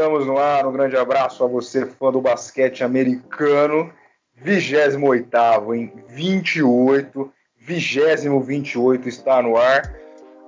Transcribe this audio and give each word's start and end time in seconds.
Estamos 0.00 0.26
no 0.26 0.38
ar. 0.38 0.66
Um 0.66 0.72
grande 0.72 0.96
abraço 0.96 1.44
a 1.44 1.46
você, 1.46 1.84
fã 1.84 2.10
do 2.10 2.22
basquete 2.22 2.82
americano. 2.82 3.92
28 4.34 5.74
em 5.74 5.92
28, 6.08 7.32
20 7.58 8.40
28 8.42 9.08
está 9.10 9.42
no 9.42 9.58
ar. 9.58 9.94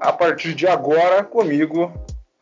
A 0.00 0.10
partir 0.10 0.54
de 0.54 0.66
agora, 0.66 1.22
comigo, 1.22 1.92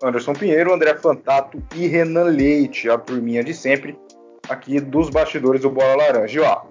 Anderson 0.00 0.34
Pinheiro, 0.34 0.72
André 0.72 0.94
Fantato 0.98 1.60
e 1.74 1.88
Renan 1.88 2.26
Leite, 2.26 2.88
a 2.88 2.96
turminha 2.96 3.42
de 3.42 3.54
sempre, 3.54 3.98
aqui 4.48 4.78
dos 4.78 5.10
bastidores 5.10 5.62
do 5.62 5.70
Bola 5.70 5.96
Laranja. 5.96 6.38
E, 6.38 6.42
ó, 6.44 6.62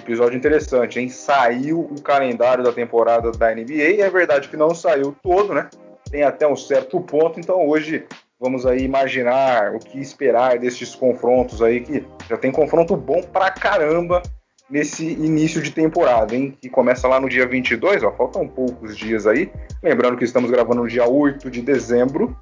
episódio 0.00 0.36
interessante, 0.36 0.98
hein? 0.98 1.08
Saiu 1.08 1.78
o 1.78 2.02
calendário 2.02 2.64
da 2.64 2.72
temporada 2.72 3.30
da 3.30 3.54
NBA, 3.54 4.02
é 4.02 4.10
verdade 4.10 4.48
que 4.48 4.56
não 4.56 4.74
saiu 4.74 5.14
todo, 5.22 5.54
né? 5.54 5.70
Tem 6.10 6.24
até 6.24 6.44
um 6.44 6.56
certo 6.56 7.00
ponto, 7.00 7.38
então 7.38 7.64
hoje 7.68 8.04
vamos 8.40 8.66
aí 8.66 8.82
imaginar 8.82 9.74
o 9.74 9.78
que 9.78 10.00
esperar 10.00 10.58
desses 10.58 10.94
confrontos 10.94 11.62
aí, 11.62 11.80
que 11.80 12.04
já 12.28 12.36
tem 12.36 12.52
confronto 12.52 12.96
bom 12.96 13.22
pra 13.22 13.50
caramba 13.50 14.22
nesse 14.68 15.04
início 15.04 15.62
de 15.62 15.70
temporada, 15.70 16.34
hein? 16.34 16.56
Que 16.60 16.68
começa 16.68 17.08
lá 17.08 17.20
no 17.20 17.28
dia 17.28 17.46
22, 17.46 18.02
ó, 18.02 18.12
faltam 18.12 18.46
poucos 18.46 18.96
dias 18.96 19.26
aí. 19.26 19.50
Lembrando 19.82 20.16
que 20.16 20.24
estamos 20.24 20.50
gravando 20.50 20.82
no 20.82 20.88
dia 20.88 21.08
8 21.08 21.50
de 21.50 21.62
dezembro, 21.62 22.36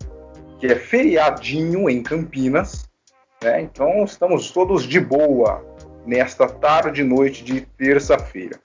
que 0.58 0.66
é 0.66 0.76
feriadinho 0.76 1.88
em 1.88 2.02
Campinas, 2.02 2.88
né? 3.42 3.60
Então 3.60 4.04
estamos 4.04 4.50
todos 4.50 4.84
de 4.84 4.98
boa 4.98 5.64
nesta 6.06 6.48
tarde 6.48 7.02
e 7.02 7.04
noite 7.04 7.44
de 7.44 7.60
terça-feira. 7.60 8.58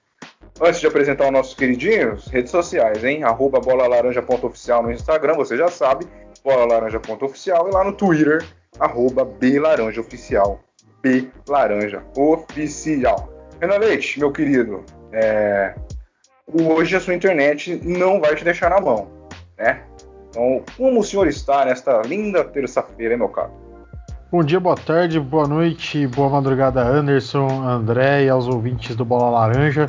Antes 0.61 0.82
de 0.82 0.88
apresentar 0.88 1.26
os 1.26 1.32
nossos 1.32 1.54
queridinhos, 1.54 2.28
redes 2.28 2.52
sociais, 2.52 3.04
hein? 3.04 3.23
Arroba 3.23 3.61
bolalaranja.oficial 3.61 4.84
no 4.84 4.92
Instagram, 4.92 5.36
você 5.36 5.56
já 5.56 5.70
sabe, 5.70 6.06
bolalaranja.oficial 6.44 7.70
e 7.70 7.72
lá 7.72 7.84
no 7.84 7.94
Twitter, 7.94 8.45
arroba 8.80 9.26
blaranjaoficial. 9.26 10.59
B 11.02 11.30
Laranja 11.48 12.04
Oficial. 12.18 13.30
Renan 13.62 13.78
Leite, 13.78 14.20
meu 14.20 14.32
querido, 14.32 14.84
é... 15.12 15.73
hoje 16.48 16.95
a 16.95 17.00
sua 17.00 17.14
internet 17.14 17.80
não 17.84 18.20
vai 18.20 18.36
te 18.36 18.44
deixar 18.44 18.70
na 18.70 18.82
mão, 18.82 19.08
né? 19.58 19.82
Então, 20.30 20.64
como 20.78 21.00
o 21.00 21.04
senhor 21.04 21.28
está 21.28 21.66
nesta 21.66 22.02
linda 22.02 22.44
terça-feira, 22.44 23.17
meu 23.17 23.30
caro? 23.30 23.52
Bom 24.32 24.44
dia, 24.44 24.60
boa 24.60 24.76
tarde, 24.76 25.20
boa 25.20 25.48
noite, 25.48 26.06
boa 26.06 26.30
madrugada, 26.30 26.82
Anderson, 26.82 27.48
André 27.48 28.26
e 28.26 28.30
aos 28.30 28.48
ouvintes 28.48 28.95
do 28.95 29.04
Bola 29.04 29.30
Laranja. 29.30 29.88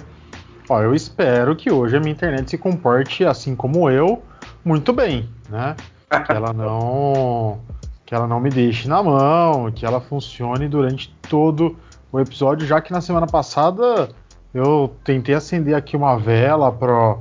Ó, 0.69 0.81
eu 0.81 0.95
espero 0.95 1.55
que 1.55 1.71
hoje 1.71 1.97
a 1.97 2.01
minha 2.01 2.13
internet 2.13 2.49
se 2.49 2.57
comporte 2.57 3.25
assim 3.25 3.55
como 3.55 3.91
eu, 3.91 4.23
muito 4.65 4.93
bem, 4.93 5.29
né? 5.49 5.77
Que 6.21 6.33
ela 6.33 6.53
não 6.53 7.59
que 8.05 8.15
ela 8.15 8.27
não 8.27 8.41
me 8.41 8.51
deixe 8.51 8.89
na 8.89 9.01
mão, 9.01 9.71
que 9.71 9.87
ela 9.87 10.01
funcione 10.01 10.69
durante 10.69 11.15
todo 11.29 11.77
o 12.11 12.19
episódio, 12.19 12.67
já 12.67 12.81
que 12.81 12.93
na 12.93 13.01
semana 13.01 13.25
passada 13.25 14.09
eu 14.53 14.93
tentei 15.05 15.33
acender 15.33 15.77
aqui 15.77 15.97
uma 15.97 16.17
vela 16.19 16.73
para 16.73 17.17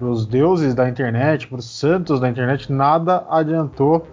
os 0.00 0.26
deuses 0.26 0.74
da 0.74 0.88
internet, 0.88 1.46
para 1.46 1.58
os 1.58 1.70
santos 1.70 2.18
da 2.18 2.28
internet, 2.28 2.72
nada 2.72 3.24
adiantou 3.30 4.08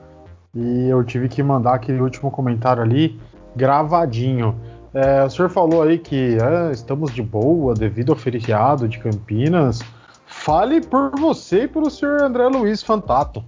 e 0.53 0.89
eu 0.89 1.03
tive 1.03 1.27
que 1.27 1.41
mandar 1.41 1.73
aquele 1.73 2.01
último 2.01 2.29
comentário 2.29 2.83
ali 2.83 3.19
gravadinho. 3.55 4.55
É, 4.93 5.23
o 5.23 5.29
senhor 5.29 5.49
falou 5.49 5.83
aí 5.83 5.97
que 5.97 6.37
é, 6.37 6.71
estamos 6.71 7.13
de 7.13 7.23
boa 7.23 7.73
devido 7.73 8.11
ao 8.11 8.17
feriado 8.17 8.87
de 8.87 8.99
Campinas. 8.99 9.79
Fale 10.25 10.81
por 10.81 11.11
você 11.17 11.63
e 11.63 11.67
pelo 11.67 11.89
senhor 11.89 12.21
André 12.21 12.47
Luiz 12.47 12.83
Fantato. 12.83 13.43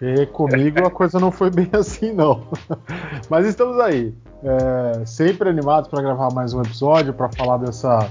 E 0.00 0.26
comigo 0.26 0.86
a 0.86 0.90
coisa 0.90 1.18
não 1.20 1.30
foi 1.30 1.50
bem 1.50 1.68
assim, 1.78 2.12
não. 2.12 2.42
Mas 3.28 3.46
estamos 3.46 3.78
aí, 3.80 4.14
é, 4.42 5.04
sempre 5.06 5.48
animados 5.48 5.88
para 5.88 6.02
gravar 6.02 6.32
mais 6.32 6.52
um 6.52 6.60
episódio, 6.60 7.14
para 7.14 7.28
falar 7.30 7.58
dessa, 7.58 8.10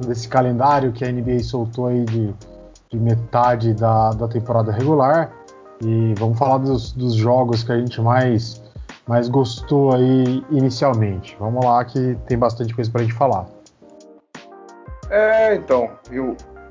desse 0.00 0.28
calendário 0.28 0.92
que 0.92 1.04
a 1.04 1.12
NBA 1.12 1.40
soltou 1.40 1.86
aí 1.86 2.04
de, 2.04 2.34
de 2.90 2.98
metade 2.98 3.74
da, 3.74 4.10
da 4.10 4.28
temporada 4.28 4.72
regular. 4.72 5.32
E 5.84 6.14
vamos 6.18 6.38
falar 6.38 6.58
dos, 6.58 6.92
dos 6.92 7.14
jogos 7.14 7.62
que 7.62 7.70
a 7.70 7.78
gente 7.78 8.00
mais, 8.00 8.60
mais 9.06 9.28
gostou 9.28 9.94
aí 9.94 10.44
inicialmente. 10.50 11.36
Vamos 11.38 11.64
lá 11.64 11.84
que 11.84 12.16
tem 12.26 12.36
bastante 12.36 12.74
coisa 12.74 12.90
pra 12.90 13.02
gente 13.02 13.14
falar. 13.14 13.46
É, 15.10 15.54
então, 15.54 15.90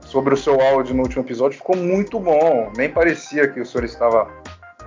sobre 0.01 0.33
o 0.33 0.37
seu 0.37 0.59
áudio 0.61 0.95
no 0.95 1.03
último 1.03 1.23
episódio 1.23 1.57
ficou 1.57 1.75
muito 1.75 2.19
bom. 2.19 2.71
Nem 2.75 2.89
parecia 2.89 3.47
que 3.47 3.59
o 3.59 3.65
senhor 3.65 3.85
estava. 3.85 4.27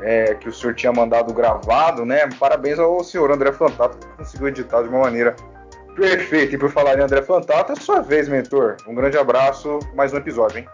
É, 0.02 0.34
que 0.34 0.48
o 0.48 0.52
senhor 0.52 0.74
tinha 0.74 0.92
mandado 0.92 1.32
gravado, 1.34 2.04
né? 2.04 2.28
Parabéns 2.38 2.78
ao 2.78 3.04
senhor 3.04 3.30
André 3.30 3.52
Fantato 3.52 3.98
que 3.98 4.16
conseguiu 4.16 4.48
editar 4.48 4.82
de 4.82 4.88
uma 4.88 5.00
maneira 5.00 5.36
perfeita. 5.94 6.54
E 6.54 6.58
por 6.58 6.70
falar 6.70 6.98
em 6.98 7.02
André 7.02 7.22
Fantato, 7.22 7.72
é 7.72 7.76
sua 7.76 8.00
vez, 8.00 8.28
mentor. 8.28 8.76
Um 8.86 8.94
grande 8.94 9.18
abraço, 9.18 9.78
mais 9.94 10.12
um 10.12 10.16
episódio, 10.16 10.58
hein? 10.58 10.68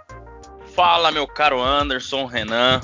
Fala, 0.74 1.10
meu 1.10 1.26
caro 1.26 1.60
Anderson, 1.60 2.26
Renan, 2.26 2.80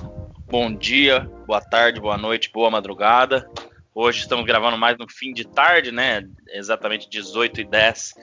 bom 0.51 0.75
dia, 0.75 1.31
boa 1.47 1.61
tarde, 1.61 2.01
boa 2.01 2.17
noite, 2.17 2.51
boa 2.53 2.71
madrugada. 2.71 3.49
Hoje 3.95 4.21
estamos 4.21 4.47
gravando 4.47 4.79
mais 4.79 4.97
no 4.99 5.07
fim 5.09 5.33
de 5.33 5.47
tarde, 5.47 5.93
né? 5.93 6.27
Exatamente 6.49 7.09
18 7.09 7.61
e 7.61 7.65
10 7.65 8.15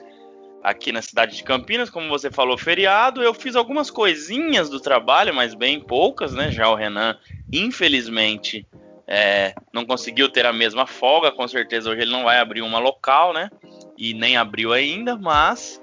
aqui 0.62 0.92
na 0.92 1.02
cidade 1.02 1.36
de 1.36 1.42
Campinas, 1.42 1.90
como 1.90 2.08
você 2.08 2.30
falou, 2.30 2.56
feriado. 2.56 3.22
Eu 3.22 3.34
fiz 3.34 3.56
algumas 3.56 3.90
coisinhas 3.90 4.68
do 4.68 4.80
trabalho, 4.80 5.34
mas 5.34 5.54
bem 5.54 5.80
poucas, 5.80 6.34
né? 6.34 6.50
Já 6.50 6.68
o 6.68 6.74
Renan, 6.74 7.16
infelizmente, 7.52 8.66
é, 9.06 9.54
não 9.72 9.84
conseguiu 9.84 10.28
ter 10.28 10.46
a 10.46 10.52
mesma 10.52 10.86
folga. 10.86 11.32
Com 11.32 11.46
certeza 11.48 11.90
hoje 11.90 12.02
ele 12.02 12.12
não 12.12 12.24
vai 12.24 12.38
abrir 12.38 12.62
uma 12.62 12.78
local, 12.78 13.32
né? 13.32 13.50
E 13.96 14.14
nem 14.14 14.36
abriu 14.36 14.72
ainda, 14.72 15.16
mas 15.16 15.80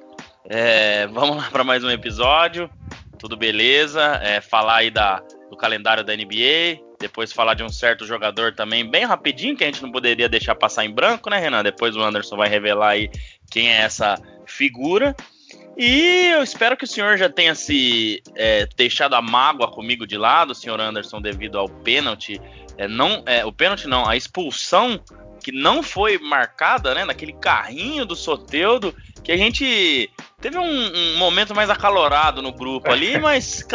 é, 0.49 1.07
vamos 1.07 1.37
lá 1.37 1.49
para 1.51 1.63
mais 1.63 1.83
um 1.83 1.89
episódio. 1.89 2.69
Tudo 3.19 3.35
beleza? 3.35 4.19
É, 4.23 4.41
falar 4.41 4.77
aí 4.77 4.91
da 4.91 5.21
do 5.49 5.55
calendário 5.55 6.03
da 6.03 6.13
NBA, 6.13 6.81
depois 6.99 7.31
falar 7.31 7.53
de 7.53 7.63
um 7.63 7.69
certo 7.69 8.05
jogador 8.05 8.53
também, 8.53 8.89
bem 8.89 9.05
rapidinho, 9.05 9.55
que 9.55 9.63
a 9.63 9.67
gente 9.67 9.81
não 9.81 9.91
poderia 9.91 10.27
deixar 10.27 10.55
passar 10.55 10.85
em 10.85 10.91
branco, 10.91 11.29
né, 11.29 11.37
Renan? 11.37 11.63
Depois 11.63 11.95
o 11.95 12.01
Anderson 12.01 12.35
vai 12.35 12.49
revelar 12.49 12.89
aí 12.89 13.09
quem 13.49 13.69
é 13.69 13.81
essa 13.81 14.17
figura. 14.47 15.16
E 15.78 16.31
eu 16.34 16.41
espero 16.41 16.75
que 16.75 16.84
o 16.84 16.88
senhor 16.88 17.18
já 17.18 17.30
tenha 17.30 17.53
se 17.53 18.22
é, 18.35 18.68
deixado 18.75 19.13
a 19.13 19.22
mágoa 19.22 19.69
comigo 19.69 20.08
de 20.08 20.18
lado, 20.18 20.56
senhor 20.56 20.80
Anderson, 20.81 21.22
devido 21.22 21.59
ao 21.59 21.69
pênalti. 21.69 22.41
É, 22.78 22.88
não, 22.88 23.24
é, 23.25 23.46
o 23.46 23.52
pênalti 23.52 23.88
não, 23.88 24.08
a 24.08 24.16
expulsão 24.16 25.00
que 25.44 25.52
não 25.52 25.84
foi 25.84 26.18
marcada, 26.18 26.96
né? 26.96 27.06
Naquele 27.06 27.34
carrinho 27.34 28.06
do 28.06 28.16
Soteudo, 28.16 28.94
que 29.24 29.31
a 29.31 29.38
gente 29.38 30.09
teve 30.41 30.58
um, 30.58 30.64
um 30.64 31.18
momento 31.18 31.53
mais 31.53 31.69
acalorado 31.69 32.41
no 32.41 32.52
grupo 32.52 32.91
ali, 32.91 33.18
mas 33.22 33.66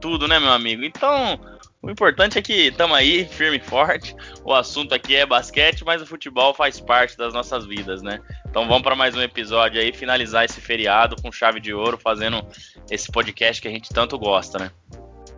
tudo, 0.00 0.28
né, 0.28 0.38
meu 0.38 0.52
amigo? 0.52 0.84
Então, 0.84 1.40
o 1.80 1.90
importante 1.90 2.38
é 2.38 2.42
que 2.42 2.68
estamos 2.68 2.96
aí, 2.96 3.24
firme 3.24 3.58
e 3.58 3.60
forte. 3.60 4.14
O 4.44 4.52
assunto 4.52 4.94
aqui 4.94 5.14
é 5.14 5.24
basquete, 5.24 5.84
mas 5.84 6.02
o 6.02 6.06
futebol 6.06 6.52
faz 6.52 6.80
parte 6.80 7.16
das 7.16 7.32
nossas 7.32 7.66
vidas, 7.66 8.02
né? 8.02 8.20
Então 8.50 8.66
vamos 8.66 8.82
para 8.82 8.96
mais 8.96 9.14
um 9.14 9.20
episódio 9.20 9.80
aí, 9.80 9.92
finalizar 9.92 10.44
esse 10.44 10.60
feriado 10.60 11.16
com 11.20 11.30
chave 11.30 11.60
de 11.60 11.72
ouro, 11.72 11.98
fazendo 11.98 12.44
esse 12.90 13.12
podcast 13.12 13.60
que 13.60 13.68
a 13.68 13.70
gente 13.70 13.90
tanto 13.90 14.18
gosta, 14.18 14.58
né? 14.58 14.70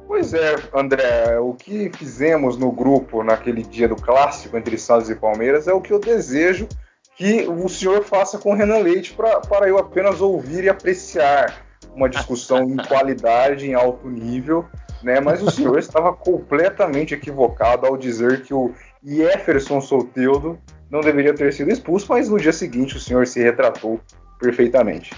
Pois 0.06 0.32
é, 0.32 0.56
André, 0.75 1.38
o 1.38 1.54
que 1.54 1.91
fizemos 1.97 2.56
no 2.56 2.72
grupo 2.72 3.22
naquele 3.22 3.62
dia 3.62 3.88
do 3.88 3.97
clássico 3.97 4.56
entre 4.56 4.78
Santos 4.78 5.10
e 5.10 5.15
Palmeiras 5.15 5.68
é 5.68 5.72
o 5.72 5.80
que 5.80 5.92
eu 5.92 5.98
desejo 5.98 6.68
que 7.16 7.47
o 7.47 7.68
senhor 7.68 8.03
faça 8.03 8.39
com 8.39 8.53
o 8.53 8.54
Renan 8.54 8.78
Leite 8.78 9.12
para 9.12 9.68
eu 9.68 9.78
apenas 9.78 10.21
ouvir 10.21 10.65
e 10.65 10.68
apreciar 10.68 11.65
uma 11.95 12.09
discussão 12.09 12.62
em 12.62 12.77
qualidade, 12.89 13.68
em 13.68 13.74
alto 13.74 14.09
nível, 14.09 14.66
né? 15.03 15.21
Mas 15.21 15.42
o 15.42 15.51
senhor 15.51 15.78
estava 15.78 16.12
completamente 16.12 17.12
equivocado 17.12 17.86
ao 17.86 17.97
dizer 17.97 18.42
que 18.42 18.54
o 18.54 18.72
Jefferson 19.04 19.80
Solteudo 19.80 20.59
não 20.91 21.01
deveria 21.01 21.33
ter 21.34 21.53
sido 21.53 21.71
expulso, 21.71 22.07
mas 22.09 22.28
no 22.28 22.39
dia 22.39 22.53
seguinte 22.53 22.97
o 22.97 23.01
senhor 23.01 23.27
se 23.27 23.41
retratou 23.41 24.01
perfeitamente. 24.39 25.13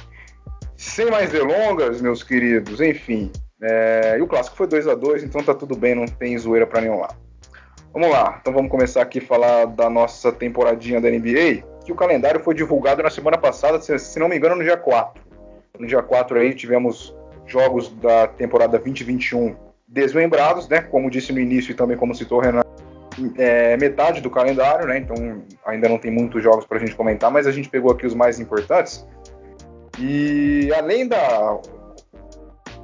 Sem 0.76 1.10
mais 1.10 1.30
delongas, 1.30 2.00
meus 2.00 2.22
queridos, 2.22 2.80
enfim, 2.80 3.30
é... 3.62 4.16
e 4.18 4.22
o 4.22 4.26
clássico 4.26 4.56
foi 4.56 4.66
2 4.66 4.88
a 4.88 4.94
2 4.94 5.24
então 5.24 5.42
tá 5.42 5.54
tudo 5.54 5.76
bem, 5.76 5.94
não 5.94 6.06
tem 6.06 6.36
zoeira 6.36 6.66
para 6.66 6.80
nenhum 6.80 7.00
lado. 7.00 7.16
Vamos 7.92 8.10
lá, 8.10 8.38
então 8.40 8.52
vamos 8.52 8.70
começar 8.70 9.02
aqui 9.02 9.18
a 9.18 9.22
falar 9.22 9.66
da 9.66 9.88
nossa 9.88 10.32
temporadinha 10.32 11.00
da 11.00 11.10
NBA, 11.10 11.62
que 11.84 11.92
o 11.92 11.94
calendário 11.94 12.40
foi 12.40 12.54
divulgado 12.54 13.02
na 13.02 13.10
semana 13.10 13.36
passada, 13.36 13.80
se 13.80 14.18
não 14.18 14.28
me 14.28 14.36
engano, 14.36 14.56
no 14.56 14.62
dia 14.62 14.76
4. 14.76 15.22
No 15.78 15.86
dia 15.86 16.02
4 16.02 16.38
aí 16.38 16.54
tivemos 16.54 17.14
jogos 17.46 17.92
da 17.96 18.26
temporada 18.26 18.78
2021 18.78 19.54
desmembrados, 19.86 20.68
né? 20.68 20.80
Como 20.80 21.10
disse 21.10 21.32
no 21.32 21.38
início 21.38 21.72
e 21.72 21.74
também 21.74 21.96
como 21.96 22.14
citou 22.14 22.38
o 22.38 22.40
Renan, 22.40 22.62
é, 23.36 23.76
metade 23.76 24.20
do 24.20 24.30
calendário, 24.30 24.86
né? 24.86 24.98
Então 24.98 25.42
ainda 25.64 25.88
não 25.88 25.98
tem 25.98 26.10
muitos 26.10 26.42
jogos 26.42 26.64
para 26.64 26.78
a 26.78 26.80
gente 26.80 26.94
comentar, 26.94 27.30
mas 27.30 27.46
a 27.46 27.52
gente 27.52 27.68
pegou 27.68 27.92
aqui 27.92 28.06
os 28.06 28.14
mais 28.14 28.40
importantes. 28.40 29.06
E 29.98 30.72
além 30.74 31.06
da, 31.06 31.58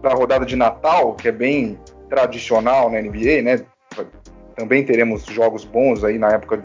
da 0.02 0.10
rodada 0.10 0.44
de 0.44 0.56
Natal, 0.56 1.14
que 1.14 1.28
é 1.28 1.32
bem 1.32 1.78
tradicional 2.08 2.90
na 2.90 3.00
NBA, 3.00 3.42
né? 3.42 3.60
também 4.54 4.84
teremos 4.84 5.24
jogos 5.24 5.64
bons 5.64 6.02
aí 6.02 6.18
na 6.18 6.30
época, 6.30 6.60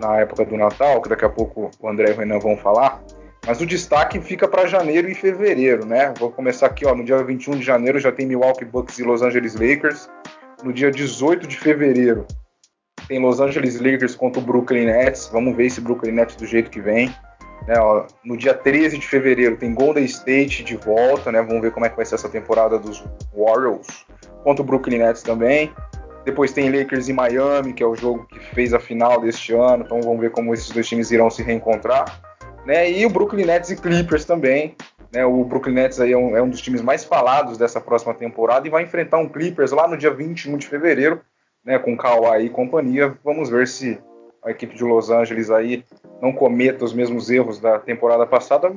na 0.00 0.20
época 0.20 0.46
do 0.46 0.56
Natal, 0.56 1.02
que 1.02 1.10
daqui 1.10 1.24
a 1.24 1.28
pouco 1.28 1.70
o 1.78 1.88
André 1.88 2.10
e 2.10 2.12
o 2.12 2.16
Renan 2.16 2.38
vão 2.38 2.56
falar. 2.56 3.02
Mas 3.46 3.60
o 3.60 3.66
destaque 3.66 4.20
fica 4.20 4.48
para 4.48 4.66
janeiro 4.66 5.08
e 5.08 5.14
fevereiro, 5.14 5.86
né? 5.86 6.12
Vou 6.18 6.30
começar 6.30 6.66
aqui, 6.66 6.86
ó, 6.86 6.94
no 6.94 7.04
dia 7.04 7.22
21 7.22 7.58
de 7.58 7.62
janeiro 7.62 7.98
já 7.98 8.10
tem 8.10 8.26
Milwaukee 8.26 8.64
Bucks 8.64 8.98
e 8.98 9.02
Los 9.02 9.22
Angeles 9.22 9.54
Lakers. 9.54 10.08
No 10.64 10.72
dia 10.72 10.90
18 10.90 11.46
de 11.46 11.56
fevereiro 11.56 12.26
tem 13.08 13.18
Los 13.18 13.40
Angeles 13.40 13.80
Lakers 13.80 14.14
contra 14.14 14.40
o 14.40 14.44
Brooklyn 14.44 14.84
Nets. 14.84 15.28
Vamos 15.32 15.56
ver 15.56 15.66
esse 15.66 15.80
Brooklyn 15.80 16.12
Nets 16.12 16.36
do 16.36 16.46
jeito 16.46 16.70
que 16.70 16.80
vem. 16.80 17.12
Né, 17.66 17.78
ó, 17.78 18.06
no 18.24 18.36
dia 18.36 18.54
13 18.54 18.98
de 18.98 19.06
fevereiro 19.06 19.56
tem 19.56 19.74
Golden 19.74 20.04
State 20.04 20.62
de 20.62 20.76
volta, 20.76 21.32
né? 21.32 21.42
Vamos 21.42 21.60
ver 21.60 21.72
como 21.72 21.84
é 21.84 21.88
que 21.88 21.96
vai 21.96 22.06
ser 22.06 22.14
essa 22.14 22.28
temporada 22.28 22.78
dos 22.78 23.04
Warriors 23.34 24.06
contra 24.44 24.62
o 24.62 24.64
Brooklyn 24.64 24.98
Nets 24.98 25.22
também. 25.22 25.72
Depois 26.24 26.52
tem 26.52 26.70
Lakers 26.70 27.08
e 27.08 27.12
Miami, 27.12 27.72
que 27.72 27.82
é 27.82 27.86
o 27.86 27.96
jogo 27.96 28.26
que 28.26 28.38
fez 28.54 28.74
a 28.74 28.80
final 28.80 29.20
deste 29.20 29.54
ano. 29.54 29.82
Então 29.84 30.00
vamos 30.00 30.20
ver 30.20 30.30
como 30.30 30.52
esses 30.52 30.70
dois 30.70 30.86
times 30.86 31.10
irão 31.10 31.30
se 31.30 31.42
reencontrar. 31.42 32.20
Né? 32.66 32.90
E 32.90 33.06
o 33.06 33.10
Brooklyn 33.10 33.46
Nets 33.46 33.70
e 33.70 33.76
Clippers 33.76 34.24
também. 34.24 34.76
Né? 35.12 35.24
O 35.24 35.44
Brooklyn 35.44 35.74
Nets 35.74 36.00
aí 36.00 36.12
é 36.12 36.18
um, 36.18 36.36
é 36.36 36.42
um 36.42 36.50
dos 36.50 36.60
times 36.60 36.82
mais 36.82 37.04
falados 37.04 37.56
dessa 37.56 37.80
próxima 37.80 38.14
temporada 38.14 38.66
e 38.66 38.70
vai 38.70 38.82
enfrentar 38.82 39.18
um 39.18 39.28
Clippers 39.28 39.72
lá 39.72 39.88
no 39.88 39.96
dia 39.96 40.12
21 40.12 40.58
de 40.58 40.66
fevereiro, 40.66 41.20
né? 41.64 41.78
com 41.78 41.96
Kawhi 41.96 42.46
e 42.46 42.50
companhia. 42.50 43.16
Vamos 43.24 43.50
ver 43.50 43.66
se 43.66 43.98
a 44.42 44.50
equipe 44.50 44.76
de 44.76 44.84
Los 44.84 45.10
Angeles 45.10 45.50
aí 45.50 45.84
não 46.20 46.32
cometa 46.32 46.84
os 46.84 46.92
mesmos 46.92 47.30
erros 47.30 47.60
da 47.60 47.78
temporada 47.78 48.26
passada 48.26 48.72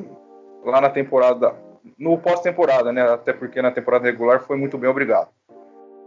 lá 0.64 0.82
na 0.82 0.90
temporada 0.90 1.56
no 1.98 2.18
pós-temporada, 2.18 2.92
né? 2.92 3.02
Até 3.02 3.34
porque 3.34 3.62
na 3.62 3.72
temporada 3.72 4.06
regular 4.06 4.42
foi 4.42 4.58
muito 4.58 4.78
bem, 4.78 4.90
obrigado. 4.90 5.30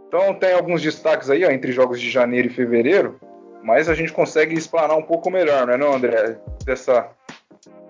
Então 0.07 0.33
tem 0.33 0.53
alguns 0.53 0.81
destaques 0.81 1.29
aí 1.29 1.43
ó, 1.43 1.51
entre 1.51 1.71
jogos 1.71 1.99
de 1.99 2.09
janeiro 2.09 2.47
e 2.47 2.51
fevereiro, 2.51 3.19
mas 3.63 3.89
a 3.89 3.93
gente 3.93 4.13
consegue 4.13 4.55
explanar 4.55 4.97
um 4.97 5.01
pouco 5.01 5.29
melhor, 5.29 5.67
não 5.67 5.73
é, 5.73 5.77
não, 5.77 5.93
André? 5.93 6.37
Dessa, 6.63 7.09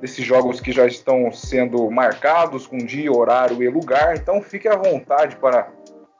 desses 0.01 0.25
jogos 0.25 0.59
que 0.59 0.71
já 0.71 0.85
estão 0.85 1.31
sendo 1.31 1.89
marcados 1.91 2.65
com 2.65 2.77
dia, 2.77 3.11
horário 3.11 3.61
e 3.61 3.69
lugar. 3.69 4.15
Então 4.15 4.41
fique 4.41 4.67
à 4.67 4.75
vontade 4.75 5.35
para 5.35 5.67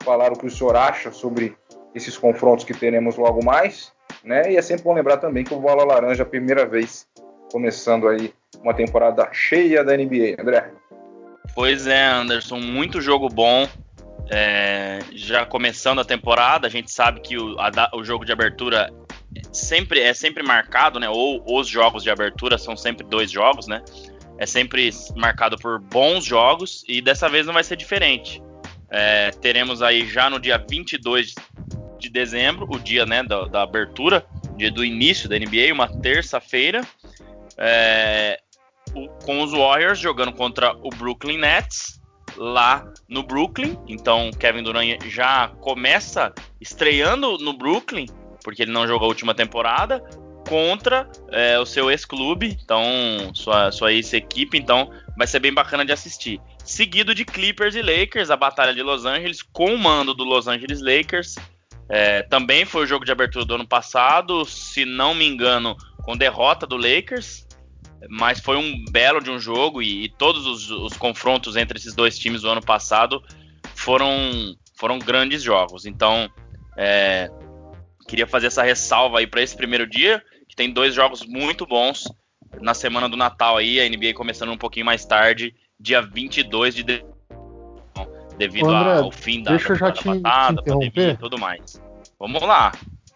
falar 0.04 0.32
o 0.32 0.38
que 0.38 0.46
o 0.46 0.52
senhor 0.52 0.76
acha 0.76 1.12
sobre 1.12 1.56
esses 1.96 2.18
confrontos 2.18 2.66
que 2.66 2.74
teremos 2.74 3.16
logo 3.16 3.44
mais. 3.44 3.94
Né? 4.24 4.52
E 4.52 4.58
é 4.58 4.62
sempre 4.62 4.84
bom 4.84 4.94
lembrar 4.94 5.18
também 5.18 5.44
que 5.44 5.54
o 5.54 5.60
Bola 5.60 5.86
Laranja 5.86 6.22
é 6.22 6.26
a 6.26 6.30
primeira 6.30 6.66
vez 6.66 7.08
começando 7.52 8.08
aí 8.08 8.34
uma 8.62 8.74
temporada 8.74 9.28
cheia 9.32 9.84
da 9.84 9.96
NBA, 9.96 10.36
André. 10.40 10.72
Pois 11.54 11.88
é, 11.88 12.06
Anderson, 12.06 12.60
muito 12.60 13.00
jogo 13.00 13.30
bom. 13.30 13.68
É, 14.30 15.00
já 15.14 15.46
começando 15.46 16.02
a 16.02 16.06
temporada, 16.06 16.68
a 16.68 16.70
gente 16.70 16.92
sabe 16.92 17.22
que 17.22 17.38
o, 17.38 17.56
a, 17.60 17.92
o 17.94 18.04
jogo 18.04 18.26
de 18.26 18.32
abertura 18.32 18.92
sempre 19.52 20.02
é 20.02 20.14
sempre 20.14 20.44
marcado, 20.44 21.00
né? 21.00 21.08
Ou 21.08 21.44
os 21.48 21.68
jogos 21.68 22.04
de 22.04 22.10
abertura 22.10 22.58
são 22.58 22.76
sempre 22.76 23.06
dois 23.06 23.30
jogos, 23.32 23.68
né? 23.68 23.84
É 24.38 24.46
sempre 24.46 24.90
marcado 25.16 25.58
por 25.58 25.80
bons 25.80 26.26
jogos 26.26 26.84
e 26.88 27.02
dessa 27.02 27.30
vez 27.30 27.46
não 27.46 27.54
vai 27.54 27.64
ser 27.64 27.78
diferente. 27.78 28.42
É, 28.90 29.32
teremos 29.32 29.82
aí 29.82 30.08
já 30.08 30.30
no 30.30 30.40
dia 30.40 30.58
22 30.58 31.36
de 32.06 32.12
dezembro, 32.12 32.68
o 32.69 32.80
dia 32.80 33.06
né, 33.06 33.24
da, 33.24 33.46
da 33.46 33.63
abertura, 33.63 34.25
dia 34.56 34.72
do 34.72 34.84
início 34.84 35.28
da 35.28 35.38
NBA, 35.38 35.74
uma 35.74 35.88
terça-feira, 35.88 36.81
é, 37.57 38.40
com 39.24 39.42
os 39.42 39.52
Warriors 39.52 40.00
jogando 40.00 40.31
contra 40.31 40.75
o 40.84 40.90
Brooklyn 40.90 41.38
Nets 41.38 42.02
lá 42.38 42.86
no 43.07 43.24
Brooklyn. 43.24 43.78
Então 43.88 44.31
Kevin 44.31 44.63
Durant 44.63 45.02
já 45.07 45.50
começa 45.60 46.34
estreando 46.60 47.38
no 47.38 47.54
Brooklyn, 47.54 48.06
porque 48.44 48.62
ele 48.62 48.72
não 48.72 48.88
jogou 48.88 49.06
a 49.06 49.10
última 49.10 49.34
temporada, 49.34 50.04
contra 50.48 51.10
é, 51.31 51.60
o 51.60 51.66
seu 51.66 51.90
ex-clube, 51.90 52.58
então 52.63 52.84
sua, 53.34 53.72
sua 53.72 53.92
ex-equipe, 53.92 54.58
então 54.58 54.92
vai 55.18 55.28
ser 55.28 55.40
bem 55.40 55.54
bacana 55.54 55.84
de 55.84 55.92
assistir. 55.92 56.40
Seguido 56.63 57.13
de 57.13 57.25
Clippers 57.25 57.75
e 57.75 57.81
Lakers, 57.81 58.30
a 58.30 58.38
batalha 58.38 58.74
de 58.74 58.81
Los 58.81 59.06
Angeles, 59.06 59.42
com 59.42 59.74
o 59.74 59.78
mando 59.78 60.13
do 60.13 60.24
Los 60.24 60.48
Angeles 60.48 60.81
Lakers. 60.81 61.36
É, 61.90 62.24
também 62.24 62.66
foi 62.66 62.84
o 62.84 62.88
jogo 62.88 63.06
de 63.06 63.12
abertura 63.12 63.46
do 63.46 63.56
ano 63.56 63.68
passado, 63.68 64.44
se 64.46 64.86
não 64.86 65.14
me 65.14 65.26
engano, 65.26 65.76
com 66.04 66.18
derrota 66.18 66.66
do 66.66 66.78
Lakers 66.78 67.46
mas 68.10 68.40
foi 68.40 68.58
um 68.58 68.84
belo 68.92 69.22
de 69.22 69.30
um 69.30 69.40
jogo 69.40 69.82
e, 69.82 70.06
e 70.06 70.10
todos 70.10 70.46
os, 70.46 70.70
os, 70.70 70.98
confrontos 70.98 71.56
entre 71.56 71.78
esses 71.78 71.94
dois 71.94 72.18
times 72.18 72.42
do 72.42 72.50
ano 72.50 72.62
passado 72.62 73.24
foram, 73.74 74.56
foram 74.78 75.00
grandes 75.00 75.42
jogos. 75.42 75.86
Então, 75.86 76.30
é, 76.78 77.30
queria 78.08 78.28
fazer 78.28 78.48
essa 78.48 78.64
ressalva 78.64 79.20
aí 79.20 79.28
para 79.28 79.42
esse 79.42 79.56
primeiro 79.56 79.88
dia, 79.88 80.22
que 80.48 80.56
tem 80.56 80.72
dois 80.72 80.94
jogos 80.94 81.26
muito 81.26 81.66
bons 81.66 82.04
na 82.62 82.74
semana 82.74 83.10
do 83.10 83.18
Natal 83.18 83.58
aí, 83.58 83.80
a 83.80 83.90
NBA 83.90 84.14
começando 84.14 84.52
um 84.52 84.58
pouquinho 84.58 84.86
mais 84.86 85.06
tarde, 85.06 85.56
dia 85.80 86.02
22 86.02 86.76
de 86.76 86.84
devido 88.38 88.70
André, 88.70 89.00
ao 89.00 89.12
fim 89.12 89.44
da 89.44 89.52
deixa 89.52 89.74
eu 89.74 89.76
já 89.76 89.92
te, 89.92 90.04
te 90.04 90.22
pandemia 90.22 90.92
e 91.12 91.18
tudo 91.18 91.40
mais. 91.40 91.82
Vamos 92.20 92.42
lá. 92.42 92.72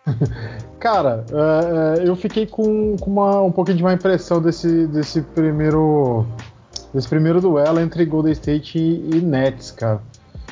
Cara, 0.79 1.25
é, 1.31 2.03
é, 2.03 2.09
eu 2.09 2.15
fiquei 2.15 2.45
com, 2.45 2.95
com 2.97 3.11
uma, 3.11 3.41
um 3.41 3.51
pouquinho 3.51 3.77
de 3.77 3.83
uma 3.83 3.93
impressão 3.93 4.41
desse, 4.41 4.87
desse 4.87 5.21
primeiro 5.21 6.25
desse 6.93 7.07
primeiro 7.07 7.39
duelo 7.39 7.79
entre 7.79 8.05
Golden 8.05 8.31
State 8.31 8.77
e, 8.79 9.17
e, 9.17 9.21
Nets, 9.21 9.71
cara. 9.71 10.01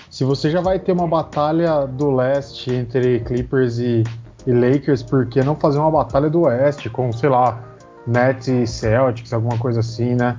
Se 0.09 0.23
você 0.23 0.49
já 0.49 0.61
vai 0.61 0.79
ter 0.79 0.91
uma 0.91 1.07
batalha 1.07 1.85
do 1.85 2.11
leste 2.11 2.71
entre 2.71 3.19
Clippers 3.21 3.79
e, 3.79 4.03
e 4.45 4.51
Lakers, 4.51 5.03
por 5.03 5.27
que 5.27 5.41
não 5.41 5.55
fazer 5.55 5.79
uma 5.79 5.91
batalha 5.91 6.29
do 6.29 6.41
oeste 6.41 6.89
com, 6.89 7.11
sei 7.11 7.29
lá, 7.29 7.59
Nets 8.05 8.47
e 8.47 8.65
Celtics, 8.65 9.33
alguma 9.33 9.57
coisa 9.57 9.79
assim, 9.79 10.15
né? 10.15 10.37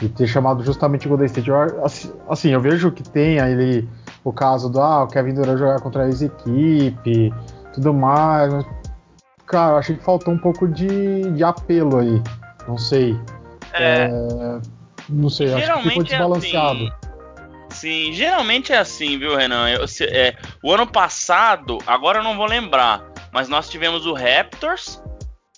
E 0.00 0.08
ter 0.08 0.26
chamado 0.26 0.62
justamente 0.62 1.08
Golden 1.08 1.26
State. 1.26 1.50
Eu, 1.50 1.84
assim, 2.28 2.50
eu 2.50 2.60
vejo 2.60 2.92
que 2.92 3.02
tem 3.02 3.40
aí 3.40 3.88
o 4.22 4.32
caso 4.32 4.70
do 4.70 4.80
ah, 4.80 5.04
o 5.04 5.08
Kevin 5.08 5.34
Durant 5.34 5.58
jogar 5.58 5.80
contra 5.80 6.04
a 6.04 6.06
ex-equipe 6.06 7.32
tudo 7.78 7.94
mais. 7.94 8.52
Mas, 8.52 8.66
cara, 9.46 9.72
eu 9.72 9.76
achei 9.78 9.96
que 9.96 10.04
faltou 10.04 10.34
um 10.34 10.38
pouco 10.38 10.66
de, 10.68 11.30
de 11.32 11.44
apelo 11.44 11.98
aí. 11.98 12.22
Não 12.66 12.76
sei. 12.76 13.18
É, 13.72 14.04
é, 14.04 14.60
não 15.08 15.30
sei, 15.30 15.52
acho 15.54 15.82
que 15.82 15.88
ficou 15.88 16.02
desbalanceado. 16.02 16.84
É 16.84 16.88
assim, 17.70 18.08
sim, 18.08 18.12
geralmente 18.12 18.72
é 18.72 18.78
assim, 18.78 19.18
viu, 19.18 19.36
Renan? 19.36 19.68
Eu, 19.70 19.86
se, 19.86 20.04
é, 20.04 20.36
o 20.62 20.72
ano 20.72 20.86
passado, 20.86 21.78
agora 21.86 22.18
eu 22.18 22.24
não 22.24 22.36
vou 22.36 22.46
lembrar, 22.46 23.04
mas 23.32 23.48
nós 23.48 23.68
tivemos 23.68 24.06
o 24.06 24.12
Raptors 24.12 25.02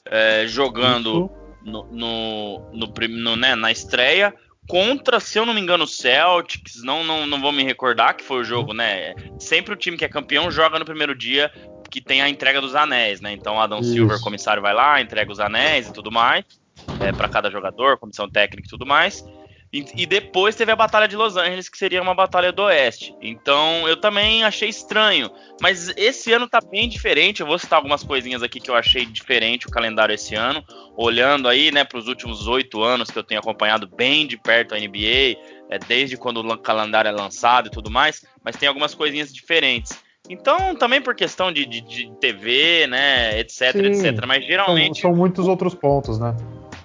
é, 0.06 0.44
jogando 0.46 1.30
no, 1.62 1.84
no, 1.90 2.70
no, 2.72 2.92
no 3.08 3.36
né, 3.36 3.54
na 3.54 3.70
estreia 3.70 4.34
contra, 4.68 5.18
se 5.18 5.38
eu 5.38 5.44
não 5.44 5.52
me 5.52 5.60
engano, 5.60 5.84
o 5.84 5.88
Celtics, 5.88 6.82
não, 6.82 7.02
não, 7.02 7.26
não 7.26 7.40
vou 7.40 7.50
me 7.50 7.64
recordar 7.64 8.14
que 8.14 8.22
foi 8.22 8.40
o 8.40 8.44
jogo, 8.44 8.72
né? 8.72 9.14
Sempre 9.38 9.74
o 9.74 9.76
time 9.76 9.96
que 9.96 10.04
é 10.04 10.08
campeão 10.08 10.50
joga 10.50 10.78
no 10.78 10.84
primeiro 10.84 11.14
dia 11.14 11.50
que 11.90 12.00
tem 12.00 12.22
a 12.22 12.28
entrega 12.28 12.60
dos 12.60 12.76
anéis, 12.76 13.20
né? 13.20 13.32
Então 13.32 13.60
Adam 13.60 13.80
Isso. 13.80 13.92
Silver, 13.92 14.20
comissário, 14.20 14.62
vai 14.62 14.72
lá, 14.72 15.00
entrega 15.00 15.32
os 15.32 15.40
anéis 15.40 15.88
e 15.88 15.92
tudo 15.92 16.12
mais, 16.12 16.44
é, 17.00 17.10
para 17.10 17.28
cada 17.28 17.50
jogador, 17.50 17.98
comissão 17.98 18.30
técnica 18.30 18.68
e 18.68 18.70
tudo 18.70 18.86
mais. 18.86 19.24
E, 19.72 19.84
e, 19.94 20.04
depois 20.04 20.56
teve 20.56 20.72
a 20.72 20.76
Batalha 20.76 21.06
de 21.06 21.16
Los 21.16 21.36
Angeles, 21.36 21.68
que 21.68 21.78
seria 21.78 22.02
uma 22.02 22.14
batalha 22.14 22.50
do 22.50 22.62
Oeste. 22.62 23.14
Então 23.22 23.86
eu 23.86 23.96
também 23.96 24.42
achei 24.42 24.68
estranho. 24.68 25.30
Mas 25.60 25.88
esse 25.96 26.32
ano 26.32 26.48
tá 26.48 26.60
bem 26.60 26.88
diferente. 26.88 27.40
Eu 27.40 27.46
vou 27.46 27.56
citar 27.56 27.76
algumas 27.76 28.02
coisinhas 28.02 28.42
aqui 28.42 28.58
que 28.58 28.68
eu 28.68 28.74
achei 28.74 29.06
diferente 29.06 29.68
o 29.68 29.70
calendário 29.70 30.12
esse 30.12 30.34
ano. 30.34 30.64
Olhando 30.96 31.48
aí, 31.48 31.70
né, 31.70 31.86
os 31.94 32.08
últimos 32.08 32.48
oito 32.48 32.82
anos 32.82 33.12
que 33.12 33.18
eu 33.18 33.22
tenho 33.22 33.38
acompanhado 33.38 33.86
bem 33.86 34.26
de 34.26 34.36
perto 34.36 34.74
a 34.74 34.78
NBA, 34.78 35.38
é, 35.70 35.78
desde 35.86 36.16
quando 36.16 36.38
o 36.38 36.58
calendário 36.58 37.08
é 37.08 37.12
lançado 37.12 37.68
e 37.68 37.70
tudo 37.70 37.92
mais. 37.92 38.24
Mas 38.44 38.56
tem 38.56 38.68
algumas 38.68 38.92
coisinhas 38.92 39.32
diferentes. 39.32 39.96
Então, 40.28 40.74
também 40.74 41.00
por 41.00 41.14
questão 41.14 41.52
de, 41.52 41.64
de, 41.64 41.80
de 41.80 42.10
TV, 42.20 42.86
né, 42.88 43.38
etc, 43.38 43.72
Sim, 43.72 43.86
etc. 43.86 44.26
Mas 44.26 44.44
geralmente. 44.44 45.00
São, 45.00 45.10
são, 45.10 45.16
muitos 45.16 45.46
outros 45.46 45.74
pontos, 45.74 46.18
né? 46.18 46.36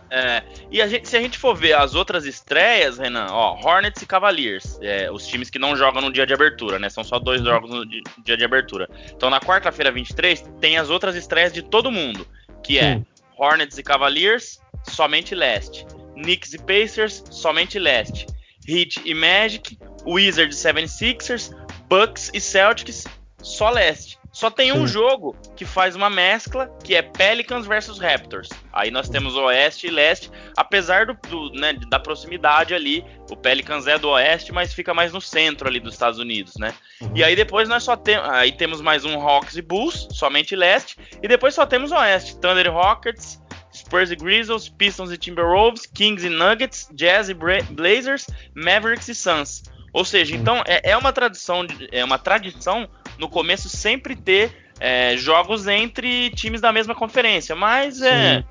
É, 0.09 0.43
e 0.71 0.81
a 0.81 0.87
gente, 0.87 1.07
se 1.07 1.17
a 1.17 1.21
gente 1.21 1.37
for 1.37 1.55
ver 1.55 1.73
as 1.73 1.95
outras 1.95 2.25
estreias, 2.25 2.97
Renan, 2.97 3.27
ó, 3.29 3.55
Hornets 3.55 4.01
e 4.01 4.05
Cavaliers, 4.05 4.77
é, 4.81 5.11
os 5.11 5.25
times 5.27 5.49
que 5.49 5.59
não 5.59 5.75
jogam 5.75 6.01
no 6.01 6.11
dia 6.11 6.25
de 6.25 6.33
abertura, 6.33 6.77
né? 6.77 6.89
São 6.89 7.03
só 7.03 7.19
dois 7.19 7.41
uhum. 7.41 7.47
jogos 7.47 7.69
no 7.69 7.85
dia 7.85 8.37
de 8.37 8.43
abertura. 8.45 8.89
Então, 9.11 9.29
na 9.29 9.39
quarta-feira 9.39 9.91
23, 9.91 10.45
tem 10.61 10.77
as 10.77 10.89
outras 10.89 11.15
estreias 11.15 11.51
de 11.51 11.61
todo 11.61 11.91
mundo, 11.91 12.27
que 12.63 12.77
é 12.77 12.95
Sim. 12.95 13.05
Hornets 13.37 13.77
e 13.77 13.83
Cavaliers, 13.83 14.59
somente 14.83 15.33
leste. 15.33 15.85
Knicks 16.15 16.53
e 16.53 16.57
Pacers, 16.59 17.23
somente 17.29 17.77
leste. 17.77 18.25
Heat 18.67 19.01
e 19.05 19.13
Magic, 19.13 19.77
Wizards 20.05 20.63
e 20.63 20.67
76ers, 20.67 21.55
Bucks 21.87 22.31
e 22.33 22.39
Celtics, 22.39 23.05
só 23.41 23.69
leste. 23.69 24.17
Só 24.35 24.51
tem 24.51 24.73
Sim. 24.73 24.79
um 24.79 24.85
jogo 24.85 25.33
que 25.55 25.63
faz 25.63 25.95
uma 25.95 26.09
mescla, 26.09 26.67
que 26.83 26.93
é 26.93 27.01
Pelicans 27.01 27.65
versus 27.65 27.99
Raptors. 27.99 28.49
Aí 28.73 28.91
nós 28.91 29.07
temos 29.07 29.33
Oeste 29.33 29.87
e 29.87 29.89
Leste, 29.89 30.29
apesar 30.57 31.05
do, 31.05 31.13
do 31.29 31.51
né, 31.53 31.71
da 31.89 31.97
proximidade 32.01 32.73
ali. 32.73 33.05
O 33.31 33.37
Pelicans 33.37 33.87
é 33.87 33.97
do 33.97 34.09
Oeste, 34.09 34.51
mas 34.51 34.73
fica 34.73 34.93
mais 34.93 35.13
no 35.13 35.21
centro 35.21 35.69
ali 35.69 35.79
dos 35.79 35.93
Estados 35.93 36.19
Unidos, 36.19 36.55
né? 36.57 36.73
Uhum. 36.99 37.11
E 37.15 37.23
aí 37.23 37.33
depois 37.33 37.69
nós 37.69 37.83
só 37.83 37.95
temos, 37.95 38.27
aí 38.27 38.51
temos 38.51 38.81
mais 38.81 39.05
um 39.05 39.17
Hawks 39.21 39.55
e 39.55 39.61
Bulls, 39.61 40.05
somente 40.11 40.53
Leste, 40.53 40.97
e 41.23 41.29
depois 41.29 41.55
só 41.55 41.65
temos 41.65 41.93
Oeste, 41.93 42.37
Thunder 42.37 42.65
e 42.65 42.69
Rockets, 42.69 43.41
Spurs 43.73 44.11
e 44.11 44.17
Grizzlies, 44.17 44.67
Pistons 44.67 45.13
e 45.13 45.17
Timberwolves, 45.17 45.85
Kings 45.85 46.27
e 46.27 46.29
Nuggets, 46.29 46.89
Jazz 46.91 47.29
e 47.29 47.33
Blazers, 47.33 48.27
Mavericks 48.53 49.07
e 49.07 49.15
Suns. 49.15 49.63
Ou 49.93 50.03
seja, 50.03 50.35
então 50.35 50.61
é, 50.67 50.91
é 50.91 50.97
uma 50.97 51.13
tradição, 51.13 51.65
é 51.89 52.03
uma 52.03 52.19
tradição 52.19 52.89
no 53.17 53.29
começo 53.29 53.69
sempre 53.69 54.15
ter 54.15 54.51
é, 54.79 55.15
jogos 55.17 55.67
entre 55.67 56.29
times 56.31 56.61
da 56.61 56.71
mesma 56.71 56.93
conferência, 56.93 57.55
mas 57.55 58.01
é 58.01 58.43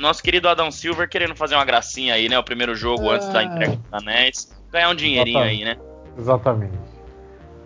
nosso 0.00 0.22
querido 0.22 0.48
Adão 0.48 0.70
Silver 0.70 1.08
querendo 1.08 1.36
fazer 1.36 1.54
uma 1.54 1.64
gracinha 1.64 2.14
aí, 2.14 2.28
né? 2.28 2.38
O 2.38 2.42
primeiro 2.42 2.74
jogo 2.74 3.10
é... 3.12 3.16
antes 3.16 3.28
da 3.28 3.42
entrega 3.42 3.76
dos 3.76 3.92
anéis, 3.92 4.62
ganhar 4.70 4.90
um 4.90 4.94
dinheirinho 4.94 5.38
Exatamente. 5.38 5.62
aí, 5.62 5.64
né? 5.64 5.76
Exatamente. 6.18 6.78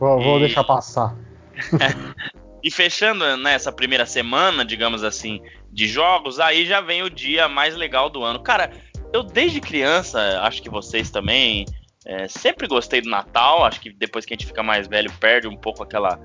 Vou, 0.01 0.21
e... 0.21 0.25
vou 0.25 0.39
deixar 0.41 0.65
passar. 0.65 1.17
e 2.63 2.71
fechando 2.71 3.37
nessa 3.37 3.71
né, 3.71 3.77
primeira 3.77 4.05
semana, 4.05 4.65
digamos 4.65 5.05
assim, 5.05 5.41
de 5.71 5.87
jogos, 5.87 6.41
aí 6.41 6.67
já 6.67 6.81
vem 6.81 7.03
o 7.03 7.11
dia 7.11 7.49
mais 7.49 7.77
legal 7.77 8.11
do 8.11 8.25
ano. 8.25 8.41
Cara, 8.43 8.71
eu 9.13 9.23
desde 9.23 9.61
criança, 9.61 10.41
acho 10.43 10.61
que 10.61 10.69
vocês 10.69 11.11
também, 11.11 11.65
é, 12.05 12.27
sempre 12.27 12.67
gostei 12.67 13.01
do 13.01 13.09
Natal. 13.09 13.65
Acho 13.65 13.81
que 13.81 13.91
depois 13.91 14.25
que 14.25 14.35
a 14.35 14.37
gente 14.37 14.47
fica 14.47 14.63
mais 14.63 14.89
velho, 14.89 15.11
perde 15.21 15.47
um 15.47 15.57
pouco 15.57 15.83
aquela 15.83 16.19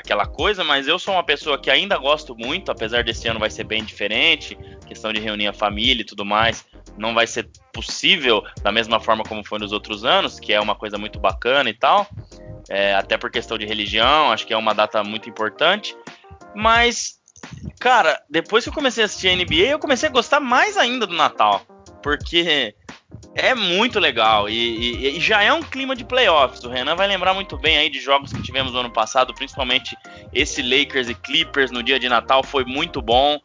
aquela 0.00 0.26
coisa, 0.26 0.64
mas 0.64 0.88
eu 0.88 0.98
sou 0.98 1.14
uma 1.14 1.22
pessoa 1.22 1.58
que 1.58 1.70
ainda 1.70 1.96
gosto 1.96 2.34
muito, 2.36 2.70
apesar 2.70 3.04
desse 3.04 3.28
ano 3.28 3.38
vai 3.38 3.50
ser 3.50 3.64
bem 3.64 3.84
diferente, 3.84 4.58
questão 4.86 5.12
de 5.12 5.20
reunir 5.20 5.46
a 5.46 5.52
família 5.52 6.02
e 6.02 6.04
tudo 6.04 6.24
mais, 6.24 6.66
não 6.98 7.14
vai 7.14 7.26
ser 7.26 7.48
possível 7.72 8.42
da 8.62 8.72
mesma 8.72 8.98
forma 8.98 9.22
como 9.22 9.44
foi 9.44 9.58
nos 9.58 9.72
outros 9.72 10.04
anos, 10.04 10.40
que 10.40 10.52
é 10.52 10.60
uma 10.60 10.74
coisa 10.74 10.98
muito 10.98 11.20
bacana 11.20 11.70
e 11.70 11.74
tal, 11.74 12.06
é, 12.68 12.94
até 12.94 13.16
por 13.16 13.30
questão 13.30 13.56
de 13.56 13.64
religião, 13.64 14.32
acho 14.32 14.46
que 14.46 14.52
é 14.52 14.56
uma 14.56 14.74
data 14.74 15.02
muito 15.04 15.28
importante, 15.28 15.96
mas, 16.54 17.20
cara, 17.78 18.20
depois 18.28 18.64
que 18.64 18.70
eu 18.70 18.74
comecei 18.74 19.04
a 19.04 19.06
assistir 19.06 19.28
a 19.28 19.36
NBA, 19.36 19.70
eu 19.70 19.78
comecei 19.78 20.08
a 20.08 20.12
gostar 20.12 20.40
mais 20.40 20.76
ainda 20.76 21.06
do 21.06 21.14
Natal, 21.14 21.62
porque 22.02 22.74
é 23.34 23.54
muito 23.54 23.98
legal 23.98 24.48
e, 24.48 24.54
e, 24.54 25.16
e, 25.16 25.20
já 25.20 25.42
é 25.42 25.52
um 25.52 25.62
clima 25.62 25.94
de 25.94 26.04
playoffs. 26.04 26.62
O 26.64 26.68
Renan 26.68 26.96
vai 26.96 27.06
lembrar 27.06 27.32
muito 27.32 27.56
bem 27.56 27.78
aí 27.78 27.88
de 27.88 28.00
jogos 28.00 28.32
que 28.32 28.42
tivemos 28.42 28.72
no 28.72 28.80
ano 28.80 28.90
passado, 28.90 29.32
principalmente 29.34 29.96
esse 30.32 30.62
Lakers 30.62 31.08
e 31.08 31.14
Clippers 31.14 31.70
no 31.70 31.82
dia 31.82 31.98
de 31.98 32.08
Natal 32.08 32.42
foi 32.42 32.64
muito 32.64 33.00
bom. 33.00 33.40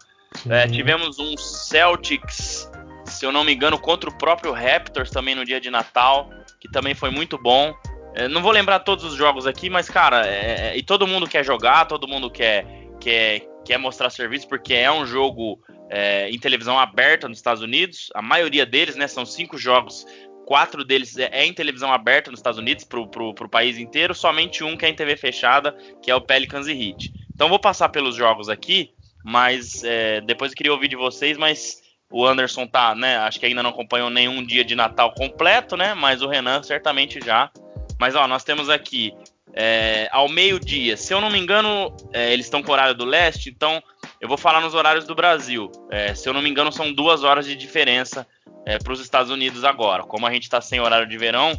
É, 0.50 0.68
tivemos 0.68 1.18
um 1.18 1.38
Celtics, 1.38 2.70
se 3.06 3.26
eu 3.26 3.32
não 3.32 3.44
me 3.44 3.54
engano, 3.54 3.80
contra 3.80 4.10
o 4.10 4.18
próprio 4.18 4.52
Raptors 4.52 5.10
também 5.10 5.34
no 5.36 5.46
dia 5.46 5.62
de 5.62 5.70
Natal, 5.70 6.30
que 6.60 6.70
também 6.70 6.94
foi 6.94 7.10
muito 7.10 7.38
bom. 7.38 7.74
É, 8.16 8.28
não 8.28 8.42
vou 8.42 8.52
lembrar 8.52 8.80
todos 8.80 9.04
os 9.04 9.16
jogos 9.16 9.46
aqui, 9.46 9.70
mas 9.70 9.90
cara, 9.90 10.26
é, 10.26 10.72
é 10.72 10.78
e 10.78 10.84
todo 10.84 11.08
mundo 11.08 11.28
quer 11.28 11.44
jogar, 11.44 11.86
todo 11.86 12.08
mundo 12.08 12.30
quer, 12.30 12.66
quer, 13.00 13.42
quer 13.66 13.78
mostrar 13.78 14.10
serviço, 14.10 14.48
porque 14.48 14.74
é 14.74 14.92
um 14.92 15.06
jogo 15.06 15.60
é, 15.90 16.30
em 16.30 16.40
televisão 16.40 16.80
aberta 16.80 17.28
nos 17.28 17.40
Estados 17.40 17.62
Unidos. 17.62 18.10
A 18.14 18.22
maioria 18.22 18.66
deles, 18.66 18.96
né, 18.96 19.08
são 19.08 19.26
cinco 19.26 19.58
jogos, 19.58 20.06
quatro 20.46 20.86
deles 20.86 21.18
é, 21.18 21.30
é 21.32 21.46
em 21.46 21.54
televisão 21.54 21.92
aberta 21.92 22.30
nos 22.30 22.40
Estados 22.40 22.60
Unidos 22.60 22.86
para 22.86 23.00
o 23.00 23.50
país 23.50 23.78
inteiro, 23.78 24.14
somente 24.14 24.64
um 24.64 24.78
que 24.78 24.86
é 24.86 24.90
em 24.90 24.96
TV 24.96 25.18
fechada, 25.18 25.76
que 26.02 26.10
é 26.10 26.16
o 26.16 26.22
Pelicans 26.22 26.68
e 26.68 26.72
Heat. 26.72 27.12
Então 27.34 27.50
vou 27.50 27.60
passar 27.60 27.90
pelos 27.90 28.16
jogos 28.16 28.48
aqui, 28.48 28.92
mas 29.24 29.84
é, 29.84 30.22
depois 30.22 30.52
eu 30.52 30.56
queria 30.56 30.72
ouvir 30.72 30.88
de 30.88 30.96
vocês, 30.96 31.38
mas 31.38 31.82
o 32.10 32.26
Anderson 32.26 32.68
tá, 32.68 32.94
né? 32.94 33.18
Acho 33.18 33.40
que 33.40 33.46
ainda 33.46 33.64
não 33.64 33.72
acompanhou 33.72 34.10
nenhum 34.10 34.46
dia 34.46 34.64
de 34.64 34.76
Natal 34.76 35.14
completo, 35.14 35.76
né? 35.76 35.94
Mas 35.94 36.22
o 36.22 36.28
Renan 36.28 36.62
certamente 36.62 37.20
já. 37.20 37.52
Mas 38.00 38.16
ó, 38.16 38.28
nós 38.28 38.44
temos 38.44 38.70
aqui 38.70 39.14
é, 39.56 40.10
ao 40.12 40.28
meio-dia. 40.28 40.98
Se 40.98 41.14
eu 41.14 41.22
não 41.22 41.30
me 41.30 41.40
engano, 41.40 41.96
é, 42.12 42.34
eles 42.34 42.46
estão 42.46 42.62
com 42.62 42.72
horário 42.72 42.94
do 42.94 43.06
leste, 43.06 43.50
então 43.50 43.82
eu 44.20 44.28
vou 44.28 44.38
falar 44.38 44.60
nos 44.60 44.74
horários 44.74 45.06
do 45.06 45.16
Brasil. 45.16 45.72
É, 45.90 46.14
se 46.14 46.28
eu 46.28 46.34
não 46.34 46.42
me 46.42 46.50
engano, 46.50 46.72
são 46.72 46.92
duas 46.92 47.24
horas 47.24 47.46
de 47.46 47.56
diferença 47.56 48.28
é, 48.66 48.78
para 48.78 48.92
os 48.92 49.00
Estados 49.00 49.32
Unidos 49.32 49.64
agora. 49.64 50.04
Como 50.04 50.28
a 50.28 50.34
gente 50.34 50.44
está 50.44 50.60
sem 50.60 50.80
horário 50.82 51.08
de 51.08 51.18
verão, 51.18 51.54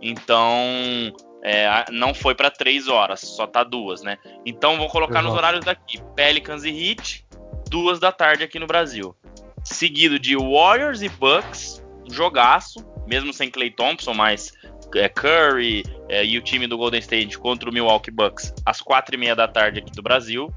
então 0.00 1.12
é, 1.42 1.84
não 1.90 2.14
foi 2.14 2.34
para 2.34 2.50
três 2.50 2.86
horas, 2.86 3.20
só 3.20 3.46
tá 3.46 3.64
duas, 3.64 4.02
né? 4.02 4.18
Então 4.46 4.76
vou 4.76 4.88
colocar 4.88 5.14
Exato. 5.14 5.28
nos 5.28 5.36
horários 5.36 5.64
daqui: 5.64 6.00
Pelicans 6.14 6.64
e 6.64 6.70
Heat, 6.70 7.26
duas 7.68 7.98
da 7.98 8.12
tarde 8.12 8.44
aqui 8.44 8.58
no 8.58 8.66
Brasil. 8.66 9.16
Seguido 9.64 10.18
de 10.18 10.36
Warriors 10.36 11.02
e 11.02 11.08
Bucks, 11.08 11.84
jogaço, 12.10 12.84
mesmo 13.06 13.32
sem 13.32 13.50
Clay 13.50 13.70
Thompson, 13.70 14.14
mas 14.14 14.52
é, 14.94 15.08
Curry 15.08 15.84
é, 16.08 16.24
e 16.24 16.38
o 16.38 16.42
time 16.42 16.66
do 16.66 16.76
Golden 16.76 17.00
State 17.00 17.38
contra 17.38 17.68
o 17.68 17.72
Milwaukee 17.72 18.10
Bucks 18.10 18.52
às 18.64 18.80
quatro 18.80 19.14
e 19.14 19.18
meia 19.18 19.34
da 19.34 19.46
tarde 19.48 19.80
aqui 19.80 19.92
do 19.92 20.02
Brasil. 20.02 20.52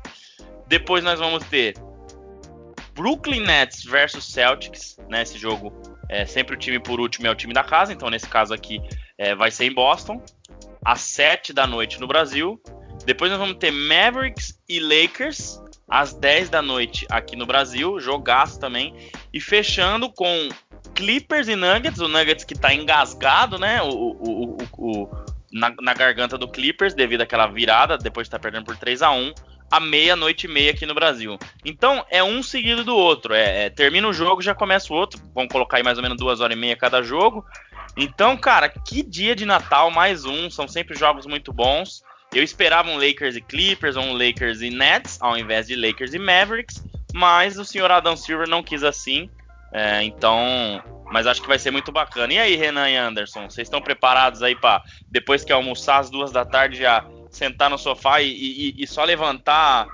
Depois 0.67 1.03
nós 1.03 1.19
vamos 1.19 1.43
ter 1.45 1.75
Brooklyn 2.93 3.41
Nets 3.41 3.83
versus 3.83 4.25
Celtics, 4.25 4.97
né? 5.09 5.23
Esse 5.23 5.37
jogo 5.37 5.73
é 6.09 6.25
sempre 6.25 6.55
o 6.55 6.59
time 6.59 6.79
por 6.79 6.99
último 6.99 7.27
é 7.27 7.31
o 7.31 7.35
time 7.35 7.53
da 7.53 7.63
casa, 7.63 7.91
então 7.91 8.09
nesse 8.09 8.27
caso 8.27 8.53
aqui 8.53 8.81
é, 9.17 9.35
vai 9.35 9.51
ser 9.51 9.65
em 9.65 9.73
Boston 9.73 10.23
às 10.83 11.01
sete 11.01 11.53
da 11.53 11.65
noite 11.65 11.99
no 11.99 12.07
Brasil. 12.07 12.61
Depois 13.05 13.31
nós 13.31 13.39
vamos 13.39 13.57
ter 13.57 13.71
Mavericks 13.71 14.59
e 14.69 14.79
Lakers 14.79 15.61
às 15.87 16.13
10 16.13 16.49
da 16.49 16.61
noite 16.61 17.05
aqui 17.09 17.35
no 17.35 17.45
Brasil, 17.45 17.99
jogaço 17.99 18.59
também. 18.59 18.95
E 19.31 19.39
fechando 19.39 20.11
com 20.11 20.49
Clippers 20.93 21.47
e 21.47 21.55
Nuggets, 21.55 22.00
o 22.00 22.07
Nuggets 22.07 22.43
que 22.43 22.55
tá 22.55 22.73
engasgado, 22.73 23.57
né? 23.57 23.81
O, 23.81 23.88
o, 23.89 24.57
o, 24.77 25.09
na, 25.51 25.73
na, 25.81 25.93
garganta 25.93 26.38
do 26.38 26.47
Clippers, 26.47 26.93
devido 26.93 27.21
àquela 27.21 27.47
virada, 27.47 27.97
depois 27.97 28.25
de 28.25 28.29
estar 28.29 28.39
tá 28.39 28.41
perdendo 28.41 28.65
por 28.65 28.77
3 28.77 29.01
a 29.01 29.12
1 29.12 29.33
a 29.73 29.79
meia-noite 29.79 30.45
e 30.45 30.50
meia 30.50 30.69
aqui 30.69 30.85
no 30.85 30.93
Brasil. 30.93 31.35
Então 31.65 32.05
é 32.12 32.23
um 32.23 32.43
seguido 32.43 32.83
do 32.83 32.95
outro. 32.95 33.33
É, 33.33 33.65
é, 33.65 33.69
termina 33.71 34.07
o 34.07 34.13
jogo, 34.13 34.39
já 34.39 34.53
começa 34.53 34.93
o 34.93 34.95
outro. 34.95 35.19
Vamos 35.33 35.51
colocar 35.51 35.77
aí 35.77 35.83
mais 35.83 35.97
ou 35.97 36.03
menos 36.03 36.17
duas 36.17 36.41
horas 36.41 36.55
e 36.55 36.59
meia 36.59 36.75
cada 36.75 37.01
jogo. 37.01 37.43
Então, 37.97 38.38
cara, 38.38 38.69
que 38.69 39.01
dia 39.01 39.35
de 39.35 39.45
Natal, 39.45 39.89
mais 39.89 40.25
um. 40.25 40.47
São 40.47 40.67
sempre 40.67 40.95
jogos 40.95 41.25
muito 41.25 41.51
bons. 41.51 42.03
Eu 42.31 42.43
esperava 42.43 42.88
um 42.89 42.97
Lakers 42.97 43.35
e 43.35 43.41
Clippers 43.41 43.95
ou 43.95 44.03
um 44.03 44.13
Lakers 44.13 44.62
e 44.62 44.69
Nets, 44.69 45.17
ao 45.19 45.35
invés 45.35 45.65
de 45.65 45.75
Lakers 45.75 46.13
e 46.13 46.19
Mavericks. 46.19 46.83
Mas 47.12 47.57
o 47.57 47.65
senhor 47.65 47.89
Adam 47.89 48.15
Silver 48.15 48.47
não 48.47 48.62
quis 48.62 48.83
assim. 48.83 49.27
É, 49.73 50.03
então, 50.03 50.83
mas 51.11 51.27
acho 51.27 51.41
que 51.41 51.47
vai 51.47 51.59
ser 51.59 51.71
muito 51.71 51.91
bacana. 51.91 52.33
E 52.33 52.39
aí, 52.39 52.55
Renan 52.55 52.89
e 52.89 52.95
Anderson, 52.95 53.49
vocês 53.49 53.67
estão 53.67 53.81
preparados 53.81 54.43
aí 54.43 54.55
para 54.55 54.81
depois 55.09 55.43
que 55.43 55.51
almoçar 55.51 55.99
às 55.99 56.09
duas 56.09 56.31
da 56.31 56.45
tarde 56.45 56.77
já 56.77 57.05
sentar 57.29 57.69
no 57.69 57.77
sofá 57.77 58.21
e, 58.21 58.29
e, 58.29 58.83
e, 58.83 58.87
só 58.87 59.03
levantar. 59.03 59.87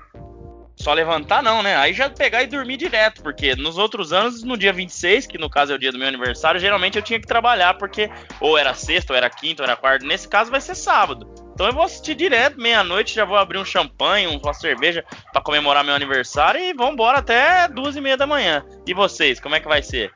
Só 0.76 0.94
levantar 0.94 1.42
não, 1.42 1.62
né? 1.62 1.76
Aí 1.76 1.92
já 1.92 2.08
pegar 2.08 2.42
e 2.42 2.46
dormir 2.46 2.78
direto, 2.78 3.22
porque 3.22 3.54
nos 3.54 3.76
outros 3.76 4.14
anos, 4.14 4.42
no 4.42 4.56
dia 4.56 4.72
26, 4.72 5.26
que 5.26 5.36
no 5.36 5.50
caso 5.50 5.72
é 5.72 5.74
o 5.74 5.78
dia 5.78 5.92
do 5.92 5.98
meu 5.98 6.08
aniversário, 6.08 6.58
geralmente 6.58 6.96
eu 6.96 7.02
tinha 7.02 7.20
que 7.20 7.26
trabalhar, 7.26 7.74
porque 7.74 8.10
ou 8.40 8.56
era 8.56 8.72
sexta, 8.72 9.12
ou 9.12 9.16
era 9.16 9.28
quinta, 9.28 9.62
ou 9.62 9.66
era 9.66 9.76
quarta. 9.76 10.06
Nesse 10.06 10.26
caso 10.26 10.50
vai 10.50 10.60
ser 10.60 10.74
sábado. 10.74 11.49
Então 11.60 11.68
eu 11.68 11.74
vou 11.74 11.84
assistir 11.84 12.14
direto, 12.14 12.58
meia-noite, 12.58 13.14
já 13.14 13.26
vou 13.26 13.36
abrir 13.36 13.58
um 13.58 13.66
champanhe, 13.66 14.26
uma 14.26 14.54
cerveja 14.54 15.04
para 15.30 15.42
comemorar 15.42 15.84
meu 15.84 15.92
aniversário 15.92 16.58
e 16.58 16.72
vamos 16.72 16.94
embora 16.94 17.18
até 17.18 17.68
duas 17.68 17.94
e 17.96 18.00
meia 18.00 18.16
da 18.16 18.26
manhã. 18.26 18.64
E 18.86 18.94
vocês, 18.94 19.38
como 19.38 19.54
é 19.54 19.60
que 19.60 19.68
vai 19.68 19.82
ser? 19.82 20.10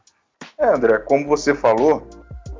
É, 0.57 0.67
André, 0.67 1.01
como 1.01 1.27
você 1.27 1.55
falou, 1.55 2.09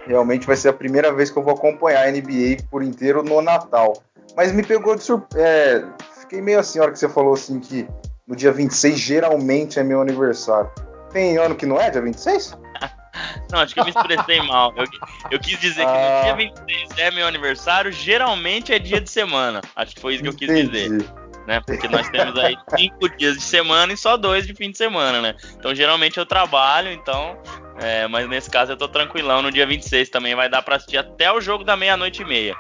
realmente 0.07 0.47
vai 0.47 0.55
ser 0.55 0.69
a 0.69 0.73
primeira 0.75 1.11
vez 1.15 1.31
que 1.31 1.39
eu 1.39 1.43
vou 1.43 1.55
acompanhar 1.55 2.07
a 2.07 2.11
NBA 2.11 2.65
por 2.71 2.83
inteiro 2.83 3.23
no 3.23 3.41
Natal. 3.41 3.95
Mas 4.37 4.53
me 4.53 4.63
pegou 4.63 4.95
de 4.95 5.03
surpresa. 5.03 5.43
É, 5.43 5.83
fiquei 6.21 6.43
meio 6.43 6.61
assim, 6.61 6.79
a 6.79 6.83
hora 6.83 6.93
que 6.93 6.99
você 6.99 7.09
falou 7.09 7.33
assim 7.33 7.61
que 7.61 7.89
no 8.29 8.37
dia 8.37 8.53
26 8.53 8.99
geralmente 8.99 9.79
é 9.79 9.83
meu 9.83 10.03
aniversário. 10.03 10.71
Tem 11.11 11.39
ano 11.39 11.55
que 11.55 11.65
não 11.65 11.81
é 11.81 11.89
dia 11.89 12.03
26? 12.03 12.55
Não, 13.51 13.61
acho 13.61 13.75
que 13.75 13.81
eu 13.81 13.85
me 13.85 13.91
expressei 13.91 14.43
mal. 14.43 14.73
Eu, 14.77 14.85
eu 15.31 15.41
quis 15.41 15.59
dizer 15.59 15.83
ah. 15.83 15.87
que 15.87 15.93
no 15.93 15.99
ah. 15.99 16.23
dia 16.23 16.51
26 16.67 16.99
é 16.99 17.11
meu 17.11 17.27
aniversário, 17.27 17.93
geralmente 17.93 18.73
é 18.73 18.79
dia 18.79 19.01
de 19.01 19.11
semana. 19.11 19.61
Acho 19.77 19.95
que 19.95 20.01
foi 20.01 20.15
isso 20.15 20.23
que 20.23 20.29
eu 20.29 20.35
quis 20.35 20.49
Entendi. 20.49 20.89
dizer. 20.89 21.15
Né? 21.47 21.61
Porque 21.67 21.87
nós 21.89 22.09
temos 22.09 22.39
aí 22.39 22.57
cinco 22.77 23.09
dias 23.17 23.37
de 23.37 23.43
semana 23.43 23.93
e 23.93 23.97
só 23.97 24.17
dois 24.17 24.47
de 24.47 24.55
fim 24.55 24.71
de 24.71 24.79
semana, 24.79 25.21
né? 25.21 25.35
Então 25.59 25.75
geralmente 25.75 26.19
eu 26.19 26.25
trabalho, 26.25 26.91
então. 26.91 27.39
É, 27.81 28.07
mas 28.07 28.29
nesse 28.29 28.49
caso 28.49 28.73
eu 28.73 28.77
tô 28.77 28.89
tranquilão. 28.89 29.43
No 29.43 29.51
dia 29.51 29.67
26 29.67 30.09
também 30.09 30.35
vai 30.35 30.49
dar 30.49 30.63
pra 30.63 30.77
assistir 30.77 30.97
até 30.97 31.31
o 31.31 31.41
jogo 31.41 31.65
da 31.65 31.77
meia-noite 31.77 32.23
e 32.23 32.25
meia. 32.25 32.57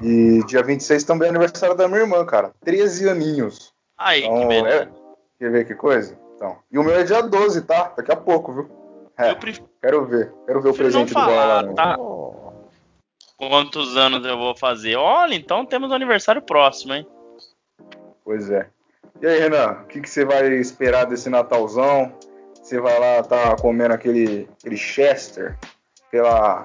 E 0.00 0.42
dia 0.46 0.62
26 0.62 1.04
também 1.04 1.26
é 1.26 1.30
aniversário 1.30 1.76
da 1.76 1.86
minha 1.86 2.00
irmã, 2.00 2.24
cara. 2.24 2.52
13 2.64 3.08
aninhos. 3.08 3.72
Aí, 3.98 4.24
então, 4.24 4.40
que 4.40 4.46
beleza. 4.46 4.82
É... 4.84 4.88
Quer 5.38 5.50
ver 5.50 5.66
que 5.66 5.74
coisa? 5.74 6.18
Então. 6.36 6.56
E 6.70 6.78
o 6.78 6.82
meu 6.82 6.94
é 6.94 7.04
dia 7.04 7.22
12, 7.22 7.62
tá? 7.62 7.92
Daqui 7.96 8.12
a 8.12 8.16
pouco, 8.16 8.52
viu? 8.52 8.83
É, 9.16 9.34
pref... 9.34 9.60
Quero 9.80 10.04
ver. 10.06 10.32
Quero 10.46 10.60
ver 10.60 10.68
o 10.70 10.74
presente 10.74 11.08
do 11.08 11.14
falar, 11.14 11.72
tá? 11.74 11.96
Quantos 13.36 13.96
anos 13.96 14.24
eu 14.24 14.38
vou 14.38 14.56
fazer? 14.56 14.96
Olha, 14.96 15.34
então 15.34 15.66
temos 15.66 15.90
um 15.90 15.94
aniversário 15.94 16.42
próximo, 16.42 16.94
hein? 16.94 17.06
Pois 18.24 18.50
é. 18.50 18.68
E 19.20 19.26
aí, 19.26 19.40
Renan, 19.40 19.82
o 19.82 19.86
que, 19.86 20.00
que 20.00 20.08
você 20.08 20.24
vai 20.24 20.46
esperar 20.54 21.04
desse 21.04 21.28
Natalzão? 21.28 22.12
Você 22.54 22.80
vai 22.80 22.98
lá, 22.98 23.22
tá 23.22 23.56
comendo 23.56 23.94
aquele, 23.94 24.48
aquele 24.58 24.76
Chester, 24.76 25.56
aquela, 26.06 26.62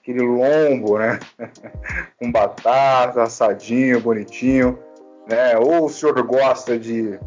aquele 0.00 0.20
lombo, 0.20 0.98
né? 0.98 1.18
Com 2.18 2.30
batata, 2.30 3.22
assadinho, 3.22 4.00
bonitinho, 4.00 4.78
né? 5.28 5.58
Ou 5.58 5.86
o 5.86 5.88
senhor 5.90 6.22
gosta 6.22 6.78
de 6.78 7.18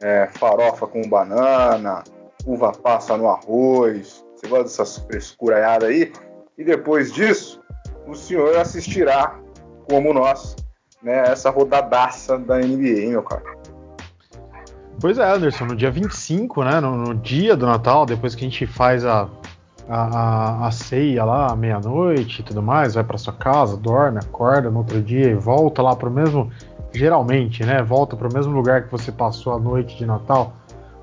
é, 0.00 0.28
farofa 0.28 0.86
com 0.86 1.02
banana, 1.08 2.02
uva 2.46 2.72
passa 2.72 3.16
no 3.16 3.28
arroz, 3.28 4.24
você 4.34 4.48
gosta 4.48 4.64
dessas 4.64 4.98
frescuraiadas 4.98 5.88
aí? 5.88 6.12
E 6.58 6.64
depois 6.64 7.12
disso, 7.12 7.60
o 8.06 8.14
senhor 8.14 8.56
assistirá, 8.56 9.38
como 9.88 10.12
nós, 10.12 10.56
né, 11.02 11.24
essa 11.26 11.50
rodadaça 11.50 12.38
da 12.38 12.58
NBA, 12.58 13.10
meu 13.10 13.22
cara? 13.22 13.42
Pois 15.00 15.18
é, 15.18 15.24
Anderson, 15.24 15.64
no 15.64 15.76
dia 15.76 15.90
25, 15.90 16.62
né, 16.64 16.80
no, 16.80 16.96
no 16.96 17.14
dia 17.14 17.56
do 17.56 17.66
Natal, 17.66 18.06
depois 18.06 18.34
que 18.34 18.44
a 18.44 18.48
gente 18.48 18.66
faz 18.66 19.04
a, 19.04 19.28
a, 19.88 20.66
a 20.66 20.70
ceia 20.70 21.24
lá, 21.24 21.56
meia-noite 21.56 22.40
e 22.40 22.44
tudo 22.44 22.62
mais, 22.62 22.94
vai 22.94 23.02
para 23.02 23.18
sua 23.18 23.32
casa, 23.32 23.76
dorme, 23.76 24.18
acorda 24.18 24.70
no 24.70 24.78
outro 24.78 25.00
dia 25.02 25.30
e 25.30 25.34
volta 25.34 25.82
lá 25.82 25.96
para 25.96 26.08
o 26.08 26.12
mesmo, 26.12 26.50
geralmente, 26.92 27.64
né, 27.64 27.82
volta 27.82 28.16
para 28.16 28.28
o 28.28 28.32
mesmo 28.32 28.52
lugar 28.52 28.84
que 28.84 28.92
você 28.92 29.10
passou 29.10 29.54
a 29.54 29.58
noite 29.58 29.96
de 29.96 30.06
Natal 30.06 30.52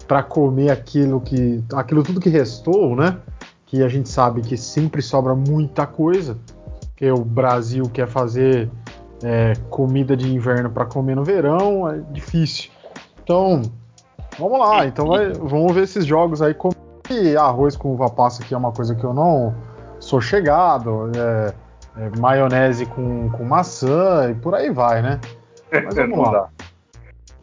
para 0.09 0.23
comer 0.23 0.71
aquilo 0.71 1.21
que, 1.21 1.63
aquilo 1.71 2.01
tudo 2.01 2.19
que 2.19 2.29
restou, 2.29 2.95
né, 2.95 3.19
que 3.67 3.83
a 3.83 3.87
gente 3.87 4.09
sabe 4.09 4.41
que 4.41 4.57
sempre 4.57 5.03
sobra 5.03 5.35
muita 5.35 5.85
coisa, 5.85 6.35
que 6.95 7.09
o 7.11 7.23
Brasil 7.23 7.83
quer 7.93 8.07
fazer 8.07 8.67
é, 9.23 9.53
comida 9.69 10.17
de 10.17 10.33
inverno 10.33 10.71
para 10.71 10.85
comer 10.85 11.15
no 11.15 11.23
verão, 11.23 11.87
é 11.87 11.99
difícil. 12.11 12.71
Então, 13.23 13.61
vamos 14.39 14.59
lá. 14.59 14.87
Então, 14.87 15.07
vai, 15.07 15.31
vamos 15.31 15.73
ver 15.73 15.83
esses 15.83 16.05
jogos 16.05 16.41
aí. 16.41 16.55
Como 16.55 16.73
arroz 17.39 17.75
com 17.75 17.93
uva 17.93 18.09
passa, 18.09 18.43
que 18.43 18.53
é 18.53 18.57
uma 18.57 18.71
coisa 18.71 18.95
que 18.95 19.03
eu 19.03 19.13
não 19.13 19.53
sou 19.99 20.19
chegado. 20.19 21.11
É, 21.15 21.53
é, 21.97 22.19
maionese 22.19 22.87
com, 22.87 23.29
com 23.29 23.43
maçã 23.43 24.31
e 24.31 24.33
por 24.33 24.55
aí 24.55 24.71
vai, 24.71 25.03
né? 25.03 25.19
Mas 25.71 25.95
vamos 25.95 26.31
lá. 26.31 26.49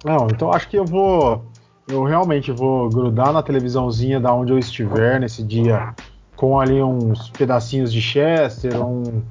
Não, 0.05 0.27
então 0.27 0.53
acho 0.53 0.69
que 0.69 0.77
eu 0.77 0.85
vou. 0.85 1.45
Eu 1.89 2.03
realmente 2.03 2.51
vou 2.51 2.89
grudar 2.89 3.33
na 3.33 3.43
televisãozinha 3.43 4.19
da 4.19 4.35
onde 4.35 4.53
eu 4.53 4.59
estiver 4.59 5.21
nesse 5.21 5.43
dia, 5.43 5.95
com 6.35 6.59
ali 6.59 6.83
uns 6.83 7.31
pedacinhos 7.31 7.93
de 7.93 8.01
Chester, 8.03 8.85
um, 8.85 9.23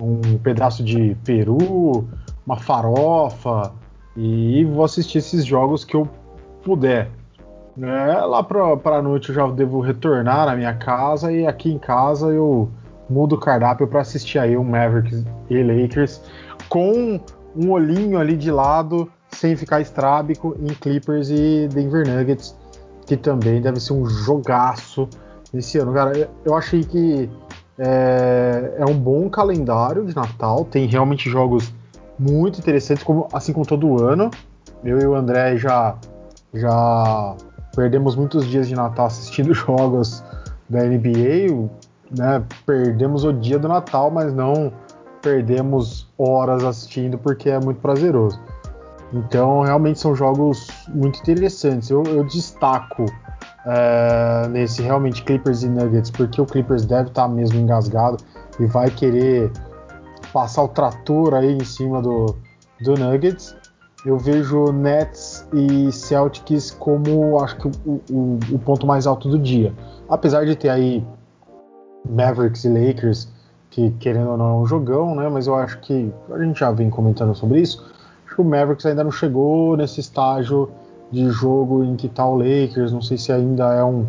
um 0.00 0.38
pedaço 0.38 0.82
de 0.82 1.16
peru, 1.24 2.08
uma 2.44 2.56
farofa 2.56 3.72
e 4.16 4.64
vou 4.64 4.84
assistir 4.84 5.18
esses 5.18 5.44
jogos 5.44 5.84
que 5.84 5.94
eu 5.94 6.08
puder. 6.64 7.08
É, 7.80 8.16
lá 8.26 8.42
para 8.42 8.96
a 8.96 9.02
noite 9.02 9.28
eu 9.28 9.34
já 9.34 9.46
devo 9.46 9.80
retornar 9.80 10.46
na 10.46 10.56
minha 10.56 10.74
casa 10.74 11.32
e 11.32 11.46
aqui 11.46 11.72
em 11.72 11.78
casa 11.78 12.26
eu 12.26 12.68
mudo 13.08 13.36
o 13.36 13.38
cardápio 13.38 13.86
para 13.86 14.00
assistir 14.00 14.38
aí 14.38 14.56
um 14.56 14.64
Mavericks 14.64 15.24
e 15.48 15.62
Lakers 15.62 16.20
com 16.68 17.20
um 17.56 17.70
olhinho 17.70 18.18
ali 18.18 18.36
de 18.36 18.50
lado 18.50 19.10
sem 19.42 19.56
ficar 19.56 19.80
estrábico 19.80 20.56
em 20.60 20.68
Clippers 20.68 21.28
e 21.28 21.68
Denver 21.72 22.06
Nuggets 22.06 22.56
que 23.04 23.16
também 23.16 23.60
deve 23.60 23.80
ser 23.80 23.92
um 23.92 24.06
jogaço 24.06 25.08
nesse 25.52 25.78
ano, 25.78 25.92
cara. 25.92 26.30
Eu 26.44 26.54
achei 26.54 26.84
que 26.84 27.28
é, 27.76 28.74
é 28.78 28.84
um 28.84 28.96
bom 28.96 29.28
calendário 29.28 30.04
de 30.04 30.14
Natal, 30.14 30.64
tem 30.64 30.86
realmente 30.86 31.28
jogos 31.28 31.74
muito 32.16 32.60
interessantes, 32.60 33.02
como, 33.02 33.26
assim 33.32 33.52
como 33.52 33.66
todo 33.66 34.00
ano. 34.00 34.30
Eu 34.84 35.00
e 35.00 35.06
o 35.06 35.16
André 35.16 35.56
já, 35.56 35.96
já 36.54 37.34
perdemos 37.74 38.14
muitos 38.14 38.46
dias 38.46 38.68
de 38.68 38.76
Natal 38.76 39.06
assistindo 39.06 39.52
jogos 39.54 40.22
da 40.70 40.84
NBA, 40.84 41.68
né? 42.16 42.44
Perdemos 42.64 43.24
o 43.24 43.32
dia 43.32 43.58
do 43.58 43.66
Natal, 43.66 44.08
mas 44.08 44.32
não 44.32 44.72
perdemos 45.20 46.08
horas 46.16 46.62
assistindo 46.62 47.18
porque 47.18 47.50
é 47.50 47.58
muito 47.58 47.80
prazeroso. 47.80 48.40
Então, 49.12 49.60
realmente 49.60 49.98
são 49.98 50.14
jogos 50.14 50.68
muito 50.88 51.20
interessantes. 51.20 51.90
Eu, 51.90 52.02
eu 52.04 52.24
destaco 52.24 53.04
é, 53.66 54.48
nesse 54.48 54.82
realmente 54.82 55.22
Clippers 55.22 55.62
e 55.62 55.68
Nuggets, 55.68 56.10
porque 56.10 56.40
o 56.40 56.46
Clippers 56.46 56.86
deve 56.86 57.08
estar 57.08 57.22
tá 57.22 57.28
mesmo 57.28 57.60
engasgado 57.60 58.16
e 58.58 58.66
vai 58.66 58.90
querer 58.90 59.52
passar 60.32 60.62
o 60.62 60.68
trator 60.68 61.34
aí 61.34 61.52
em 61.52 61.64
cima 61.64 62.00
do, 62.00 62.36
do 62.80 62.94
Nuggets. 62.94 63.54
Eu 64.04 64.18
vejo 64.18 64.72
Nets 64.72 65.46
e 65.52 65.92
Celtics 65.92 66.72
como 66.72 67.38
acho 67.40 67.56
que 67.56 67.68
o, 67.68 68.00
o, 68.10 68.38
o 68.52 68.58
ponto 68.58 68.86
mais 68.86 69.06
alto 69.06 69.28
do 69.28 69.38
dia. 69.38 69.72
Apesar 70.08 70.44
de 70.44 70.56
ter 70.56 70.70
aí 70.70 71.06
Mavericks 72.08 72.64
e 72.64 72.68
Lakers, 72.68 73.28
que 73.70 73.90
querendo 73.92 74.30
ou 74.30 74.36
não 74.36 74.48
é 74.48 74.54
um 74.54 74.66
jogão, 74.66 75.14
né? 75.14 75.28
Mas 75.28 75.46
eu 75.46 75.54
acho 75.54 75.78
que 75.80 76.12
a 76.32 76.42
gente 76.42 76.58
já 76.58 76.72
vem 76.72 76.90
comentando 76.90 77.34
sobre 77.34 77.60
isso. 77.60 77.92
Acho 78.32 78.36
que 78.36 78.40
o 78.40 78.44
Mavericks 78.46 78.86
ainda 78.86 79.04
não 79.04 79.10
chegou 79.10 79.76
nesse 79.76 80.00
estágio 80.00 80.70
de 81.10 81.28
jogo 81.28 81.84
em 81.84 81.96
que 81.96 82.08
tá 82.08 82.26
o 82.26 82.34
Lakers, 82.34 82.90
não 82.90 83.02
sei 83.02 83.18
se 83.18 83.30
ainda 83.30 83.74
é 83.74 83.84
um, 83.84 84.06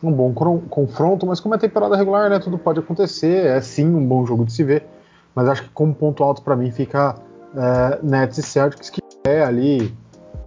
um 0.00 0.12
bom 0.12 0.32
confronto, 0.70 1.26
mas 1.26 1.40
como 1.40 1.56
é 1.56 1.58
temporada 1.58 1.96
regular, 1.96 2.30
né, 2.30 2.38
tudo 2.38 2.56
pode 2.56 2.78
acontecer, 2.78 3.46
é 3.46 3.60
sim 3.60 3.84
um 3.92 4.06
bom 4.06 4.24
jogo 4.24 4.44
de 4.44 4.52
se 4.52 4.62
ver, 4.62 4.86
mas 5.34 5.48
acho 5.48 5.64
que 5.64 5.70
como 5.70 5.92
ponto 5.92 6.22
alto 6.22 6.40
para 6.42 6.54
mim 6.54 6.70
fica 6.70 7.16
é, 7.56 7.98
Nets 8.00 8.38
e 8.38 8.42
Celtics, 8.42 8.90
que 8.90 9.00
é 9.24 9.42
ali 9.42 9.92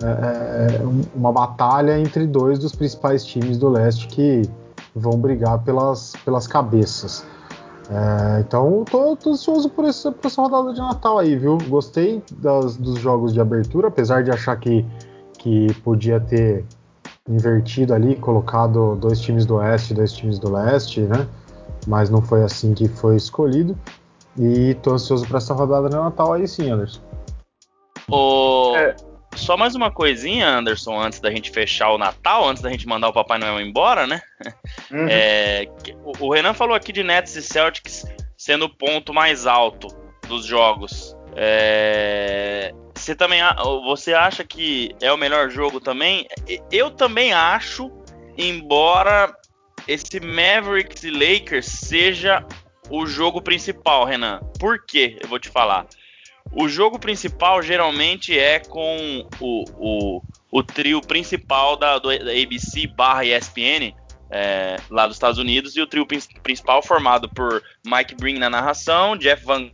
é, 0.01 0.77
é, 0.77 0.81
uma 1.13 1.33
batalha 1.33 1.99
entre 1.99 2.25
dois 2.25 2.57
dos 2.57 2.73
principais 2.73 3.25
times 3.25 3.57
do 3.57 3.67
leste 3.67 4.07
que 4.07 4.43
vão 4.95 5.19
brigar 5.19 5.59
pelas, 5.63 6.13
pelas 6.23 6.47
cabeças. 6.47 7.25
É, 7.89 8.41
então, 8.41 8.83
tô, 8.83 9.15
tô, 9.15 9.31
ansioso 9.31 9.69
por 9.69 9.85
essa, 9.85 10.11
por 10.11 10.27
essa 10.27 10.41
rodada 10.41 10.73
de 10.73 10.79
Natal 10.79 11.19
aí, 11.19 11.35
viu? 11.37 11.57
Gostei 11.69 12.21
das, 12.39 12.75
dos 12.75 12.99
jogos 12.99 13.33
de 13.33 13.39
abertura, 13.39 13.87
apesar 13.87 14.23
de 14.23 14.31
achar 14.31 14.55
que 14.57 14.85
que 15.37 15.73
podia 15.81 16.19
ter 16.19 16.65
invertido 17.29 17.93
ali, 17.93 18.15
colocado 18.15 18.95
dois 18.95 19.19
times 19.19 19.45
do 19.45 19.55
Oeste 19.55 19.93
e 19.93 19.95
dois 19.95 20.11
times 20.11 20.39
do 20.39 20.51
Leste, 20.51 21.01
né? 21.01 21.27
Mas 21.85 22.09
não 22.09 22.21
foi 22.21 22.43
assim 22.43 22.73
que 22.73 22.87
foi 22.87 23.15
escolhido. 23.15 23.77
E 24.37 24.75
tô 24.75 24.93
ansioso 24.93 25.27
para 25.27 25.37
essa 25.37 25.53
rodada 25.53 25.89
de 25.89 25.95
Natal 25.95 26.33
aí 26.33 26.47
sim, 26.47 26.69
Anderson. 26.69 27.01
O... 28.09 28.75
É. 28.75 28.95
Só 29.37 29.55
mais 29.55 29.75
uma 29.75 29.91
coisinha, 29.91 30.47
Anderson, 30.47 30.99
antes 30.99 31.19
da 31.19 31.31
gente 31.31 31.51
fechar 31.51 31.91
o 31.91 31.97
Natal, 31.97 32.49
antes 32.49 32.61
da 32.61 32.69
gente 32.69 32.87
mandar 32.87 33.07
o 33.07 33.13
Papai 33.13 33.37
Noel 33.37 33.61
embora, 33.61 34.05
né? 34.05 34.21
Uhum. 34.91 35.07
É, 35.09 35.67
o 36.19 36.33
Renan 36.33 36.53
falou 36.53 36.75
aqui 36.75 36.91
de 36.91 37.03
Nets 37.03 37.35
e 37.35 37.41
Celtics 37.41 38.05
sendo 38.37 38.65
o 38.65 38.69
ponto 38.69 39.13
mais 39.13 39.45
alto 39.45 39.87
dos 40.27 40.45
jogos. 40.45 41.15
É, 41.35 42.73
você 42.95 43.15
também 43.15 43.41
você 43.85 44.13
acha 44.13 44.43
que 44.43 44.95
é 45.01 45.11
o 45.13 45.17
melhor 45.17 45.49
jogo 45.49 45.79
também? 45.79 46.27
Eu 46.71 46.91
também 46.91 47.31
acho, 47.31 47.91
embora 48.37 49.33
esse 49.87 50.19
Mavericks 50.19 51.03
e 51.03 51.11
Lakers 51.11 51.65
seja 51.65 52.45
o 52.89 53.05
jogo 53.05 53.41
principal, 53.41 54.03
Renan. 54.05 54.39
Por 54.59 54.83
quê? 54.85 55.17
Eu 55.21 55.27
vou 55.27 55.39
te 55.39 55.49
falar. 55.49 55.85
O 56.57 56.67
jogo 56.67 56.97
principal 56.97 57.61
geralmente 57.61 58.37
é 58.37 58.59
com 58.59 59.27
o, 59.39 59.63
o, 59.77 60.21
o 60.51 60.63
trio 60.63 61.01
principal 61.01 61.77
da, 61.77 61.99
do, 61.99 62.09
da 62.09 62.31
ABC 62.31 62.87
barra 62.87 63.23
ESPN, 63.23 63.93
é, 64.31 64.77
lá 64.89 65.05
dos 65.05 65.15
Estados 65.15 65.37
Unidos, 65.37 65.75
e 65.77 65.81
o 65.81 65.87
trio 65.87 66.05
principal 66.41 66.81
formado 66.81 67.29
por 67.29 67.63
Mike 67.85 68.15
Breen 68.15 68.39
na 68.39 68.49
narração, 68.49 69.15
Jeff 69.15 69.45
Van 69.45 69.69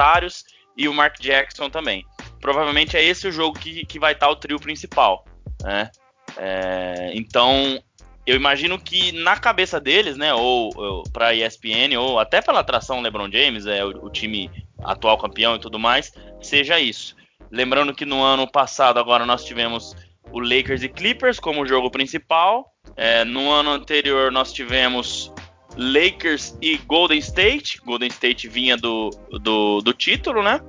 comentários 0.00 0.44
e 0.76 0.88
o 0.88 0.94
Mark 0.94 1.20
Jackson 1.20 1.68
também. 1.68 2.04
Provavelmente 2.40 2.96
é 2.96 3.04
esse 3.04 3.28
o 3.28 3.32
jogo 3.32 3.58
que, 3.58 3.84
que 3.84 3.98
vai 3.98 4.12
estar 4.12 4.30
o 4.30 4.36
trio 4.36 4.58
principal. 4.58 5.24
Né? 5.62 5.90
É, 6.38 7.10
então, 7.14 7.82
eu 8.26 8.34
imagino 8.34 8.78
que 8.78 9.12
na 9.12 9.36
cabeça 9.36 9.78
deles, 9.78 10.16
né, 10.16 10.32
ou, 10.32 10.70
ou 10.74 11.02
para 11.12 11.34
ESPN, 11.34 11.98
ou 11.98 12.18
até 12.18 12.40
pela 12.40 12.60
atração 12.60 13.02
LeBron 13.02 13.30
James, 13.30 13.66
é 13.66 13.84
o, 13.84 14.06
o, 14.06 14.10
time 14.10 14.50
atual 14.84 15.18
campeão 15.18 15.56
e 15.56 15.58
tudo 15.58 15.78
mais, 15.78 16.12
seja 16.40 16.78
isso. 16.80 17.16
Lembrando 17.50 17.94
que 17.94 18.04
no 18.04 18.22
ano 18.22 18.46
passado, 18.50 18.98
agora 18.98 19.26
nós 19.26 19.44
tivemos 19.44 19.96
o 20.30 20.38
Lakers 20.38 20.82
e 20.82 20.88
Clippers 20.88 21.40
como 21.40 21.66
jogo 21.66 21.90
principal. 21.90 22.72
É, 22.96 23.24
no 23.24 23.50
ano 23.50 23.70
anterior 23.70 24.30
nós 24.30 24.52
tivemos 24.52 25.32
Lakers 25.76 26.56
e 26.60 26.76
Golden 26.78 27.18
State. 27.18 27.80
Golden 27.84 28.08
State 28.08 28.48
vinha 28.48 28.76
do, 28.76 29.10
do, 29.40 29.80
do 29.80 29.92
título, 29.92 30.42
né? 30.42 30.60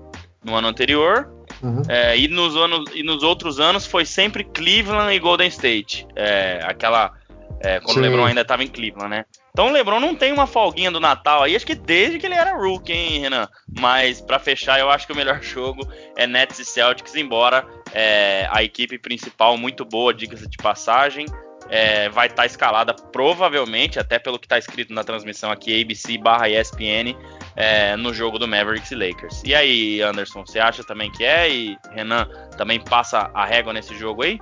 No 0.44 0.56
ano 0.56 0.68
anterior. 0.68 1.32
Uhum. 1.62 1.84
É, 1.88 2.18
e, 2.18 2.28
nos 2.28 2.56
anos, 2.56 2.90
e 2.94 3.04
nos 3.04 3.22
outros 3.22 3.60
anos 3.60 3.86
foi 3.86 4.06
sempre 4.06 4.44
Cleveland 4.44 5.14
e 5.14 5.20
Golden 5.20 5.48
State. 5.48 6.08
É, 6.16 6.60
aquela. 6.64 7.12
É, 7.60 7.80
quando 7.80 7.94
Sim. 7.94 8.00
o 8.00 8.04
LeBron 8.04 8.26
ainda 8.26 8.42
estava 8.42 8.64
em 8.64 8.68
Cleveland, 8.68 9.10
né? 9.10 9.26
Então 9.52 9.68
o 9.68 9.72
LeBron 9.72 10.00
não 10.00 10.16
tem 10.16 10.32
uma 10.32 10.48
folguinha 10.48 10.90
do 10.90 11.00
Natal 11.00 11.44
aí, 11.44 11.56
acho 11.56 11.66
que 11.66 11.76
desde 11.76 12.18
que 12.18 12.26
ele 12.26 12.36
era 12.36 12.56
rookie, 12.56 12.94
hein, 12.94 13.20
Renan? 13.20 13.48
Mas 13.80 14.22
para 14.22 14.40
fechar, 14.40 14.80
eu 14.80 14.90
acho 14.90 15.06
que 15.06 15.14
o 15.14 15.16
melhor 15.16 15.42
jogo 15.44 15.82
é 16.16 16.26
Nets 16.26 16.60
e 16.60 16.66
Celtics, 16.66 17.16
embora 17.16 17.68
é, 17.94 18.48
a 18.50 18.64
equipe 18.64 18.98
principal 18.98 19.58
muito 19.58 19.84
boa, 19.84 20.14
diga-se 20.14 20.50
de 20.50 20.58
passagem, 20.58 21.26
é, 21.70 22.10
vai 22.10 22.28
estar 22.28 22.44
tá 22.44 22.46
escalada 22.46 22.94
provavelmente, 22.94 24.00
até 24.00 24.20
pelo 24.20 24.40
que 24.40 24.46
está 24.46 24.58
escrito 24.58 24.94
na 24.94 25.04
transmissão 25.04 25.52
aqui, 25.52 25.82
ABC 25.82 26.18
barra 26.18 26.50
ESPN, 26.50 27.16
é, 27.56 27.96
no 27.96 28.14
jogo 28.14 28.40
do 28.40 28.48
Mavericks 28.48 28.92
e 28.92 28.96
Lakers. 28.96 29.42
E 29.46 29.56
aí, 29.56 30.02
Anderson, 30.02 30.46
você 30.46 30.60
acha 30.60 30.84
também 30.84 31.12
que 31.12 31.24
é? 31.24 31.50
E 31.50 31.78
Renan 31.92 32.28
também 32.58 32.80
passa 32.80 33.32
a 33.34 33.46
régua 33.46 33.74
nesse 33.74 33.96
jogo 33.98 34.24
aí? 34.24 34.40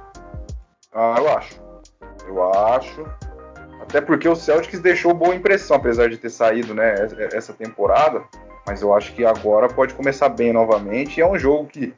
Ah, 0.93 1.15
eu 1.17 1.29
acho. 1.29 1.61
Eu 2.27 2.53
acho. 2.53 3.28
Até 3.79 4.01
porque 4.01 4.27
o 4.27 4.35
Celtics 4.35 4.79
deixou 4.79 5.13
boa 5.13 5.33
impressão, 5.33 5.77
apesar 5.77 6.09
de 6.09 6.17
ter 6.17 6.29
saído 6.29 6.73
né, 6.73 6.95
essa 7.33 7.53
temporada. 7.53 8.23
Mas 8.67 8.81
eu 8.81 8.93
acho 8.93 9.13
que 9.13 9.25
agora 9.25 9.67
pode 9.67 9.93
começar 9.93 10.29
bem 10.29 10.53
novamente. 10.53 11.21
É 11.21 11.27
um 11.27 11.39
jogo 11.39 11.65
que, 11.67 11.93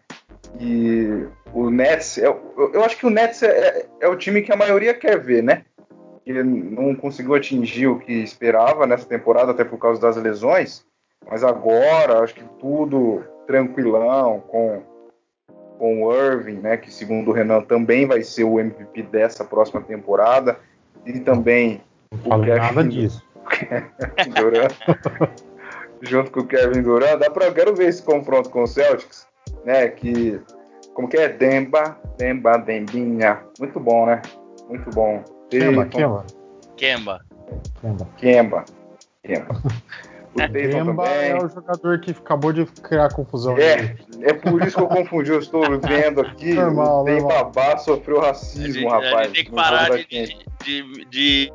que 0.58 1.28
o 1.54 1.70
Nets. 1.70 2.18
É, 2.18 2.28
eu, 2.28 2.72
eu, 2.74 2.84
acho 2.84 2.98
que 2.98 3.06
o 3.06 3.10
Nets 3.10 3.44
é, 3.44 3.48
é, 3.50 3.86
é, 4.02 4.08
o 4.08 4.16
time 4.16 4.42
que 4.42 4.54
a 4.54 4.56
maioria 4.56 4.94
quer 4.94 5.20
ver, 5.20 5.44
né? 5.44 5.66
Ele 6.26 6.44
não 6.44 6.96
conseguiu 6.96 7.34
atingir 7.34 7.88
o 7.88 8.00
que 8.00 8.14
esperava 8.14 8.86
nessa 8.86 9.06
temporada, 9.06 9.52
até 9.52 9.64
por 9.64 9.80
causa 9.80 10.00
das 10.00 10.16
lesões. 10.16 10.86
Mas 11.30 11.44
agora, 11.44 12.20
acho 12.20 12.36
que 12.36 12.44
tudo 12.60 13.24
tranquilão, 13.48 14.40
com, 14.48 14.82
com 15.78 16.04
o 16.04 16.16
Irving, 16.16 16.60
né? 16.60 16.78
Que 16.78 16.94
segundo 16.94 17.32
o 17.32 17.34
Renan 17.34 17.62
também 17.62 18.06
vai 18.06 18.22
ser 18.22 18.44
o 18.44 18.60
MVP 18.60 19.04
dessa 19.04 19.44
próxima 19.44 19.82
temporada 19.82 20.58
e 21.06 21.20
também 21.20 21.82
não 22.26 22.40
o 22.40 22.44
Kevin 22.44 22.60
nada 22.60 22.84
disso. 22.84 23.24
Durant, 24.36 24.74
junto 26.02 26.32
com 26.32 26.40
o 26.42 26.48
Kevin 26.48 26.82
Durant, 26.82 27.20
dá 27.20 27.30
pra, 27.30 27.52
quero 27.52 27.76
ver 27.76 27.90
esse 27.90 28.04
confronto 28.04 28.50
com 28.50 28.64
o 28.64 28.68
Celtics, 28.68 29.28
né? 29.66 29.88
Que 29.90 30.40
como 30.94 31.08
que 31.08 31.18
é 31.18 31.30
Demba, 31.30 31.98
Demba, 32.18 32.58
Dembinha, 32.58 33.42
muito 33.60 33.80
bom, 33.80 34.06
né? 34.06 34.22
Muito 34.70 34.90
bom. 34.92 35.24
Kemba, 35.50 35.86
Kemba. 35.86 36.26
Kemba. 36.78 37.22
Kemba. 38.18 38.66
Kemba. 39.24 39.62
O 40.34 40.38
Kemba 40.38 41.08
é 41.08 41.36
o 41.36 41.50
jogador 41.50 42.00
que 42.00 42.12
acabou 42.12 42.54
de 42.54 42.66
criar 42.66 43.14
confusão. 43.14 43.58
É, 43.58 43.96
é 44.22 44.34
por 44.34 44.66
isso 44.66 44.78
que 44.78 44.84
eu 44.84 44.88
confundi. 44.88 45.30
Eu 45.30 45.40
estou 45.40 45.62
vendo 45.82 46.22
aqui. 46.22 46.54
Normal, 46.54 47.02
o 47.02 47.04
Dembabá 47.04 47.78
sofreu 47.78 48.22
racismo, 48.22 48.90
a 48.92 49.02
gente, 49.02 49.06
rapaz. 49.06 49.16
A 49.16 49.24
gente 49.24 49.34
tem 49.36 49.46
que 49.46 49.52
parar 49.52 49.90
de, 49.90 50.06
de, 50.06 50.36
de, 50.64 51.06
de 51.06 51.54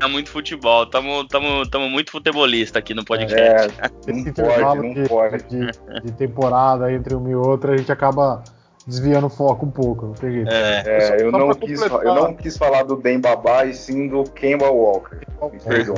é 0.00 0.08
muito 0.08 0.30
futebol. 0.30 0.84
Estamos 0.84 1.26
tamo, 1.28 1.68
tamo 1.68 1.88
muito 1.88 2.10
futebolista 2.10 2.80
aqui 2.80 2.94
no 2.94 3.04
podcast. 3.04 3.74
É, 3.80 4.10
Esse 4.10 4.28
intervalo 4.28 4.82
pode, 4.82 4.94
de, 4.94 5.08
pode. 5.08 5.42
De, 5.44 6.00
de, 6.02 6.12
temporada 6.12 6.92
entre 6.92 7.14
uma 7.14 7.30
e 7.30 7.34
outra, 7.34 7.74
a 7.74 7.76
gente 7.76 7.92
acaba 7.92 8.42
desviando 8.86 9.28
o 9.28 9.30
foco 9.30 9.66
um 9.66 9.70
pouco, 9.70 10.06
não 10.06 10.14
tem 10.14 10.32
jeito. 10.32 10.52
É, 10.52 10.82
é 10.86 11.22
eu, 11.22 11.30
não 11.30 11.54
quis, 11.54 11.80
eu 11.80 12.14
não 12.14 12.34
quis 12.34 12.56
falar 12.56 12.82
do 12.82 12.96
Ben 12.96 13.20
Babá 13.20 13.64
e 13.64 13.72
sim 13.72 14.08
do 14.08 14.24
Kemba 14.24 14.68
Walker. 14.70 15.20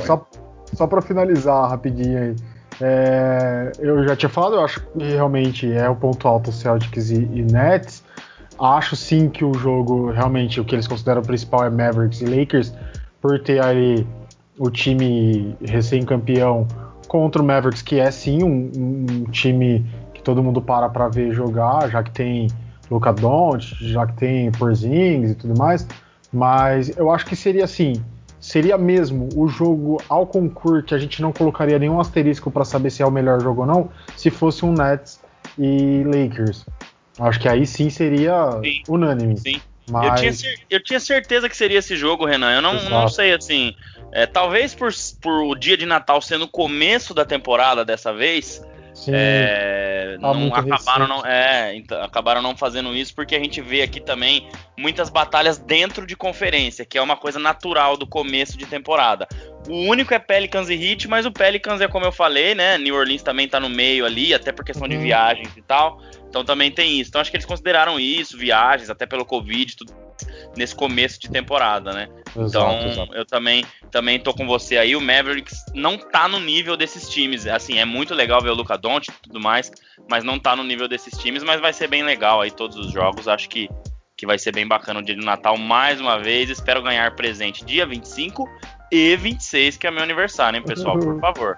Só, 0.05 0.25
só 0.73 0.87
para 0.87 1.01
finalizar 1.01 1.69
rapidinho 1.69 2.17
aí. 2.17 2.35
É, 2.79 3.71
eu 3.79 4.07
já 4.07 4.15
tinha 4.15 4.29
falado, 4.29 4.55
eu 4.55 4.63
acho 4.63 4.79
que 4.79 5.03
realmente 5.03 5.71
é 5.71 5.89
o 5.89 5.95
ponto 5.95 6.27
alto 6.27 6.51
Celtics 6.51 7.09
e, 7.09 7.15
e, 7.15 7.41
Nets. 7.43 8.03
Acho 8.59 8.95
sim 8.95 9.29
que 9.29 9.43
o 9.43 9.53
jogo, 9.53 10.11
realmente, 10.11 10.59
o 10.59 10.65
que 10.65 10.75
eles 10.75 10.87
consideram 10.87 11.21
principal 11.21 11.65
é 11.65 11.69
Mavericks 11.69 12.21
e 12.21 12.25
Lakers, 12.25 12.73
por 13.21 13.39
ter 13.39 13.63
ali 13.63 14.05
o 14.57 14.69
time 14.69 15.55
recém-campeão 15.63 16.67
contra 17.07 17.41
o 17.41 17.45
Mavericks, 17.45 17.81
que 17.81 17.99
é 17.99 18.09
sim 18.11 18.43
um, 18.43 18.71
um, 18.75 19.23
time 19.31 19.85
que 20.13 20.21
todo 20.21 20.43
mundo 20.43 20.61
para 20.61 20.89
para 20.89 21.07
ver 21.07 21.33
jogar, 21.33 21.89
já 21.89 22.03
que 22.03 22.11
tem 22.11 22.47
Luca 22.89 23.13
Doncic, 23.13 23.77
já 23.79 24.05
que 24.07 24.13
tem 24.13 24.51
Porzingis 24.51 25.31
e 25.31 25.35
tudo 25.35 25.57
mais. 25.57 25.87
Mas 26.31 26.95
eu 26.97 27.09
acho 27.11 27.25
que 27.25 27.35
seria 27.35 27.63
assim, 27.63 28.03
seria 28.47 28.77
mesmo 28.77 29.27
o 29.35 29.49
jogo 29.49 30.01
ao 30.07 30.25
concurso 30.25 30.81
que 30.83 30.95
a 30.95 30.97
gente 30.97 31.21
não 31.21 31.33
colocaria 31.33 31.77
nenhum 31.77 31.99
asterisco 31.99 32.49
para 32.49 32.63
saber 32.63 32.89
se 32.89 33.03
é 33.03 33.05
o 33.05 33.11
melhor 33.11 33.41
jogo 33.41 33.61
ou 33.61 33.67
não, 33.67 33.91
se 34.15 34.29
fosse 34.29 34.63
um 34.63 34.71
Nets 34.71 35.19
e 35.59 36.01
Lakers. 36.05 36.65
Acho 37.19 37.41
que 37.41 37.49
aí 37.49 37.65
sim 37.65 37.89
seria 37.89 38.57
sim. 38.63 38.83
unânime. 38.87 39.37
Sim. 39.37 39.59
Mas... 39.91 40.23
Eu, 40.23 40.33
tinha, 40.33 40.55
eu 40.69 40.83
tinha 40.83 40.99
certeza 40.99 41.49
que 41.49 41.57
seria 41.57 41.79
esse 41.79 41.97
jogo, 41.97 42.25
Renan. 42.25 42.53
Eu 42.53 42.61
não, 42.61 42.89
não 42.89 43.09
sei 43.09 43.33
assim. 43.33 43.75
É, 44.13 44.25
talvez 44.25 44.73
por, 44.73 44.91
por 45.21 45.43
o 45.43 45.53
dia 45.53 45.75
de 45.75 45.85
Natal 45.85 46.21
sendo 46.21 46.45
o 46.45 46.47
começo 46.47 47.13
da 47.13 47.25
temporada 47.25 47.83
dessa 47.83 48.13
vez, 48.13 48.65
Sim, 48.97 49.11
é, 49.13 50.17
tá 50.19 50.33
não 50.33 50.51
acabaram 50.51 51.07
não, 51.07 51.23
é, 51.23 51.75
então, 51.75 52.01
acabaram 52.01 52.41
não 52.41 52.57
fazendo 52.57 52.95
isso 52.95 53.13
porque 53.13 53.35
a 53.35 53.39
gente 53.39 53.61
vê 53.61 53.83
aqui 53.83 53.99
também 53.99 54.49
muitas 54.75 55.11
batalhas 55.11 55.59
dentro 55.59 56.07
de 56.07 56.15
conferência, 56.15 56.83
que 56.83 56.97
é 56.97 57.01
uma 57.01 57.15
coisa 57.15 57.37
natural 57.37 57.95
do 57.95 58.07
começo 58.07 58.57
de 58.57 58.65
temporada. 58.65 59.27
O 59.69 59.83
único 59.83 60.15
é 60.15 60.19
Pelicans 60.19 60.67
e 60.69 60.73
Heat, 60.73 61.07
mas 61.07 61.27
o 61.27 61.31
Pelicans 61.31 61.79
é 61.79 61.87
como 61.87 62.05
eu 62.05 62.11
falei, 62.11 62.55
né? 62.55 62.75
New 62.79 62.95
Orleans 62.95 63.21
também 63.21 63.47
tá 63.47 63.59
no 63.59 63.69
meio 63.69 64.03
ali, 64.03 64.33
até 64.33 64.51
por 64.51 64.65
questão 64.65 64.87
uhum. 64.87 64.89
de 64.89 64.97
viagens 64.97 65.55
e 65.55 65.61
tal. 65.61 66.01
Então 66.27 66.43
também 66.43 66.71
tem 66.71 66.99
isso. 66.99 67.11
Então 67.11 67.21
acho 67.21 67.29
que 67.29 67.37
eles 67.37 67.45
consideraram 67.45 67.99
isso, 67.99 68.35
viagens, 68.35 68.89
até 68.89 69.05
pelo 69.05 69.25
Covid, 69.25 69.75
tudo 69.75 69.93
nesse 70.55 70.75
começo 70.75 71.19
de 71.19 71.29
temporada, 71.29 71.91
né? 71.93 72.09
Exato, 72.35 72.47
então 72.47 72.89
exato. 72.89 73.13
eu 73.13 73.25
também 73.25 73.65
também 73.91 74.19
tô 74.19 74.33
com 74.33 74.45
você 74.45 74.77
aí. 74.77 74.95
O 74.95 75.01
Mavericks 75.01 75.65
não 75.73 75.97
tá 75.97 76.27
no 76.27 76.39
nível 76.39 76.75
desses 76.75 77.09
times. 77.09 77.47
Assim, 77.47 77.79
é 77.79 77.85
muito 77.85 78.13
legal 78.13 78.41
ver 78.41 78.49
o 78.49 78.55
Luca 78.55 78.77
Doncic 78.77 79.13
e 79.13 79.21
tudo 79.23 79.39
mais, 79.39 79.71
mas 80.09 80.23
não 80.23 80.39
tá 80.39 80.55
no 80.55 80.63
nível 80.63 80.87
desses 80.87 81.17
times, 81.17 81.43
mas 81.43 81.61
vai 81.61 81.73
ser 81.73 81.87
bem 81.87 82.03
legal 82.03 82.41
aí 82.41 82.51
todos 82.51 82.77
os 82.77 82.91
jogos. 82.91 83.27
Acho 83.27 83.49
que 83.49 83.69
que 84.17 84.25
vai 84.25 84.39
ser 84.39 84.51
bem 84.51 84.67
bacana 84.67 84.99
o 84.99 85.03
dia 85.03 85.15
do 85.15 85.23
Natal 85.23 85.55
mais 85.57 86.01
uma 86.01 86.17
vez. 86.17 86.49
Espero 86.49 86.81
ganhar 86.81 87.15
presente 87.15 87.63
dia 87.63 87.85
25 87.85 88.49
e 88.91 89.15
26, 89.15 89.77
que 89.77 89.85
é 89.85 89.91
meu 89.91 90.01
aniversário, 90.01 90.57
hein, 90.57 90.63
pessoal? 90.65 90.97
Por 90.97 91.19
favor. 91.21 91.57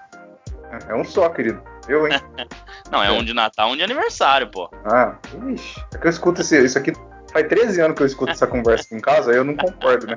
É 0.86 0.94
um 0.94 1.02
só, 1.02 1.28
querido. 1.30 1.62
Eu, 1.88 2.06
hein? 2.06 2.20
Não, 2.92 3.02
é, 3.02 3.08
é 3.08 3.10
um 3.10 3.24
de 3.24 3.32
Natal, 3.32 3.70
um 3.70 3.76
de 3.76 3.82
aniversário, 3.82 4.48
pô. 4.48 4.70
Ah, 4.84 5.16
ixi. 5.48 5.80
É 5.94 5.98
que 5.98 6.06
eu 6.06 6.10
escuto 6.10 6.42
esse, 6.42 6.62
isso 6.62 6.78
aqui. 6.78 6.92
Faz 7.32 7.46
13 7.46 7.80
anos 7.80 7.96
que 7.96 8.02
eu 8.02 8.06
escuto 8.06 8.32
essa 8.32 8.46
conversa 8.46 8.84
aqui 8.84 8.94
em 8.96 9.00
casa, 9.00 9.30
aí 9.30 9.36
eu 9.36 9.44
não 9.44 9.56
concordo, 9.56 10.06
né? 10.06 10.16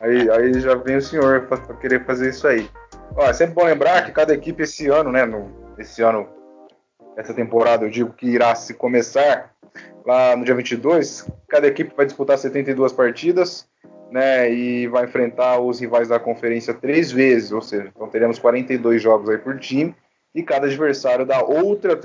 Aí, 0.00 0.30
aí 0.30 0.60
já 0.60 0.74
vem 0.74 0.96
o 0.96 1.02
senhor 1.02 1.42
pra, 1.42 1.56
pra 1.56 1.76
querer 1.76 2.04
fazer 2.04 2.30
isso 2.30 2.46
aí. 2.46 2.70
Ó, 3.16 3.24
é 3.24 3.32
sempre 3.32 3.54
bom 3.54 3.64
lembrar 3.64 4.04
que 4.04 4.12
cada 4.12 4.32
equipe 4.32 4.62
esse 4.62 4.88
ano, 4.88 5.10
né? 5.10 5.24
No, 5.24 5.50
esse 5.78 6.02
ano, 6.02 6.28
essa 7.16 7.34
temporada, 7.34 7.84
eu 7.84 7.90
digo 7.90 8.12
que 8.12 8.26
irá 8.26 8.54
se 8.54 8.74
começar 8.74 9.52
lá 10.04 10.36
no 10.36 10.44
dia 10.44 10.54
22. 10.54 11.28
Cada 11.48 11.66
equipe 11.66 11.94
vai 11.96 12.06
disputar 12.06 12.38
72 12.38 12.92
partidas, 12.92 13.68
né? 14.10 14.50
E 14.52 14.86
vai 14.86 15.04
enfrentar 15.04 15.58
os 15.58 15.80
rivais 15.80 16.08
da 16.08 16.20
conferência 16.20 16.72
três 16.72 17.10
vezes, 17.10 17.50
ou 17.50 17.60
seja, 17.60 17.90
então 17.94 18.08
teremos 18.08 18.38
42 18.38 19.02
jogos 19.02 19.28
aí 19.28 19.38
por 19.38 19.58
time 19.58 19.94
e 20.34 20.42
cada 20.42 20.66
adversário 20.66 21.24
da 21.24 21.42
outra, 21.42 21.98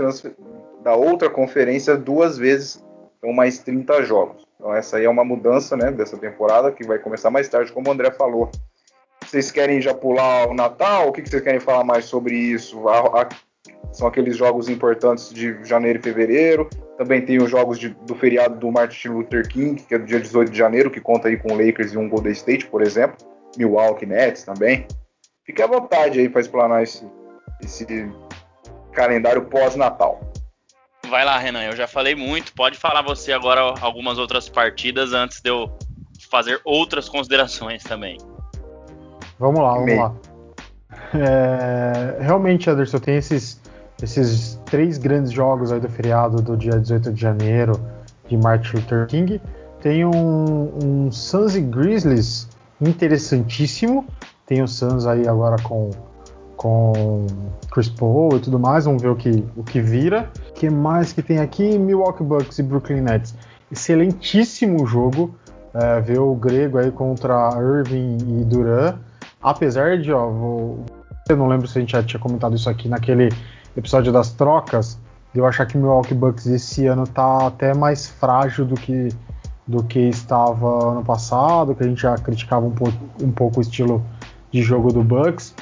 da 0.81 0.95
outra 0.95 1.29
conferência 1.29 1.97
duas 1.97 2.37
vezes, 2.37 2.83
então 3.21 3.31
mais 3.31 3.59
30 3.59 4.03
jogos. 4.03 4.43
Então 4.55 4.73
essa 4.73 4.97
aí 4.97 5.05
é 5.05 5.09
uma 5.09 5.23
mudança 5.23 5.77
né, 5.77 5.91
dessa 5.91 6.17
temporada 6.17 6.71
que 6.71 6.85
vai 6.85 6.97
começar 6.97 7.29
mais 7.29 7.47
tarde, 7.47 7.71
como 7.71 7.87
o 7.87 7.91
André 7.91 8.09
falou. 8.11 8.49
Vocês 9.23 9.51
querem 9.51 9.79
já 9.79 9.93
pular 9.93 10.49
o 10.49 10.53
Natal? 10.53 11.09
O 11.09 11.11
que, 11.11 11.21
vocês 11.23 11.41
querem 11.43 11.59
falar 11.59 11.83
mais 11.83 12.05
sobre 12.05 12.35
isso? 12.35 12.89
A, 12.89 13.21
a, 13.21 13.29
são 13.93 14.07
aqueles 14.07 14.35
jogos 14.35 14.67
importantes 14.67 15.31
de 15.31 15.63
janeiro 15.63 15.99
e 15.99 16.01
fevereiro. 16.01 16.67
Também 16.97 17.23
tem 17.23 17.41
os 17.41 17.49
jogos 17.49 17.77
de, 17.77 17.89
do 17.89 18.15
feriado 18.15 18.57
do 18.57 18.71
Martin 18.71 19.09
Luther 19.09 19.47
King, 19.47 19.81
que 19.81 19.93
é 19.93 19.99
do 19.99 20.05
dia 20.05 20.19
18 20.19 20.51
de 20.51 20.57
janeiro, 20.57 20.89
que 20.89 20.99
conta 20.99 21.27
aí 21.27 21.37
com 21.37 21.55
Lakers 21.55 21.93
e 21.93 21.97
um 21.97 22.09
Golden 22.09 22.31
State, 22.31 22.65
por 22.65 22.81
exemplo. 22.81 23.15
Milwaukee 23.57 24.05
Nets 24.05 24.43
também. 24.43 24.87
Fique 25.45 25.61
à 25.61 25.67
vontade 25.67 26.19
aí 26.19 26.27
para 26.27 26.41
explanar 26.41 26.83
esse, 26.83 27.05
esse 27.61 27.85
calendário 28.91 29.45
pós-Natal. 29.45 30.30
Vai 31.11 31.25
lá, 31.25 31.37
Renan, 31.37 31.63
eu 31.63 31.75
já 31.75 31.87
falei 31.87 32.15
muito. 32.15 32.53
Pode 32.53 32.77
falar 32.77 33.01
você 33.01 33.33
agora 33.33 33.73
algumas 33.81 34.17
outras 34.17 34.47
partidas 34.47 35.11
antes 35.11 35.41
de 35.41 35.49
eu 35.49 35.69
fazer 36.29 36.61
outras 36.63 37.09
considerações 37.09 37.83
também. 37.83 38.17
Vamos 39.37 39.59
lá, 39.59 39.73
vamos 39.73 39.97
lá. 39.97 40.15
É, 41.13 42.23
realmente, 42.23 42.69
Anderson, 42.69 42.99
tem 42.99 43.17
esses, 43.17 43.59
esses 44.01 44.57
três 44.63 44.97
grandes 44.97 45.33
jogos 45.33 45.73
aí 45.73 45.81
do 45.81 45.89
feriado 45.89 46.41
do 46.41 46.55
dia 46.55 46.79
18 46.79 47.11
de 47.11 47.19
janeiro 47.19 47.73
de 48.29 48.37
Martin 48.37 48.77
Luther 48.77 49.05
King. 49.07 49.41
Tem 49.81 50.05
um, 50.05 50.71
um 50.81 51.11
Suns 51.11 51.57
e 51.57 51.61
Grizzlies 51.61 52.47
interessantíssimo. 52.79 54.07
Tem 54.45 54.61
o 54.61 54.67
Suns 54.67 55.05
aí 55.05 55.27
agora 55.27 55.61
com 55.61 55.91
com 56.61 57.25
Chris 57.71 57.89
Paul 57.89 58.37
e 58.37 58.39
tudo 58.39 58.59
mais, 58.59 58.85
vamos 58.85 59.01
ver 59.01 59.09
o 59.09 59.15
que, 59.15 59.43
o 59.55 59.63
que 59.63 59.81
vira. 59.81 60.29
O 60.51 60.53
que 60.53 60.69
mais 60.69 61.11
que 61.11 61.23
tem 61.23 61.39
aqui? 61.39 61.75
Milwaukee 61.79 62.23
Bucks 62.23 62.59
e 62.59 62.63
Brooklyn 62.63 63.01
Nets. 63.01 63.33
Excelentíssimo 63.71 64.85
jogo, 64.85 65.33
é, 65.73 65.99
ver 66.01 66.19
o 66.19 66.35
grego 66.35 66.77
aí 66.77 66.91
contra 66.91 67.49
Irving 67.59 68.17
e 68.27 68.43
Duran. 68.43 68.99
apesar 69.41 69.97
de, 69.97 70.13
ó, 70.13 70.29
vou, 70.29 70.85
eu 71.27 71.35
não 71.35 71.47
lembro 71.47 71.67
se 71.67 71.79
a 71.79 71.81
gente 71.81 71.93
já 71.93 72.03
tinha 72.03 72.19
comentado 72.19 72.55
isso 72.55 72.69
aqui 72.69 72.87
naquele 72.87 73.29
episódio 73.75 74.13
das 74.13 74.31
trocas, 74.31 74.99
de 75.33 75.39
eu 75.39 75.47
achar 75.47 75.65
que 75.65 75.75
Milwaukee 75.75 76.13
Bucks 76.13 76.45
esse 76.45 76.85
ano 76.85 77.07
tá 77.07 77.47
até 77.47 77.73
mais 77.73 78.05
frágil 78.05 78.65
do 78.65 78.75
que 78.75 79.09
do 79.67 79.83
que 79.83 79.99
estava 79.99 80.91
ano 80.91 81.03
passado, 81.03 81.73
que 81.73 81.83
a 81.83 81.87
gente 81.87 82.01
já 82.01 82.15
criticava 82.15 82.65
um 82.65 82.71
pouco, 82.71 82.97
um 83.21 83.31
pouco 83.31 83.59
o 83.59 83.61
estilo 83.61 84.03
de 84.51 84.61
jogo 84.61 84.91
do 84.91 85.01
Bucks, 85.01 85.55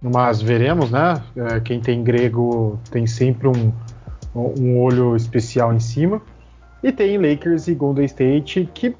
mas 0.00 0.40
veremos, 0.40 0.90
né? 0.90 1.20
É, 1.36 1.60
quem 1.60 1.80
tem 1.80 2.02
grego 2.02 2.78
tem 2.90 3.06
sempre 3.06 3.48
um, 3.48 3.72
um 4.34 4.80
olho 4.80 5.16
especial 5.16 5.74
em 5.74 5.80
cima. 5.80 6.20
E 6.82 6.92
tem 6.92 7.18
Lakers 7.18 7.66
e 7.66 7.74
Golden 7.74 8.04
State 8.04 8.68
que 8.72 8.94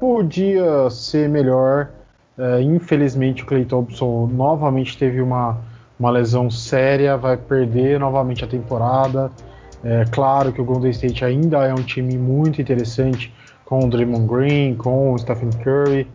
podia 0.00 0.88
ser 0.90 1.28
melhor. 1.28 1.90
É, 2.38 2.62
infelizmente 2.62 3.42
o 3.42 3.46
Clay 3.46 3.64
Thompson 3.64 4.26
novamente 4.32 4.96
teve 4.96 5.20
uma, 5.20 5.58
uma 5.98 6.10
lesão 6.10 6.50
séria, 6.50 7.16
vai 7.16 7.36
perder 7.36 7.98
novamente 7.98 8.44
a 8.44 8.46
temporada. 8.46 9.30
É 9.84 10.04
claro 10.10 10.52
que 10.52 10.60
o 10.60 10.64
Golden 10.64 10.90
State 10.90 11.24
ainda 11.24 11.66
é 11.66 11.72
um 11.72 11.82
time 11.82 12.16
muito 12.16 12.60
interessante 12.60 13.32
com 13.64 13.84
o 13.84 13.90
Draymond 13.90 14.26
Green, 14.26 14.74
com 14.74 15.12
o 15.12 15.18
Stephen 15.18 15.50
Curry, 15.62 16.08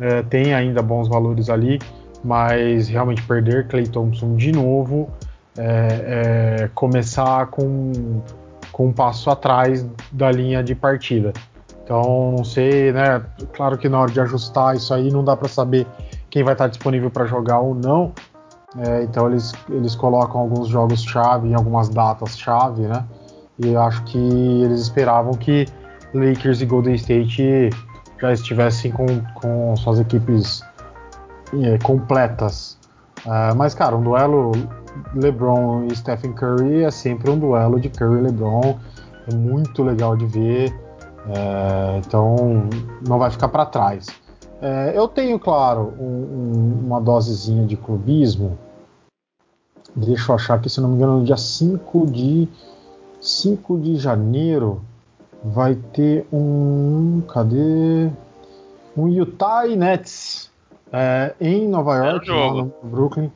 é, 0.00 0.22
tem 0.24 0.52
ainda 0.54 0.82
bons 0.82 1.08
valores 1.08 1.48
ali, 1.48 1.78
mas 2.22 2.88
realmente 2.88 3.22
perder 3.22 3.66
Clay 3.68 3.86
Thompson 3.86 4.36
de 4.36 4.52
novo 4.52 5.10
é, 5.56 6.62
é 6.62 6.70
começar 6.74 7.46
com, 7.46 8.20
com 8.72 8.88
um 8.88 8.92
passo 8.92 9.30
atrás 9.30 9.86
da 10.12 10.30
linha 10.30 10.62
de 10.62 10.74
partida. 10.74 11.32
Então, 11.82 12.34
não 12.36 12.44
sei, 12.44 12.92
né? 12.92 13.20
Claro 13.52 13.76
que 13.76 13.88
na 13.88 13.98
hora 14.00 14.12
de 14.12 14.20
ajustar 14.20 14.76
isso 14.76 14.94
aí 14.94 15.10
não 15.10 15.24
dá 15.24 15.36
para 15.36 15.48
saber 15.48 15.86
quem 16.30 16.44
vai 16.44 16.52
estar 16.52 16.68
disponível 16.68 17.10
para 17.10 17.26
jogar 17.26 17.58
ou 17.58 17.74
não. 17.74 18.12
É, 18.78 19.02
então 19.02 19.28
eles, 19.28 19.52
eles 19.68 19.96
colocam 19.96 20.40
alguns 20.40 20.68
jogos 20.68 21.02
chave 21.02 21.48
em 21.48 21.54
algumas 21.54 21.88
datas 21.88 22.38
chave, 22.38 22.82
né? 22.82 23.04
E 23.58 23.74
acho 23.74 24.04
que 24.04 24.18
eles 24.18 24.82
esperavam 24.82 25.34
que 25.34 25.66
Lakers 26.14 26.60
e 26.60 26.66
Golden 26.66 26.94
State 26.94 27.70
já 28.20 28.32
estivessem 28.32 28.92
com, 28.92 29.06
com 29.34 29.74
suas 29.76 29.98
equipes 29.98 30.62
é, 31.54 31.78
completas. 31.78 32.78
Uh, 33.26 33.54
mas, 33.56 33.74
cara, 33.74 33.96
um 33.96 34.02
duelo 34.02 34.52
LeBron 35.14 35.84
e 35.84 35.96
Stephen 35.96 36.32
Curry 36.32 36.84
é 36.84 36.90
sempre 36.90 37.30
um 37.30 37.38
duelo 37.38 37.78
de 37.78 37.88
Curry 37.88 38.18
e 38.18 38.22
LeBron. 38.22 38.78
É 39.30 39.34
muito 39.34 39.82
legal 39.82 40.16
de 40.16 40.26
ver. 40.26 40.74
É, 41.28 41.98
então, 41.98 42.68
não 43.06 43.18
vai 43.18 43.30
ficar 43.30 43.48
para 43.48 43.66
trás. 43.66 44.06
É, 44.60 44.92
eu 44.94 45.06
tenho, 45.06 45.38
claro, 45.38 45.94
um, 45.98 46.04
um, 46.04 46.86
uma 46.86 47.00
dosezinha 47.00 47.66
de 47.66 47.76
clubismo. 47.76 48.58
Deixa 49.94 50.32
eu 50.32 50.36
achar 50.36 50.60
que, 50.60 50.68
se 50.68 50.80
não 50.80 50.88
me 50.88 50.96
engano, 50.96 51.18
no 51.18 51.24
dia 51.24 51.36
5 51.36 52.06
de, 52.06 52.48
5 53.20 53.78
de 53.78 53.96
janeiro 53.96 54.80
vai 55.44 55.74
ter 55.74 56.26
um. 56.32 57.22
Cadê? 57.28 58.10
Um 58.96 59.08
Utah 59.08 59.66
Nets 59.66 60.49
é, 60.92 61.34
em 61.40 61.68
Nova 61.68 61.96
York, 61.96 62.28
no 62.28 62.72
Brooklyn. 62.82 63.30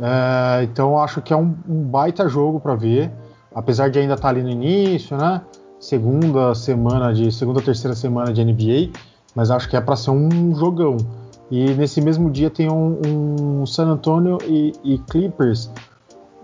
É, 0.00 0.62
então 0.64 0.98
acho 0.98 1.20
que 1.20 1.32
é 1.32 1.36
um, 1.36 1.54
um 1.68 1.82
baita 1.82 2.28
jogo 2.28 2.60
para 2.60 2.74
ver, 2.74 3.10
apesar 3.54 3.90
de 3.90 3.98
ainda 3.98 4.14
estar 4.14 4.28
tá 4.28 4.28
ali 4.28 4.42
no 4.42 4.50
início, 4.50 5.16
né? 5.16 5.42
Segunda 5.80 6.54
semana 6.54 7.12
de 7.12 7.30
segunda 7.30 7.60
terceira 7.60 7.94
semana 7.94 8.32
de 8.32 8.44
NBA, 8.44 8.90
mas 9.34 9.50
acho 9.50 9.68
que 9.68 9.76
é 9.76 9.80
para 9.80 9.96
ser 9.96 10.10
um 10.10 10.54
jogão. 10.54 10.96
E 11.50 11.72
nesse 11.74 12.00
mesmo 12.00 12.30
dia 12.30 12.50
tem 12.50 12.70
um, 12.70 13.00
um 13.06 13.66
San 13.66 13.86
Antonio 13.86 14.38
e, 14.44 14.72
e 14.84 14.98
Clippers 14.98 15.70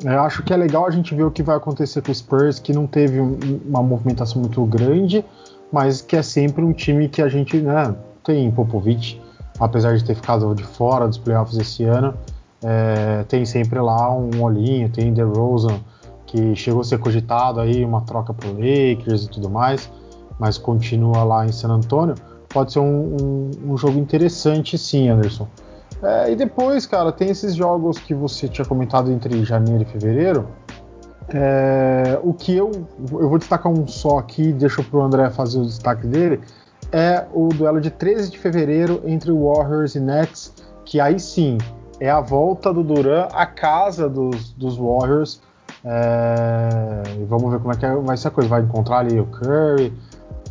eu 0.03 0.21
acho 0.23 0.43
que 0.43 0.53
é 0.53 0.57
legal 0.57 0.87
a 0.87 0.91
gente 0.91 1.15
ver 1.15 1.23
o 1.23 1.31
que 1.31 1.43
vai 1.43 1.57
acontecer 1.57 2.03
com 2.03 2.11
o 2.11 2.15
Spurs, 2.15 2.59
que 2.59 2.73
não 2.73 2.87
teve 2.87 3.21
um, 3.21 3.39
uma 3.65 3.83
movimentação 3.83 4.41
muito 4.41 4.65
grande, 4.65 5.25
mas 5.71 6.01
que 6.01 6.17
é 6.17 6.23
sempre 6.23 6.65
um 6.65 6.73
time 6.73 7.09
que 7.09 7.23
a 7.23 7.29
gente 7.29 7.59
né, 7.59 7.95
tem 8.25 8.51
Popovich, 8.51 9.21
apesar 9.59 9.97
de 9.97 10.05
ter 10.05 10.15
ficado 10.15 10.55
de 10.55 10.65
fora 10.65 11.07
dos 11.07 11.19
playoffs 11.19 11.57
esse 11.59 11.85
ano, 11.85 12.15
é, 12.63 13.25
tem 13.25 13.45
sempre 13.45 13.79
lá 13.81 14.13
um 14.13 14.43
olhinho, 14.43 14.89
tem 14.89 15.13
DeRozan, 15.13 15.79
que 16.27 16.57
chegou 16.57 16.81
a 16.81 16.85
ser 16.85 16.99
cogitado 16.99 17.61
aí, 17.61 17.85
uma 17.85 18.01
troca 18.01 18.33
para 18.33 18.49
Lakers 18.49 19.25
e 19.25 19.29
tudo 19.29 19.49
mais, 19.51 19.91
mas 20.39 20.59
continua 20.59 21.23
lá 21.23 21.47
em 21.47 21.53
San 21.53 21.69
Antonio. 21.69 22.15
Pode 22.49 22.73
ser 22.73 22.81
um, 22.81 23.17
um, 23.21 23.51
um 23.73 23.77
jogo 23.77 23.99
interessante 23.99 24.79
sim, 24.79 25.09
Anderson. 25.09 25.47
É, 26.03 26.33
e 26.33 26.37
depois, 26.37 26.87
cara, 26.87 27.13
tem 27.13 27.31
esses 27.31 27.55
jogos 27.55 27.99
que 27.99 28.15
você 28.15 28.49
tinha 28.49 28.65
comentado 28.65 29.11
entre 29.11 29.45
janeiro 29.45 29.83
e 29.83 29.87
fevereiro. 29.87 30.49
É, 31.29 32.19
o 32.23 32.35
que 32.35 32.55
eu, 32.55 32.71
eu 33.13 33.29
vou 33.29 33.39
destacar 33.39 33.73
um 33.73 33.87
só 33.87 34.19
aqui, 34.19 34.53
deixa 34.53 34.83
pro 34.83 35.03
André 35.03 35.31
fazer 35.31 35.59
o 35.59 35.65
destaque 35.65 36.07
dele, 36.07 36.41
é 36.95 37.27
o 37.33 37.49
duelo 37.49 37.81
de 37.81 37.91
13 37.91 38.31
de 38.31 38.39
fevereiro 38.39 39.03
entre 39.05 39.33
Warriors 39.33 39.97
e 39.97 40.01
Nets, 40.01 40.55
que 40.85 41.01
aí 41.01 41.19
sim 41.19 41.59
é 41.99 42.09
a 42.09 42.21
volta 42.21 42.73
do 42.73 42.85
Duran 42.85 43.27
à 43.33 43.45
casa 43.45 44.09
dos, 44.09 44.53
dos 44.53 44.77
Warriors. 44.77 45.43
É, 45.85 47.03
vamos 47.27 47.51
ver 47.51 47.59
como 47.59 47.73
é 47.73 47.77
que 47.77 47.87
vai 48.07 48.17
ser 48.17 48.29
a 48.29 48.31
coisa. 48.31 48.49
Vai 48.49 48.63
encontrar 48.63 48.99
ali 48.99 49.19
o 49.19 49.27
Curry, 49.27 49.93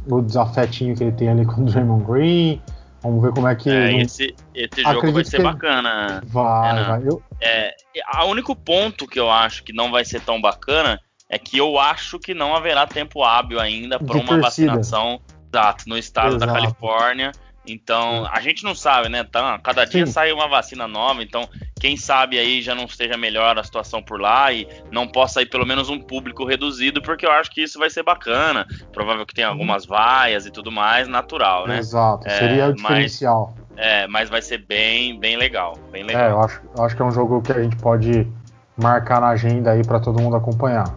o 0.06 0.22
desafetinho 0.22 0.94
que 0.98 1.06
ele 1.06 1.14
tem 1.14 1.30
ali 1.30 1.46
com 1.46 1.62
o 1.62 1.66
Draymond 1.66 2.04
Green. 2.04 2.62
Vamos 3.02 3.24
ver 3.24 3.34
como 3.34 3.48
é 3.48 3.56
que. 3.56 3.70
É, 3.70 4.02
esse, 4.02 4.36
esse 4.54 4.82
jogo 4.82 5.14
vai 5.14 5.24
ser 5.24 5.42
bacana. 5.42 6.22
Vai, 6.26 6.78
é, 6.78 6.84
vai. 6.84 7.02
Eu... 7.06 7.22
É, 7.40 7.74
o 8.22 8.26
único 8.26 8.54
ponto 8.54 9.08
que 9.08 9.20
eu 9.20 9.32
acho 9.32 9.64
que 9.64 9.72
não 9.72 9.92
vai 9.92 10.04
ser 10.04 10.20
tão 10.20 10.42
bacana 10.42 11.00
é 11.30 11.40
que 11.40 11.58
eu 11.58 11.80
acho 11.80 12.20
que 12.20 12.34
não 12.34 12.54
haverá 12.54 12.86
tempo 12.86 13.24
hábil 13.24 13.62
ainda 13.62 13.98
para 13.98 14.18
uma 14.18 14.26
torcida. 14.26 14.42
vacinação 14.42 15.22
exato, 15.54 15.88
no 15.88 15.98
estado 15.98 16.36
exato. 16.36 16.46
da 16.46 16.54
Califórnia. 16.54 17.32
Então, 17.66 18.28
a 18.30 18.42
gente 18.42 18.62
não 18.64 18.76
sabe, 18.76 19.08
né? 19.08 19.24
Tá, 19.24 19.58
cada 19.60 19.86
dia 19.86 20.06
Sim. 20.06 20.12
sai 20.12 20.34
uma 20.34 20.50
vacina 20.50 20.86
nova, 20.86 21.24
então 21.24 21.48
quem 21.80 21.96
sabe 21.96 22.38
aí 22.38 22.62
já 22.62 22.76
não 22.76 22.84
esteja 22.84 23.16
melhor 23.16 23.58
a 23.58 23.64
situação 23.64 24.04
por 24.04 24.20
lá 24.20 24.52
e 24.52 24.68
não 24.92 25.08
possa 25.08 25.42
ir 25.42 25.46
pelo 25.46 25.66
menos 25.66 25.88
um 25.88 25.98
público 25.98 26.46
reduzido, 26.46 27.02
porque 27.02 27.26
eu 27.26 27.32
acho 27.32 27.50
que 27.52 27.64
isso 27.64 27.80
vai 27.80 27.90
ser 27.90 28.04
bacana. 28.04 28.68
Provável 28.92 29.26
que 29.26 29.34
tenha 29.34 29.48
algumas 29.48 29.86
vaias 29.86 30.46
e 30.46 30.52
tudo 30.52 30.72
mais, 30.74 31.08
natural, 31.08 31.66
né? 31.66 31.78
Exato, 31.78 32.28
é, 32.28 32.32
seria 32.32 32.68
o 32.68 32.74
diferencial. 32.74 33.56
Mas, 33.70 33.78
é, 33.78 34.08
mas 34.08 34.30
vai 34.30 34.42
ser 34.42 34.58
bem, 34.58 35.18
bem 35.18 35.38
legal, 35.38 35.78
bem 35.90 36.04
legal. 36.04 36.22
É, 36.22 36.32
eu 36.32 36.42
acho, 36.42 36.62
eu 36.78 36.84
acho 36.84 36.96
que 36.98 37.02
é 37.02 37.06
um 37.06 37.12
jogo 37.12 37.42
que 37.42 37.54
a 37.54 37.64
gente 37.64 37.78
pode 37.78 38.28
marcar 38.76 39.22
na 39.22 39.30
agenda 39.30 39.72
aí 39.72 39.86
para 39.86 40.02
todo 40.02 40.22
mundo 40.22 40.36
acompanhar. 40.36 40.94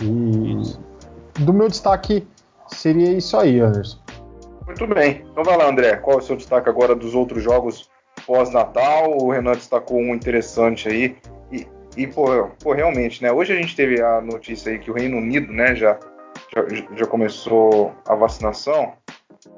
E 0.00 0.60
isso. 0.62 0.80
do 1.40 1.52
meu 1.52 1.68
destaque 1.68 2.26
seria 2.68 3.10
isso 3.12 3.36
aí, 3.36 3.60
Anderson. 3.60 3.98
Muito 4.66 4.86
bem. 4.86 5.24
Então 5.30 5.42
vai 5.42 5.56
lá, 5.56 5.68
André. 5.68 5.96
Qual 5.96 6.18
é 6.18 6.20
o 6.20 6.22
seu 6.22 6.36
destaque 6.36 6.68
agora 6.68 6.94
dos 6.94 7.14
outros 7.14 7.42
jogos 7.42 7.90
pós-Natal? 8.26 9.16
O 9.16 9.30
Renan 9.30 9.52
destacou 9.52 9.98
um 9.98 10.14
interessante 10.14 10.88
aí. 10.88 11.16
E, 11.50 11.66
e 11.96 12.06
pô, 12.06 12.50
pô, 12.62 12.72
realmente, 12.72 13.22
né? 13.22 13.32
Hoje 13.32 13.52
a 13.52 13.56
gente 13.56 13.74
teve 13.74 14.00
a 14.02 14.20
notícia 14.20 14.70
aí 14.70 14.78
que 14.78 14.90
o 14.90 14.94
Reino 14.94 15.16
Unido, 15.16 15.52
né, 15.52 15.74
já, 15.74 15.98
já, 16.54 16.64
já 16.96 17.06
começou 17.06 17.94
a 18.06 18.14
vacinação. 18.14 18.92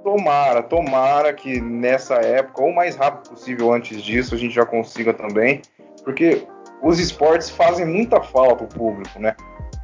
Tomara, 0.05 0.63
tomara 0.63 1.33
que 1.33 1.61
nessa 1.61 2.15
época, 2.15 2.63
ou 2.63 2.73
mais 2.73 2.95
rápido 2.95 3.31
possível 3.31 3.73
antes 3.73 4.01
disso, 4.03 4.35
a 4.35 4.39
gente 4.39 4.55
já 4.55 4.65
consiga 4.65 5.13
também, 5.13 5.61
porque 6.05 6.47
os 6.83 7.01
esportes 7.01 7.51
fazem 7.51 7.85
muita 7.85 8.23
falta 8.23 8.65
o 8.65 8.69
público, 8.69 9.19
né? 9.19 9.35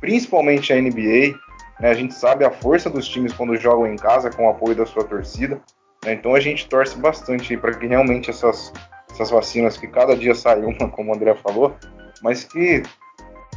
Principalmente 0.00 0.72
a 0.72 0.80
NBA, 0.80 1.34
né? 1.80 1.90
A 1.90 1.94
gente 1.94 2.14
sabe 2.14 2.44
a 2.44 2.50
força 2.50 2.88
dos 2.88 3.08
times 3.08 3.32
quando 3.32 3.56
jogam 3.56 3.86
em 3.86 3.96
casa 3.96 4.30
com 4.30 4.46
o 4.46 4.50
apoio 4.50 4.74
da 4.74 4.86
sua 4.86 5.04
torcida. 5.04 5.60
Né? 6.04 6.14
Então 6.14 6.34
a 6.34 6.40
gente 6.40 6.68
torce 6.68 6.98
bastante 6.98 7.56
para 7.56 7.74
que 7.74 7.86
realmente 7.86 8.30
essas, 8.30 8.72
essas 9.10 9.30
vacinas, 9.30 9.76
que 9.76 9.86
cada 9.86 10.16
dia 10.16 10.34
sai 10.34 10.60
uma, 10.60 10.88
como 10.90 11.12
o 11.12 11.14
André 11.14 11.34
falou, 11.34 11.74
mas 12.22 12.44
que 12.44 12.82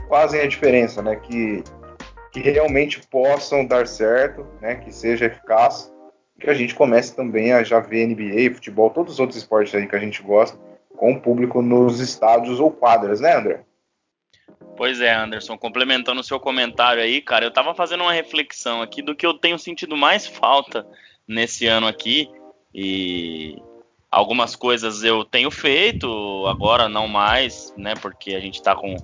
fazem 0.07 0.41
a 0.41 0.47
diferença, 0.47 1.01
né? 1.01 1.15
Que, 1.15 1.63
que 2.31 2.39
realmente 2.41 3.01
possam 3.07 3.65
dar 3.65 3.87
certo, 3.87 4.45
né? 4.61 4.75
que 4.75 4.91
seja 4.91 5.25
eficaz, 5.25 5.91
que 6.39 6.49
a 6.49 6.53
gente 6.53 6.73
comece 6.73 7.15
também 7.15 7.53
a 7.53 7.63
já 7.63 7.79
ver 7.79 8.07
NBA, 8.07 8.53
futebol, 8.53 8.89
todos 8.89 9.13
os 9.13 9.19
outros 9.19 9.37
esportes 9.37 9.75
aí 9.75 9.87
que 9.87 9.95
a 9.95 9.99
gente 9.99 10.23
gosta, 10.23 10.57
com 10.95 11.13
o 11.13 11.19
público 11.19 11.61
nos 11.61 11.99
estádios 11.99 12.59
ou 12.59 12.71
quadras, 12.71 13.19
né, 13.19 13.35
André? 13.35 13.61
Pois 14.79 15.01
é, 15.01 15.13
Anderson, 15.13 15.57
complementando 15.57 16.21
o 16.21 16.23
seu 16.23 16.39
comentário 16.39 17.03
aí, 17.03 17.19
cara, 17.19 17.43
eu 17.43 17.51
tava 17.51 17.75
fazendo 17.75 17.99
uma 17.99 18.13
reflexão 18.13 18.81
aqui 18.81 19.01
do 19.01 19.13
que 19.13 19.25
eu 19.25 19.33
tenho 19.33 19.59
sentido 19.59 19.97
mais 19.97 20.25
falta 20.25 20.87
nesse 21.27 21.67
ano 21.67 21.85
aqui 21.85 22.29
e 22.73 23.57
algumas 24.09 24.55
coisas 24.55 25.03
eu 25.03 25.25
tenho 25.25 25.51
feito, 25.51 26.07
agora 26.47 26.87
não 26.87 27.09
mais, 27.09 27.73
né, 27.75 27.93
porque 28.01 28.33
a 28.33 28.39
gente 28.39 28.63
tá 28.63 28.73
com 28.73 28.95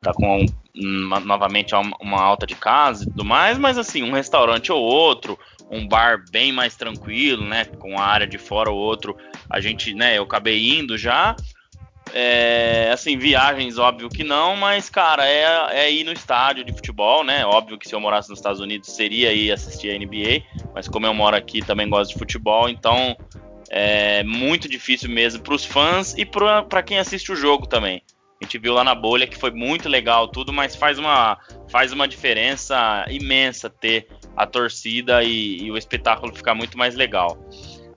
tá 0.00 0.14
com 0.14 0.46
uma, 0.72 1.18
novamente 1.18 1.74
uma 1.74 2.22
alta 2.22 2.46
de 2.46 2.54
casa 2.54 3.02
e 3.02 3.06
tudo 3.08 3.24
mais, 3.24 3.58
mas 3.58 3.76
assim, 3.76 4.04
um 4.04 4.12
restaurante 4.12 4.70
ou 4.70 4.80
outro, 4.80 5.36
um 5.68 5.88
bar 5.88 6.22
bem 6.30 6.52
mais 6.52 6.76
tranquilo, 6.76 7.44
né, 7.44 7.64
com 7.64 7.98
a 7.98 8.04
área 8.04 8.28
de 8.28 8.38
fora 8.38 8.70
ou 8.70 8.78
outro, 8.78 9.16
a 9.50 9.60
gente, 9.60 9.92
né, 9.92 10.18
eu 10.18 10.22
acabei 10.22 10.78
indo 10.78 10.96
já, 10.96 11.34
É, 12.12 12.90
assim, 12.92 13.18
viagens, 13.18 13.78
óbvio 13.78 14.08
que 14.08 14.24
não, 14.24 14.56
mas, 14.56 14.88
cara, 14.88 15.26
é, 15.26 15.84
é 15.84 15.92
ir 15.92 16.04
no 16.04 16.12
estádio 16.12 16.64
de 16.64 16.72
futebol, 16.72 17.24
né? 17.24 17.44
Óbvio 17.44 17.78
que 17.78 17.88
se 17.88 17.94
eu 17.94 18.00
morasse 18.00 18.30
nos 18.30 18.38
Estados 18.38 18.60
Unidos 18.60 18.90
seria 18.90 19.32
ir 19.32 19.52
assistir 19.52 19.90
a 19.90 19.98
NBA, 19.98 20.42
mas 20.74 20.88
como 20.88 21.06
eu 21.06 21.12
moro 21.12 21.36
aqui 21.36 21.60
também 21.60 21.88
gosto 21.88 22.12
de 22.12 22.18
futebol, 22.18 22.68
então 22.68 23.16
é 23.68 24.22
muito 24.22 24.68
difícil 24.68 25.10
mesmo 25.10 25.42
para 25.42 25.54
os 25.54 25.64
fãs 25.64 26.14
e 26.16 26.24
para 26.24 26.82
quem 26.82 26.98
assiste 26.98 27.32
o 27.32 27.36
jogo 27.36 27.66
também. 27.66 28.02
A 28.40 28.44
gente 28.44 28.58
viu 28.58 28.74
lá 28.74 28.84
na 28.84 28.94
bolha 28.94 29.26
que 29.26 29.36
foi 29.36 29.50
muito 29.50 29.88
legal 29.88 30.28
tudo, 30.28 30.52
mas 30.52 30.76
faz 30.76 30.98
uma, 30.98 31.38
faz 31.70 31.90
uma 31.90 32.06
diferença 32.06 33.04
imensa 33.08 33.70
ter 33.70 34.08
a 34.36 34.46
torcida 34.46 35.22
e, 35.22 35.62
e 35.62 35.70
o 35.70 35.76
espetáculo 35.76 36.34
ficar 36.34 36.54
muito 36.54 36.76
mais 36.76 36.94
legal. 36.94 37.38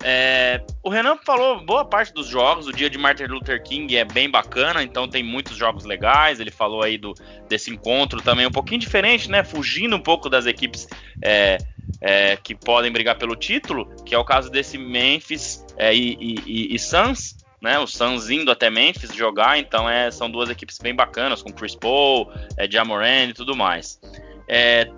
É, 0.02 0.62
o 0.82 0.90
Renan 0.90 1.18
falou 1.18 1.64
boa 1.66 1.84
parte 1.84 2.14
dos 2.14 2.28
jogos. 2.28 2.68
O 2.68 2.74
dia 2.74 2.90
de 2.90 2.98
Martin 2.98 3.24
Luther 3.24 3.62
King 3.62 3.98
é 3.98 4.06
bem 4.06 4.30
bacana, 4.30 4.82
então 4.82 5.08
tem 5.08 5.24
muitos 5.24 5.58
jogos 5.58 5.84
legais. 5.84 6.40
Ele 6.40 6.52
falou 6.52 6.82
aí 6.82 6.98
do, 6.98 7.14
desse 7.48 7.70
encontro 7.70 8.22
também 8.22 8.46
um 8.46 8.52
pouquinho 8.52 8.80
diferente, 8.80 9.30
né? 9.30 9.44
Fugindo 9.44 9.96
um 9.96 10.02
pouco 10.02 10.30
das 10.30 10.46
equipes 10.46 10.88
é, 11.22 11.58
é, 12.02 12.38
que 12.38 12.56
podem 12.56 12.92
brigar 12.92 13.18
pelo 13.18 13.36
título, 13.36 13.88
que 14.06 14.16
é 14.16 14.18
o 14.18 14.24
caso 14.24 14.50
desse 14.50 14.78
Memphis 14.78 15.66
é, 15.78 15.94
e, 15.94 16.18
e, 16.46 16.76
e, 16.76 16.80
Suns. 16.80 17.38
Né, 17.62 17.78
o 17.78 17.86
Suns 17.86 18.30
indo 18.30 18.50
até 18.50 18.70
Memphis 18.70 19.14
jogar, 19.14 19.60
então 19.60 19.90
é, 19.90 20.10
são 20.12 20.32
duas 20.32 20.50
equipes 20.50 20.78
bem 20.78 20.96
bacanas, 20.96 21.44
com 21.44 21.52
Chris 21.52 21.76
Paul, 21.76 22.32
é, 22.56 22.72
Jamoran 22.72 23.26
e 23.26 23.34
tudo 23.34 23.54
mais. 23.54 24.00
É, 24.48 24.90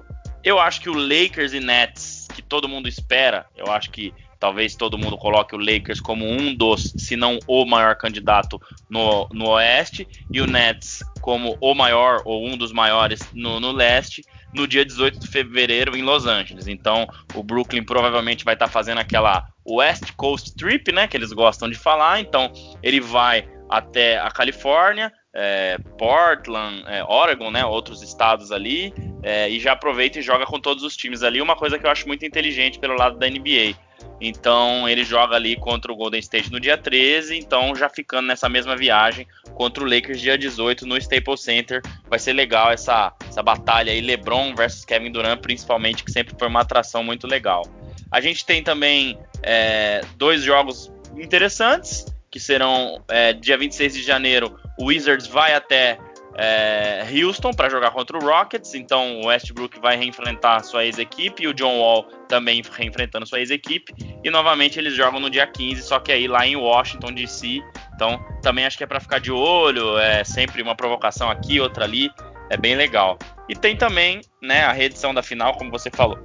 eu 0.44 0.60
acho 0.60 0.80
que 0.80 0.88
o 0.88 0.94
Lakers 0.94 1.54
e 1.54 1.60
Nets, 1.60 2.28
que 2.36 2.42
todo 2.44 2.70
mundo 2.70 2.88
espera, 2.88 3.48
eu 3.58 3.72
acho 3.72 3.90
que 3.90 4.14
talvez 4.41 4.75
todo 4.75 4.97
mundo 4.97 5.15
coloque 5.17 5.56
o 5.56 5.60
Lakers 5.60 6.01
como 6.01 6.25
um 6.25 6.54
dos, 6.56 6.95
se 6.97 7.15
não 7.15 7.38
o 7.45 7.63
maior 7.63 7.95
candidato 7.95 8.60
no, 8.89 9.30
no 9.32 9.49
Oeste, 9.49 10.08
e 10.32 10.41
o 10.41 10.47
Nets 10.47 11.04
como 11.21 11.56
o 11.62 11.75
maior 11.75 12.23
ou 12.25 12.47
um 12.47 12.58
dos 12.58 12.73
maiores 12.73 13.21
no, 13.36 13.60
no 13.60 13.71
Leste, 13.71 14.25
no 14.51 14.67
dia 14.67 14.84
18 14.84 15.19
de 15.19 15.27
fevereiro 15.27 15.95
em 15.95 16.01
Los 16.01 16.25
Angeles. 16.25 16.67
Então, 16.67 17.08
o 17.36 17.43
Brooklyn 17.43 17.84
provavelmente 17.84 18.43
vai 18.43 18.56
estar 18.56 18.65
tá 18.65 18.71
fazendo 18.71 18.97
aquela 18.97 19.47
West 19.65 20.12
Coast 20.17 20.56
Trip, 20.56 20.91
né, 20.91 21.08
que 21.08 21.15
eles 21.15 21.32
gostam 21.32 21.69
de 21.69 21.75
falar. 21.75 22.19
Então, 22.19 22.51
ele 22.82 22.99
vai 22.99 23.47
até 23.69 24.17
a 24.17 24.32
Califórnia, 24.32 25.13
é, 25.36 25.77
Portland, 25.99 26.84
é, 26.88 27.04
Oregon, 27.04 27.51
né, 27.51 27.63
outros 27.63 28.01
estados 28.01 28.51
ali, 28.51 28.91
é, 29.21 29.47
e 29.47 29.60
já 29.60 29.73
aproveita 29.73 30.17
e 30.17 30.23
joga 30.23 30.47
com 30.47 30.60
todos 30.60 30.84
os 30.84 30.97
times 30.97 31.21
ali. 31.21 31.39
Uma 31.39 31.56
coisa 31.56 31.77
que 31.77 31.86
eu 31.86 31.91
acho 31.91 32.08
muito 32.08 32.25
inteligente 32.25 32.80
pelo 32.80 32.95
lado 32.95 33.19
da 33.19 33.30
NBA. 33.30 33.77
Então 34.21 34.88
ele 34.88 35.03
joga 35.03 35.36
ali 35.36 35.55
contra 35.55 35.91
o 35.91 35.95
Golden 35.95 36.19
State 36.19 36.51
no 36.51 36.60
dia 36.60 36.77
13, 36.77 37.39
então 37.39 37.75
já 37.75 37.89
ficando 37.89 38.27
nessa 38.27 38.47
mesma 38.47 38.77
viagem 38.77 39.27
contra 39.55 39.84
o 39.84 39.88
Lakers 39.88 40.21
dia 40.21 40.38
18 40.38 40.86
no 40.86 40.95
Staples 40.97 41.41
Center. 41.41 41.81
Vai 42.07 42.19
ser 42.19 42.34
legal 42.34 42.71
essa, 42.71 43.12
essa 43.27 43.41
batalha 43.41 43.91
aí, 43.91 43.99
LeBron 43.99 44.53
versus 44.55 44.86
Kevin 44.86 45.12
Durant, 45.12 45.41
principalmente, 45.41 46.03
que 46.03 46.12
sempre 46.12 46.36
foi 46.38 46.47
uma 46.47 46.62
atração 46.62 47.03
muito 47.03 47.25
legal. 47.25 47.63
A 48.12 48.21
gente 48.21 48.45
tem 48.45 48.62
também 48.62 49.17
é, 49.41 50.01
dois 50.17 50.43
jogos 50.43 50.93
interessantes, 51.17 52.05
que 52.29 52.39
serão 52.39 53.03
é, 53.10 53.34
dia 53.34 53.57
26 53.57 53.95
de 53.95 54.03
janeiro, 54.03 54.55
o 54.77 54.86
Wizards 54.86 55.25
vai 55.25 55.53
até 55.53 55.97
é, 56.38 57.06
Houston 57.12 57.52
para 57.52 57.70
jogar 57.70 57.91
contra 57.91 58.17
o 58.17 58.22
Rockets, 58.22 58.74
então 58.74 59.22
o 59.22 59.28
Westbrook 59.28 59.80
vai 59.80 59.98
reenfrentar 59.98 60.63
sua 60.63 60.86
ex-equipe 60.86 61.44
e 61.44 61.48
o 61.48 61.54
John 61.54 61.78
Wall 61.80 62.04
também 62.28 62.62
reenfrentando 62.72 63.26
sua 63.26 63.39
ex-equipe. 63.39 63.94
E 64.24 64.30
novamente 64.30 64.80
eles 64.80 64.94
jogam 64.94 65.20
no 65.20 65.30
dia 65.30 65.46
15, 65.46 65.82
só 65.82 66.00
que 66.00 66.12
aí 66.12 66.28
lá 66.28 66.46
em 66.46 66.56
Washington 66.56 67.13
DC. 67.13 67.62
Então 67.96 68.20
também 68.41 68.65
acho 68.65 68.78
que 68.78 68.84
é 68.84 68.88
para 68.88 69.00
ficar 69.00 69.20
de 69.20 69.32
olho, 69.32 69.98
é 69.98 70.24
sempre 70.24 70.62
uma 70.62 70.76
provocação 70.76 71.30
aqui, 71.30 71.60
outra 71.60 71.84
ali, 71.84 72.10
é 72.50 72.58
bem 72.58 72.76
legal. 72.76 73.17
E 73.50 73.56
tem 73.56 73.76
também 73.76 74.22
né, 74.41 74.63
a 74.63 74.72
reedição 74.72 75.13
da 75.13 75.22
final, 75.22 75.56
como 75.56 75.70
você 75.70 75.89
falou 75.89 76.17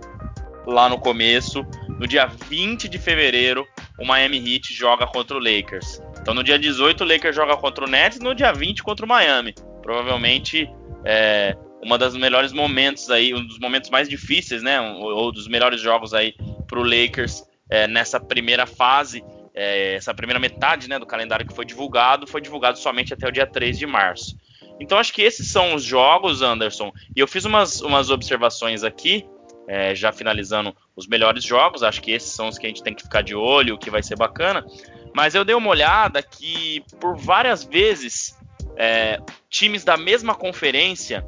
lá 0.66 0.88
no 0.88 0.98
começo, 0.98 1.64
no 1.88 2.08
dia 2.08 2.26
20 2.26 2.88
de 2.88 2.98
fevereiro, 2.98 3.64
o 4.00 4.04
Miami 4.04 4.38
Heat 4.38 4.74
joga 4.74 5.06
contra 5.06 5.36
o 5.36 5.40
Lakers. 5.40 6.02
Então 6.20 6.34
no 6.34 6.42
dia 6.42 6.58
18 6.58 7.04
o 7.04 7.06
Lakers 7.06 7.36
joga 7.36 7.56
contra 7.56 7.84
o 7.84 7.88
Nets, 7.88 8.18
no 8.18 8.34
dia 8.34 8.52
20 8.52 8.82
contra 8.82 9.06
o 9.06 9.08
Miami 9.08 9.54
provavelmente 9.86 10.68
é, 11.04 11.56
uma 11.80 11.96
das 11.96 12.16
melhores 12.16 12.52
momentos 12.52 13.08
aí, 13.08 13.32
um 13.32 13.46
dos 13.46 13.60
momentos 13.60 13.88
mais 13.88 14.08
difíceis, 14.08 14.60
né? 14.60 14.80
Ou, 14.80 15.14
ou 15.14 15.32
dos 15.32 15.46
melhores 15.46 15.80
jogos 15.80 16.12
aí 16.12 16.34
para 16.66 16.80
o 16.80 16.82
Lakers 16.82 17.44
é, 17.70 17.86
nessa 17.86 18.18
primeira 18.18 18.66
fase, 18.66 19.24
é, 19.54 19.94
essa 19.94 20.12
primeira 20.12 20.40
metade 20.40 20.88
né, 20.88 20.98
do 20.98 21.06
calendário 21.06 21.46
que 21.46 21.54
foi 21.54 21.64
divulgado, 21.64 22.26
foi 22.26 22.40
divulgado 22.40 22.80
somente 22.80 23.14
até 23.14 23.28
o 23.28 23.30
dia 23.30 23.46
3 23.46 23.78
de 23.78 23.86
março. 23.86 24.36
Então 24.80 24.98
acho 24.98 25.12
que 25.12 25.22
esses 25.22 25.48
são 25.52 25.72
os 25.72 25.84
jogos, 25.84 26.42
Anderson. 26.42 26.92
E 27.14 27.20
eu 27.20 27.28
fiz 27.28 27.44
umas, 27.44 27.80
umas 27.80 28.10
observações 28.10 28.82
aqui, 28.82 29.24
é, 29.68 29.94
já 29.94 30.10
finalizando 30.10 30.74
os 30.96 31.06
melhores 31.06 31.44
jogos. 31.44 31.84
Acho 31.84 32.02
que 32.02 32.10
esses 32.10 32.32
são 32.32 32.48
os 32.48 32.58
que 32.58 32.66
a 32.66 32.68
gente 32.68 32.82
tem 32.82 32.92
que 32.92 33.04
ficar 33.04 33.22
de 33.22 33.36
olho, 33.36 33.76
o 33.76 33.78
que 33.78 33.88
vai 33.88 34.02
ser 34.02 34.16
bacana. 34.16 34.66
Mas 35.14 35.36
eu 35.36 35.44
dei 35.44 35.54
uma 35.54 35.70
olhada 35.70 36.20
que 36.24 36.82
por 37.00 37.16
várias 37.16 37.62
vezes 37.62 38.36
é, 38.76 39.18
times 39.48 39.84
da 39.84 39.96
mesma 39.96 40.34
conferência 40.34 41.26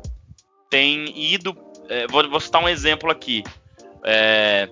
têm 0.71 1.07
ido. 1.17 1.57
É, 1.89 2.07
vou, 2.07 2.29
vou, 2.29 2.41
citar 2.41 2.63
um 2.63 2.69
exemplo 2.69 3.11
aqui. 3.11 3.43
É, 4.05 4.69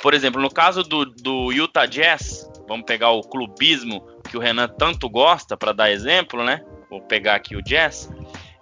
por 0.00 0.14
exemplo, 0.14 0.40
no 0.40 0.50
caso 0.50 0.82
do, 0.82 1.04
do 1.04 1.52
Utah 1.52 1.86
Jazz, 1.86 2.50
vamos 2.68 2.84
pegar 2.84 3.10
o 3.10 3.22
clubismo 3.22 4.06
que 4.28 4.36
o 4.36 4.40
Renan 4.40 4.68
tanto 4.68 5.08
gosta 5.08 5.56
para 5.56 5.72
dar 5.72 5.90
exemplo, 5.90 6.44
né? 6.44 6.64
Vou 6.90 7.00
pegar 7.00 7.36
aqui 7.36 7.56
o 7.56 7.62
Jazz. 7.62 8.10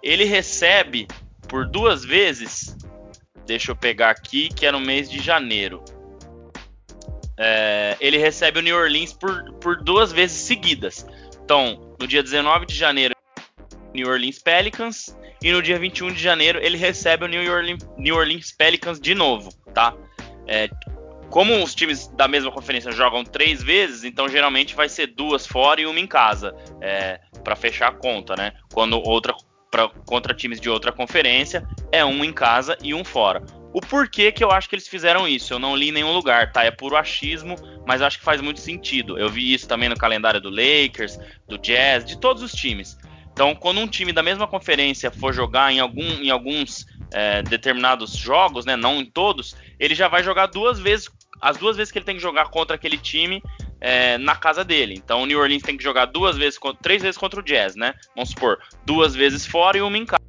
Ele 0.01 0.23
recebe 0.23 1.07
por 1.47 1.67
duas 1.67 2.03
vezes, 2.03 2.75
deixa 3.45 3.71
eu 3.71 3.75
pegar 3.75 4.11
aqui, 4.11 4.49
que 4.49 4.65
é 4.65 4.71
no 4.71 4.79
mês 4.79 5.09
de 5.09 5.19
janeiro. 5.19 5.83
É, 7.37 7.97
ele 7.99 8.17
recebe 8.17 8.59
o 8.59 8.61
New 8.61 8.77
Orleans 8.77 9.11
por, 9.11 9.51
por 9.55 9.81
duas 9.83 10.11
vezes 10.11 10.37
seguidas. 10.37 11.05
Então, 11.43 11.84
no 11.99 12.07
dia 12.07 12.21
19 12.21 12.65
de 12.65 12.75
janeiro, 12.75 13.15
New 13.93 14.07
Orleans 14.07 14.39
Pelicans. 14.39 15.15
E 15.41 15.51
no 15.51 15.61
dia 15.61 15.77
21 15.77 16.11
de 16.13 16.21
janeiro, 16.21 16.59
ele 16.61 16.77
recebe 16.77 17.25
o 17.25 17.27
New 17.27 17.51
Orleans, 17.51 17.87
New 17.97 18.15
Orleans 18.15 18.51
Pelicans 18.51 18.99
de 18.99 19.13
novo, 19.13 19.53
tá? 19.73 19.93
É, 20.47 20.69
como 21.29 21.61
os 21.61 21.75
times 21.75 22.07
da 22.07 22.27
mesma 22.27 22.51
conferência 22.51 22.91
jogam 22.91 23.23
três 23.23 23.61
vezes, 23.61 24.03
então 24.03 24.27
geralmente 24.27 24.73
vai 24.73 24.89
ser 24.89 25.07
duas 25.07 25.45
fora 25.45 25.81
e 25.81 25.85
uma 25.85 25.99
em 25.99 26.07
casa, 26.07 26.55
é, 26.81 27.19
para 27.43 27.55
fechar 27.55 27.89
a 27.89 27.91
conta, 27.91 28.35
né? 28.35 28.53
Quando 28.73 28.97
outra 28.97 29.35
pra, 29.69 29.89
contra 30.05 30.33
times 30.33 30.59
de 30.59 30.69
outra 30.69 30.91
conferência 30.91 31.67
é 31.91 32.03
um 32.03 32.23
em 32.23 32.31
casa 32.31 32.77
e 32.81 32.93
um 32.93 33.03
fora. 33.03 33.43
O 33.75 33.81
porquê 33.81 34.31
que 34.31 34.41
eu 34.41 34.51
acho 34.51 34.69
que 34.69 34.75
eles 34.75 34.87
fizeram 34.87 35.27
isso, 35.27 35.53
eu 35.53 35.59
não 35.59 35.75
li 35.75 35.89
em 35.89 35.91
nenhum 35.91 36.13
lugar, 36.13 36.49
tá? 36.49 36.63
É 36.63 36.71
puro 36.71 36.95
achismo, 36.95 37.57
mas 37.85 38.01
acho 38.01 38.19
que 38.19 38.23
faz 38.23 38.39
muito 38.39 38.61
sentido. 38.61 39.19
Eu 39.19 39.27
vi 39.27 39.53
isso 39.53 39.67
também 39.67 39.89
no 39.89 39.97
calendário 39.97 40.39
do 40.39 40.49
Lakers, 40.49 41.19
do 41.45 41.57
Jazz, 41.57 42.05
de 42.05 42.17
todos 42.17 42.41
os 42.41 42.53
times. 42.53 42.97
Então, 43.33 43.53
quando 43.53 43.81
um 43.81 43.87
time 43.87 44.13
da 44.13 44.23
mesma 44.23 44.47
conferência 44.47 45.11
for 45.11 45.33
jogar 45.33 45.73
em, 45.73 45.81
algum, 45.81 46.07
em 46.07 46.29
alguns 46.29 46.85
é, 47.11 47.43
determinados 47.43 48.15
jogos, 48.15 48.65
né, 48.65 48.77
não 48.77 49.01
em 49.01 49.05
todos, 49.05 49.57
ele 49.77 49.93
já 49.93 50.07
vai 50.07 50.23
jogar 50.23 50.45
duas 50.45 50.79
vezes, 50.79 51.09
as 51.41 51.57
duas 51.57 51.75
vezes 51.75 51.91
que 51.91 51.97
ele 51.97 52.05
tem 52.05 52.15
que 52.15 52.21
jogar 52.21 52.45
contra 52.45 52.77
aquele 52.77 52.97
time 52.97 53.43
é, 53.81 54.17
na 54.17 54.37
casa 54.37 54.63
dele. 54.63 54.95
Então, 54.97 55.21
o 55.21 55.25
New 55.25 55.37
Orleans 55.37 55.63
tem 55.63 55.75
que 55.75 55.83
jogar 55.83 56.05
duas 56.05 56.37
vezes, 56.37 56.57
três 56.81 57.01
vezes 57.01 57.17
contra 57.17 57.41
o 57.41 57.43
Jazz, 57.43 57.75
né? 57.75 57.93
Vamos 58.15 58.29
supor, 58.29 58.57
duas 58.85 59.13
vezes 59.13 59.45
fora 59.45 59.77
e 59.77 59.81
uma 59.81 59.97
em 59.97 60.05
casa. 60.05 60.23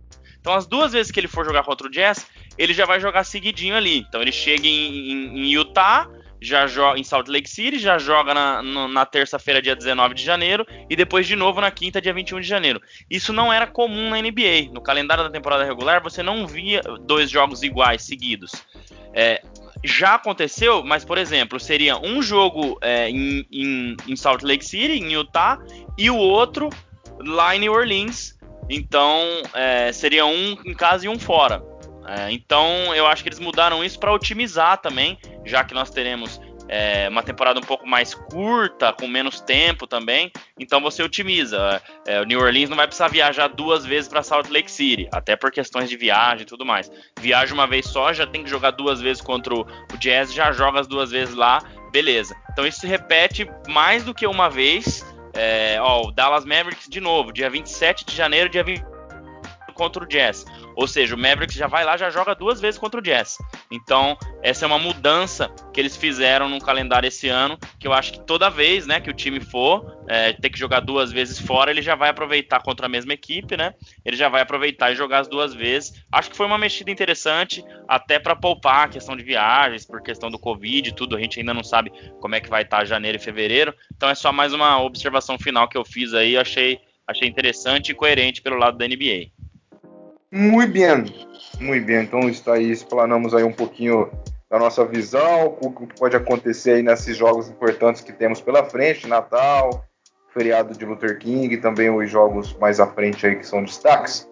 Então, 0.46 0.54
as 0.54 0.64
duas 0.64 0.92
vezes 0.92 1.10
que 1.10 1.18
ele 1.18 1.26
for 1.26 1.44
jogar 1.44 1.64
contra 1.64 1.88
o 1.88 1.90
Jazz, 1.90 2.24
ele 2.58 2.74
já 2.74 2.84
vai 2.84 3.00
jogar 3.00 3.24
seguidinho 3.24 3.74
ali. 3.74 3.98
Então 3.98 4.20
ele 4.20 4.32
chega 4.32 4.66
em, 4.66 5.10
em, 5.10 5.38
em 5.38 5.52
Utah, 5.52 6.08
já 6.40 6.66
joga 6.66 6.98
em 6.98 7.04
Salt 7.04 7.28
Lake 7.28 7.48
City, 7.48 7.78
já 7.78 7.98
joga 7.98 8.34
na, 8.34 8.62
na 8.62 9.06
terça-feira, 9.06 9.62
dia 9.62 9.74
19 9.74 10.14
de 10.14 10.22
janeiro, 10.22 10.66
e 10.88 10.94
depois 10.94 11.26
de 11.26 11.34
novo 11.34 11.60
na 11.60 11.70
quinta, 11.70 12.00
dia 12.00 12.12
21 12.12 12.40
de 12.40 12.46
janeiro. 12.46 12.80
Isso 13.10 13.32
não 13.32 13.52
era 13.52 13.66
comum 13.66 14.10
na 14.10 14.20
NBA. 14.20 14.70
No 14.72 14.80
calendário 14.80 15.24
da 15.24 15.30
temporada 15.30 15.64
regular, 15.64 16.02
você 16.02 16.22
não 16.22 16.46
via 16.46 16.82
dois 17.00 17.30
jogos 17.30 17.62
iguais 17.62 18.02
seguidos. 18.02 18.52
É, 19.12 19.42
já 19.84 20.14
aconteceu, 20.14 20.84
mas 20.84 21.04
por 21.04 21.18
exemplo, 21.18 21.58
seria 21.58 21.98
um 21.98 22.22
jogo 22.22 22.78
é, 22.80 23.08
em, 23.08 23.46
em, 23.50 23.96
em 24.06 24.16
Salt 24.16 24.42
Lake 24.42 24.64
City, 24.64 24.98
em 24.98 25.12
Utah, 25.12 25.58
e 25.96 26.10
o 26.10 26.16
outro 26.16 26.68
lá 27.18 27.56
em 27.56 27.60
New 27.60 27.72
Orleans. 27.72 28.36
Então, 28.68 29.22
é, 29.54 29.92
seria 29.92 30.26
um 30.26 30.56
em 30.64 30.74
casa 30.74 31.06
e 31.06 31.08
um 31.08 31.18
fora. 31.18 31.62
É, 32.06 32.30
então 32.30 32.94
eu 32.94 33.06
acho 33.06 33.22
que 33.22 33.28
eles 33.28 33.40
mudaram 33.40 33.82
isso 33.84 33.98
para 33.98 34.12
otimizar 34.12 34.78
também, 34.78 35.18
já 35.44 35.64
que 35.64 35.74
nós 35.74 35.90
teremos 35.90 36.40
é, 36.68 37.08
uma 37.08 37.22
temporada 37.22 37.58
um 37.58 37.62
pouco 37.62 37.86
mais 37.86 38.14
curta, 38.14 38.92
com 38.92 39.06
menos 39.06 39.40
tempo 39.40 39.86
também. 39.86 40.30
Então 40.58 40.80
você 40.80 41.02
otimiza. 41.02 41.82
É, 42.06 42.20
o 42.20 42.24
New 42.24 42.40
Orleans 42.40 42.68
não 42.68 42.76
vai 42.76 42.86
precisar 42.86 43.08
viajar 43.08 43.48
duas 43.48 43.84
vezes 43.84 44.08
para 44.08 44.22
Salt 44.22 44.48
Lake 44.48 44.70
City, 44.70 45.08
até 45.12 45.36
por 45.36 45.50
questões 45.50 45.88
de 45.88 45.96
viagem 45.96 46.42
e 46.42 46.46
tudo 46.46 46.64
mais. 46.64 46.90
Viaja 47.20 47.54
uma 47.54 47.66
vez 47.66 47.86
só, 47.86 48.12
já 48.12 48.26
tem 48.26 48.42
que 48.42 48.50
jogar 48.50 48.72
duas 48.72 49.00
vezes 49.00 49.22
contra 49.22 49.54
o, 49.54 49.60
o 49.62 49.98
Jazz, 49.98 50.32
já 50.32 50.52
joga 50.52 50.80
as 50.80 50.86
duas 50.86 51.10
vezes 51.10 51.34
lá, 51.34 51.60
beleza. 51.92 52.36
Então 52.52 52.66
isso 52.66 52.80
se 52.80 52.86
repete 52.86 53.48
mais 53.68 54.04
do 54.04 54.14
que 54.14 54.26
uma 54.26 54.48
vez 54.48 55.04
É, 55.38 55.76
ó, 55.82 56.06
o 56.06 56.10
Dallas 56.10 56.46
Mavericks 56.46 56.88
de 56.88 56.98
novo, 56.98 57.30
dia 57.30 57.50
27 57.50 58.06
de 58.06 58.16
janeiro, 58.16 58.48
dia 58.48 58.64
20 58.64 58.95
contra 59.76 60.02
o 60.02 60.06
Jazz. 60.06 60.44
Ou 60.74 60.88
seja, 60.88 61.14
o 61.14 61.18
Mavericks 61.18 61.56
já 61.56 61.66
vai 61.66 61.84
lá, 61.84 61.96
já 61.96 62.10
joga 62.10 62.34
duas 62.34 62.60
vezes 62.60 62.78
contra 62.78 62.98
o 62.98 63.02
Jazz. 63.02 63.38
Então, 63.70 64.16
essa 64.42 64.64
é 64.64 64.66
uma 64.66 64.78
mudança 64.78 65.48
que 65.72 65.80
eles 65.80 65.96
fizeram 65.96 66.48
no 66.48 66.58
calendário 66.60 67.06
esse 67.06 67.28
ano, 67.28 67.58
que 67.78 67.86
eu 67.86 67.92
acho 67.92 68.12
que 68.12 68.26
toda 68.26 68.50
vez 68.50 68.86
né, 68.86 69.00
que 69.00 69.10
o 69.10 69.14
time 69.14 69.40
for 69.40 70.04
é, 70.08 70.32
ter 70.32 70.50
que 70.50 70.58
jogar 70.58 70.80
duas 70.80 71.12
vezes 71.12 71.38
fora, 71.38 71.70
ele 71.70 71.82
já 71.82 71.94
vai 71.94 72.10
aproveitar 72.10 72.62
contra 72.62 72.86
a 72.86 72.88
mesma 72.88 73.12
equipe, 73.12 73.56
né? 73.56 73.74
Ele 74.04 74.16
já 74.16 74.28
vai 74.28 74.42
aproveitar 74.42 74.92
e 74.92 74.96
jogar 74.96 75.20
as 75.20 75.28
duas 75.28 75.54
vezes. 75.54 76.04
Acho 76.10 76.30
que 76.30 76.36
foi 76.36 76.46
uma 76.46 76.58
mexida 76.58 76.90
interessante, 76.90 77.64
até 77.88 78.18
para 78.18 78.36
poupar 78.36 78.86
a 78.86 78.88
questão 78.88 79.16
de 79.16 79.22
viagens, 79.22 79.84
por 79.84 80.02
questão 80.02 80.30
do 80.30 80.38
Covid 80.38 80.88
e 80.88 80.94
tudo. 80.94 81.16
A 81.16 81.20
gente 81.20 81.40
ainda 81.40 81.54
não 81.54 81.64
sabe 81.64 81.92
como 82.20 82.34
é 82.34 82.40
que 82.40 82.48
vai 82.48 82.62
estar 82.62 82.84
janeiro 82.84 83.18
e 83.18 83.20
fevereiro. 83.20 83.74
Então 83.94 84.08
é 84.08 84.14
só 84.14 84.32
mais 84.32 84.52
uma 84.52 84.80
observação 84.82 85.38
final 85.38 85.68
que 85.68 85.76
eu 85.76 85.84
fiz 85.84 86.14
aí. 86.14 86.36
Achei, 86.36 86.78
achei 87.06 87.28
interessante 87.28 87.90
e 87.90 87.94
coerente 87.94 88.42
pelo 88.42 88.56
lado 88.56 88.78
da 88.78 88.86
NBA. 88.86 89.35
Muito 90.36 90.70
bem, 90.70 91.26
muito 91.58 91.86
bem. 91.86 92.02
Então 92.02 92.28
está 92.28 92.52
aí, 92.52 92.70
explanamos 92.70 93.34
aí 93.34 93.42
um 93.42 93.52
pouquinho 93.52 94.10
da 94.50 94.58
nossa 94.58 94.84
visão, 94.84 95.56
o 95.62 95.70
que 95.70 95.98
pode 95.98 96.14
acontecer 96.14 96.72
aí 96.72 96.82
nesses 96.82 97.16
jogos 97.16 97.48
importantes 97.48 98.02
que 98.02 98.12
temos 98.12 98.42
pela 98.42 98.62
frente, 98.62 99.06
Natal, 99.06 99.86
feriado 100.34 100.76
de 100.76 100.84
Luther 100.84 101.18
King 101.18 101.54
e 101.54 101.56
também 101.56 101.88
os 101.88 102.10
jogos 102.10 102.54
mais 102.58 102.78
à 102.78 102.86
frente 102.86 103.26
aí 103.26 103.36
que 103.36 103.46
são 103.46 103.64
destaques. 103.64 104.28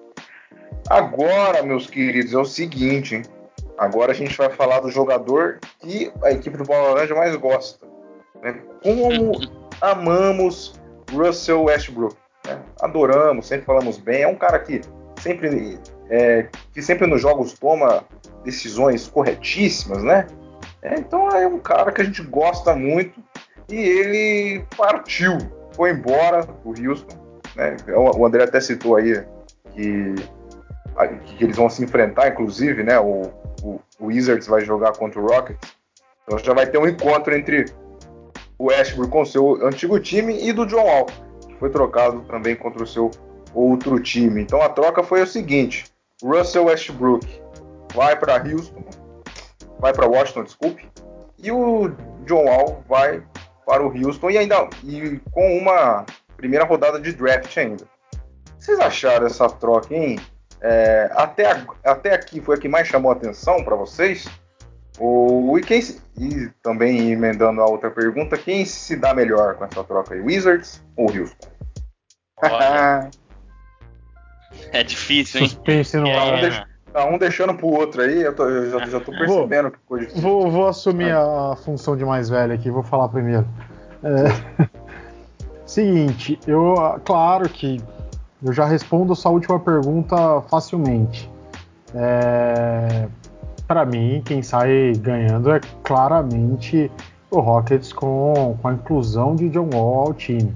Agora, 0.91 1.63
meus 1.63 1.89
queridos, 1.89 2.35
é 2.35 2.39
o 2.39 2.45
seguinte, 2.45 3.15
hein? 3.15 3.23
agora 3.79 4.13
a 4.13 4.15
gente 4.15 4.37
vai 4.37 4.51
falar 4.51 4.81
do 4.81 4.91
jogador 4.91 5.59
que 5.81 6.13
a 6.23 6.33
equipe 6.33 6.59
do 6.59 6.65
Bola 6.65 6.91
Laranja 6.91 7.15
mais 7.15 7.35
gosta. 7.37 7.87
Né? 8.43 8.61
Como 8.83 9.41
amamos 9.81 10.79
Russell 11.11 11.63
Westbrook. 11.63 12.15
Né? 12.47 12.61
Adoramos, 12.83 13.47
sempre 13.47 13.65
falamos 13.65 13.97
bem. 13.97 14.25
É 14.25 14.29
um 14.29 14.37
cara 14.37 14.59
que 14.59 14.83
sempre 15.19 15.79
é, 16.09 16.49
que 16.73 16.83
sempre 16.83 17.07
nos 17.07 17.21
jogos 17.21 17.53
toma 17.55 18.05
decisões 18.45 19.09
corretíssimas, 19.09 20.03
né? 20.03 20.27
É, 20.83 20.99
então 20.99 21.29
é 21.31 21.47
um 21.47 21.59
cara 21.59 21.91
que 21.91 22.03
a 22.03 22.05
gente 22.05 22.23
gosta 22.23 22.75
muito 22.75 23.23
e 23.69 23.77
ele 23.77 24.65
partiu, 24.77 25.39
foi 25.73 25.91
embora 25.91 26.45
do 26.45 26.69
Houston. 26.69 27.17
Né? 27.57 27.77
O 27.89 28.27
André 28.27 28.45
até 28.45 28.61
citou 28.61 28.97
aí 28.97 29.25
que, 29.73 30.15
que 31.25 31.45
eles 31.45 31.57
vão 31.57 31.71
se 31.71 31.83
enfrentar, 31.83 32.29
inclusive, 32.29 32.83
né? 32.83 32.99
O, 32.99 33.23
o, 33.63 33.81
o 33.99 34.07
Wizards 34.07 34.47
vai 34.47 34.65
jogar 34.65 34.93
contra 34.93 35.21
o 35.21 35.27
Rockets. 35.27 35.75
Então 36.25 36.39
já 36.39 36.53
vai 36.53 36.67
ter 36.67 36.79
um 36.79 36.87
encontro 36.87 37.35
entre 37.35 37.67
o 38.59 38.71
Ashburn 38.71 39.11
com 39.11 39.23
o 39.23 39.27
seu 39.27 39.67
antigo 39.67 39.99
time 39.99 40.47
e 40.47 40.53
do 40.53 40.67
John 40.67 40.85
Wall, 40.85 41.07
que 41.49 41.55
foi 41.57 41.71
trocado 41.71 42.21
também 42.23 42.55
contra 42.57 42.83
o 42.83 42.87
seu 42.87 43.11
outro 43.55 43.99
time. 44.01 44.43
Então 44.43 44.61
a 44.61 44.69
troca 44.69 45.03
foi 45.03 45.23
o 45.23 45.27
seguinte: 45.27 45.85
Russell 46.25 46.65
Westbrook 46.65 47.27
vai 47.95 48.19
para 48.19 48.43
Houston, 48.43 48.83
vai 49.79 49.93
para 49.93 50.07
Washington, 50.07 50.45
desculpe, 50.45 50.89
e 51.39 51.53
o 51.53 51.89
John 52.25 52.47
Wall 52.47 52.83
vai 52.89 53.23
para 53.67 53.87
o 53.87 53.93
Houston 53.95 54.31
e 54.31 54.39
ainda 54.39 54.69
e 54.83 55.21
com 55.31 55.59
uma 55.59 56.07
primeira 56.37 56.65
rodada 56.65 56.99
de 56.99 57.13
draft 57.13 57.55
ainda. 57.59 57.85
Vocês 58.59 58.81
acharam 58.81 59.27
essa 59.27 59.49
troca, 59.51 59.95
hein? 59.95 60.19
É, 60.63 61.11
até, 61.15 61.63
até 61.85 62.15
aqui 62.15 62.41
foi 62.41 62.57
a 62.57 62.59
que 62.59 62.69
mais 62.69 62.89
chamou 62.89 63.13
a 63.13 63.15
atenção 63.15 63.63
para 63.63 63.77
vocês? 63.77 64.27
O, 64.99 65.59
e, 65.59 65.63
quem, 65.63 65.81
e 66.17 66.49
também 66.63 67.11
emendando 67.11 67.61
a 67.61 67.67
outra 67.67 67.91
pergunta, 67.91 68.39
quem 68.39 68.65
se 68.65 68.97
dá 68.97 69.13
melhor 69.13 69.57
com 69.57 69.67
essa 69.67 69.85
troca 69.85 70.15
aí? 70.15 70.21
Wizards 70.21 70.83
ou 70.97 71.07
Houston? 71.11 71.49
Olha, 72.41 73.11
É 74.73 74.83
difícil, 74.83 75.41
hein? 75.41 75.49
Suspense 75.49 75.97
no 75.97 76.07
É. 76.07 76.17
ar. 76.49 76.67
Um, 76.89 76.93
tá 76.93 77.07
um 77.07 77.19
deixando 77.19 77.55
pro 77.55 77.67
outro 77.69 78.03
aí, 78.03 78.23
eu, 78.23 78.35
tô- 78.35 78.49
eu 78.49 78.71
já, 78.71 78.87
já 78.87 79.01
tô 79.01 79.13
percebendo 79.13 79.71
que 79.71 79.79
coisa 79.87 80.07
difícil. 80.07 80.29
Vou, 80.29 80.51
vou 80.51 80.67
assumir 80.69 81.13
a 81.13 81.57
função 81.65 81.97
de 81.97 82.05
mais 82.05 82.29
velho 82.29 82.53
aqui, 82.53 82.71
vou 82.71 82.83
falar 82.83 83.09
primeiro. 83.09 83.47
É, 84.03 84.69
Seguinte, 85.67 86.39
eu, 86.47 86.75
ah, 86.79 87.01
claro 87.03 87.49
que 87.49 87.81
eu 88.45 88.53
já 88.53 88.65
respondo 88.67 89.13
essa 89.15 89.29
última 89.29 89.59
pergunta 89.59 90.43
facilmente. 90.51 91.31
É, 91.95 93.07
para 93.67 93.85
mim, 93.87 94.21
quem 94.25 94.43
sai 94.43 94.93
ganhando 94.99 95.51
é 95.51 95.61
claramente 95.83 96.91
o 97.31 97.41
Rockets 97.41 97.93
com, 97.93 98.57
com 98.61 98.69
a 98.69 98.75
inclusão 98.75 99.35
de 99.35 99.49
John 99.49 99.71
Wall 99.73 100.09
ao 100.09 100.15
time. 100.15 100.55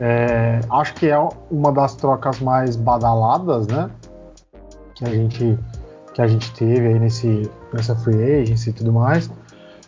É, 0.00 0.60
acho 0.70 0.94
que 0.94 1.08
é 1.08 1.18
uma 1.50 1.72
das 1.72 1.94
trocas 1.94 2.40
mais 2.40 2.76
badaladas, 2.76 3.66
né? 3.66 3.90
Que 4.94 5.04
a 5.04 5.08
gente, 5.08 5.58
que 6.12 6.22
a 6.22 6.26
gente 6.26 6.52
teve 6.52 6.86
aí 6.86 6.98
nesse, 6.98 7.50
nessa 7.72 7.96
free 7.96 8.42
agency 8.42 8.70
e 8.70 8.72
tudo 8.72 8.92
mais. 8.92 9.30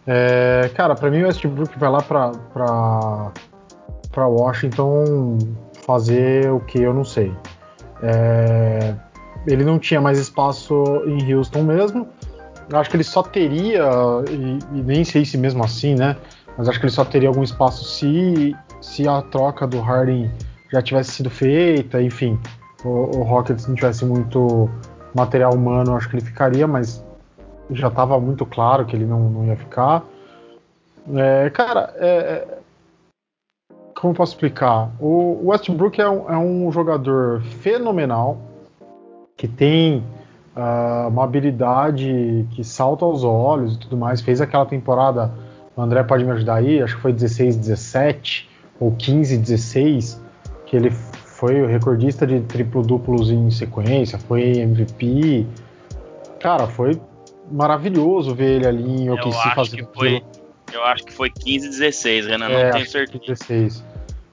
É, 0.06 0.70
cara, 0.74 0.94
para 0.94 1.10
mim 1.10 1.22
o 1.22 1.26
Westbrook 1.26 1.78
vai 1.78 1.90
lá 1.90 2.02
para 2.02 4.26
Washington 4.26 5.38
fazer 5.86 6.50
o 6.50 6.60
que 6.60 6.80
eu 6.80 6.94
não 6.94 7.04
sei. 7.04 7.32
É, 8.02 8.94
ele 9.46 9.64
não 9.64 9.78
tinha 9.78 10.00
mais 10.00 10.18
espaço 10.18 10.84
em 11.06 11.34
Houston 11.34 11.62
mesmo. 11.62 12.08
Acho 12.72 12.90
que 12.90 12.96
ele 12.96 13.04
só 13.04 13.22
teria, 13.22 13.88
e, 14.30 14.78
e 14.78 14.82
nem 14.82 15.04
sei 15.04 15.24
se 15.24 15.38
mesmo 15.38 15.64
assim, 15.64 15.94
né? 15.94 16.16
Mas 16.56 16.68
acho 16.68 16.78
que 16.78 16.86
ele 16.86 16.92
só 16.92 17.04
teria 17.04 17.28
algum 17.28 17.42
espaço 17.42 17.84
se, 17.84 18.54
se 18.80 19.08
a 19.08 19.22
troca 19.22 19.66
do 19.66 19.80
Harden 19.80 20.30
já 20.70 20.82
tivesse 20.82 21.12
sido 21.12 21.30
feita, 21.30 22.00
enfim, 22.02 22.38
o, 22.84 23.18
o 23.18 23.22
Rockets 23.22 23.66
não 23.66 23.74
tivesse 23.74 24.04
muito 24.04 24.70
material 25.14 25.54
humano, 25.54 25.96
acho 25.96 26.08
que 26.08 26.16
ele 26.16 26.24
ficaria, 26.24 26.66
mas 26.66 27.04
já 27.70 27.88
estava 27.88 28.18
muito 28.20 28.46
claro 28.46 28.84
que 28.84 28.94
ele 28.94 29.04
não, 29.06 29.30
não 29.30 29.46
ia 29.46 29.56
ficar. 29.56 30.04
É, 31.14 31.50
cara, 31.50 31.92
é, 31.96 32.08
é, 32.08 32.58
como 33.94 34.14
posso 34.14 34.32
explicar? 34.32 34.90
O 35.00 35.48
Westbrook 35.48 36.00
é 36.00 36.08
um, 36.08 36.30
é 36.30 36.36
um 36.36 36.70
jogador 36.70 37.40
fenomenal 37.42 38.38
que 39.36 39.48
tem 39.48 40.04
uh, 40.56 41.08
uma 41.08 41.24
habilidade 41.24 42.46
que 42.50 42.62
salta 42.62 43.04
aos 43.04 43.24
olhos 43.24 43.76
e 43.76 43.78
tudo 43.78 43.96
mais. 43.96 44.20
Fez 44.20 44.40
aquela 44.40 44.66
temporada, 44.66 45.32
o 45.74 45.80
André 45.80 46.02
pode 46.02 46.24
me 46.24 46.30
ajudar 46.32 46.56
aí, 46.56 46.82
acho 46.82 46.96
que 46.96 47.02
foi 47.02 47.12
16, 47.12 47.56
17 47.56 48.47
ou 48.80 48.92
15, 48.92 49.38
16, 49.38 50.20
que 50.66 50.76
ele 50.76 50.90
foi 50.90 51.62
o 51.62 51.66
recordista 51.66 52.26
de 52.26 52.40
triplo-duplos 52.40 53.30
em 53.30 53.50
sequência, 53.50 54.18
foi 54.18 54.58
MVP. 54.58 55.46
Cara, 56.40 56.66
foi 56.66 57.00
maravilhoso 57.50 58.34
ver 58.34 58.56
ele 58.56 58.66
ali 58.66 59.02
em 59.02 59.06
Eu 59.06 59.14
OKC 59.14 59.54
fazendo 59.54 59.86
que 59.86 59.94
foi. 59.94 60.22
Eu 60.72 60.84
acho 60.84 61.04
que 61.04 61.12
foi 61.12 61.30
15, 61.30 61.68
16, 61.70 62.26
Renan. 62.26 62.48
Não 62.48 62.54
É, 62.54 62.70
tenho 62.70 62.74
acho 62.74 62.84
que 62.84 62.90
certeza. 62.90 63.24
16. 63.26 63.84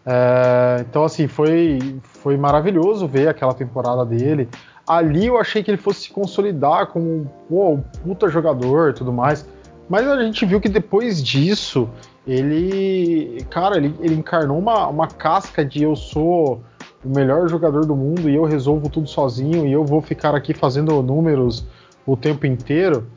É, 0.05 0.85
então, 0.87 1.03
assim, 1.03 1.27
foi, 1.27 1.99
foi 2.01 2.37
maravilhoso 2.37 3.07
ver 3.07 3.27
aquela 3.27 3.53
temporada 3.53 4.05
dele. 4.05 4.49
Ali 4.87 5.27
eu 5.27 5.39
achei 5.39 5.63
que 5.63 5.71
ele 5.71 5.77
fosse 5.77 6.01
se 6.01 6.09
consolidar 6.11 6.87
como 6.87 7.31
pô, 7.49 7.73
um 7.73 7.81
puta 7.81 8.29
jogador 8.29 8.91
e 8.91 8.93
tudo 8.93 9.11
mais. 9.11 9.47
Mas 9.89 10.07
a 10.07 10.21
gente 10.21 10.45
viu 10.45 10.59
que 10.59 10.69
depois 10.69 11.23
disso, 11.23 11.89
ele. 12.27 13.45
Cara, 13.49 13.77
ele, 13.77 13.93
ele 13.99 14.15
encarnou 14.15 14.57
uma, 14.57 14.87
uma 14.87 15.07
casca 15.07 15.63
de 15.63 15.83
eu 15.83 15.95
sou 15.95 16.61
o 17.03 17.09
melhor 17.09 17.47
jogador 17.47 17.85
do 17.85 17.95
mundo 17.95 18.29
e 18.29 18.35
eu 18.35 18.43
resolvo 18.43 18.89
tudo 18.89 19.07
sozinho 19.07 19.67
e 19.67 19.71
eu 19.71 19.85
vou 19.85 20.01
ficar 20.01 20.33
aqui 20.33 20.53
fazendo 20.53 21.01
números 21.03 21.65
o 22.05 22.17
tempo 22.17 22.45
inteiro. 22.45 23.07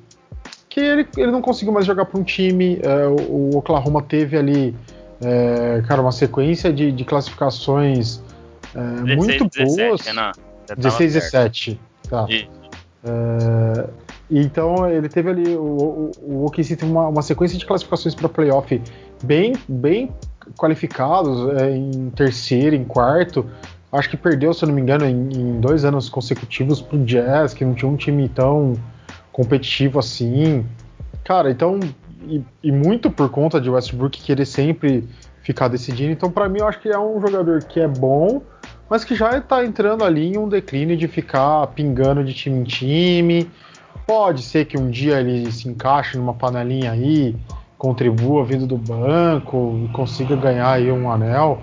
Que 0.68 0.80
ele, 0.80 1.08
ele 1.16 1.30
não 1.30 1.40
conseguiu 1.40 1.72
mais 1.72 1.86
jogar 1.86 2.04
para 2.04 2.20
um 2.20 2.22
time. 2.22 2.78
é, 2.82 3.06
o, 3.06 3.54
o 3.54 3.56
Oklahoma 3.56 4.02
teve 4.02 4.36
ali, 4.36 4.76
é, 5.22 5.82
cara, 5.88 6.02
uma 6.02 6.12
sequência 6.12 6.72
de, 6.72 6.92
de 6.92 7.04
classificações 7.04 8.20
é, 8.74 9.02
16, 9.04 9.16
muito 9.16 9.48
17, 9.56 9.88
boas. 9.88 10.00
Renan. 10.02 10.32
Você 10.32 10.76
tava 10.76 10.80
16 10.80 11.12
certo. 11.12 11.24
17. 11.24 11.80
Tá. 12.10 12.26
Isso. 12.28 12.48
É, 13.04 14.07
então 14.30 14.88
ele 14.88 15.08
teve 15.08 15.30
ali 15.30 15.56
o, 15.56 15.62
o, 15.62 16.10
o 16.22 16.46
OKC 16.46 16.76
teve 16.76 16.90
uma, 16.90 17.08
uma 17.08 17.22
sequência 17.22 17.58
de 17.58 17.64
classificações 17.64 18.14
para 18.14 18.28
playoff 18.28 18.80
bem 19.22 19.54
bem 19.68 20.12
qualificados 20.56 21.60
é, 21.60 21.76
em 21.76 22.10
terceiro, 22.10 22.74
em 22.74 22.84
quarto. 22.84 23.46
Acho 23.90 24.10
que 24.10 24.16
perdeu, 24.16 24.52
se 24.52 24.64
eu 24.64 24.68
não 24.68 24.74
me 24.74 24.82
engano, 24.82 25.04
em, 25.06 25.30
em 25.32 25.60
dois 25.60 25.84
anos 25.84 26.08
consecutivos 26.08 26.80
pro 26.80 26.98
Jazz, 27.04 27.54
que 27.54 27.64
não 27.64 27.74
tinha 27.74 27.90
um 27.90 27.96
time 27.96 28.28
tão 28.28 28.74
competitivo 29.32 29.98
assim. 29.98 30.64
Cara, 31.24 31.50
então 31.50 31.80
e, 32.22 32.42
e 32.62 32.72
muito 32.72 33.10
por 33.10 33.30
conta 33.30 33.60
de 33.60 33.70
Westbrook 33.70 34.20
querer 34.22 34.44
sempre 34.44 35.08
ficar 35.42 35.68
decidindo. 35.68 36.12
Então, 36.12 36.30
para 36.30 36.48
mim, 36.48 36.60
eu 36.60 36.68
acho 36.68 36.80
que 36.80 36.88
é 36.88 36.98
um 36.98 37.20
jogador 37.20 37.62
que 37.64 37.80
é 37.80 37.88
bom, 37.88 38.42
mas 38.88 39.04
que 39.04 39.14
já 39.14 39.38
está 39.38 39.64
entrando 39.64 40.04
ali 40.04 40.34
em 40.34 40.38
um 40.38 40.48
declínio 40.48 40.96
de 40.96 41.08
ficar 41.08 41.66
pingando 41.68 42.22
de 42.22 42.34
time 42.34 42.58
em 42.60 42.64
time. 42.64 43.50
Pode 44.08 44.40
ser 44.42 44.64
que 44.64 44.78
um 44.78 44.88
dia 44.88 45.20
ele 45.20 45.52
se 45.52 45.68
encaixe 45.68 46.16
numa 46.16 46.32
panelinha 46.32 46.92
aí, 46.92 47.36
contribua 47.76 48.42
vindo 48.42 48.66
do 48.66 48.78
banco, 48.78 49.78
e 49.84 49.88
consiga 49.88 50.34
ganhar 50.34 50.70
aí 50.70 50.90
um 50.90 51.10
anel. 51.10 51.58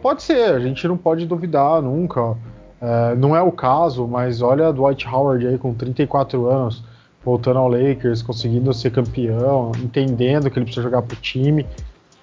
Pode 0.00 0.22
ser, 0.22 0.54
a 0.54 0.58
gente 0.60 0.88
não 0.88 0.96
pode 0.96 1.26
duvidar 1.26 1.82
nunca. 1.82 2.38
É, 2.80 3.14
não 3.16 3.36
é 3.36 3.42
o 3.42 3.52
caso, 3.52 4.08
mas 4.08 4.40
olha 4.40 4.72
Dwight 4.72 5.06
Howard 5.06 5.46
aí 5.46 5.58
com 5.58 5.74
34 5.74 6.46
anos, 6.46 6.82
voltando 7.22 7.58
ao 7.58 7.68
Lakers, 7.68 8.22
conseguindo 8.22 8.72
ser 8.72 8.92
campeão, 8.92 9.70
entendendo 9.76 10.50
que 10.50 10.58
ele 10.58 10.64
precisa 10.64 10.84
jogar 10.84 11.02
pro 11.02 11.14
time. 11.16 11.66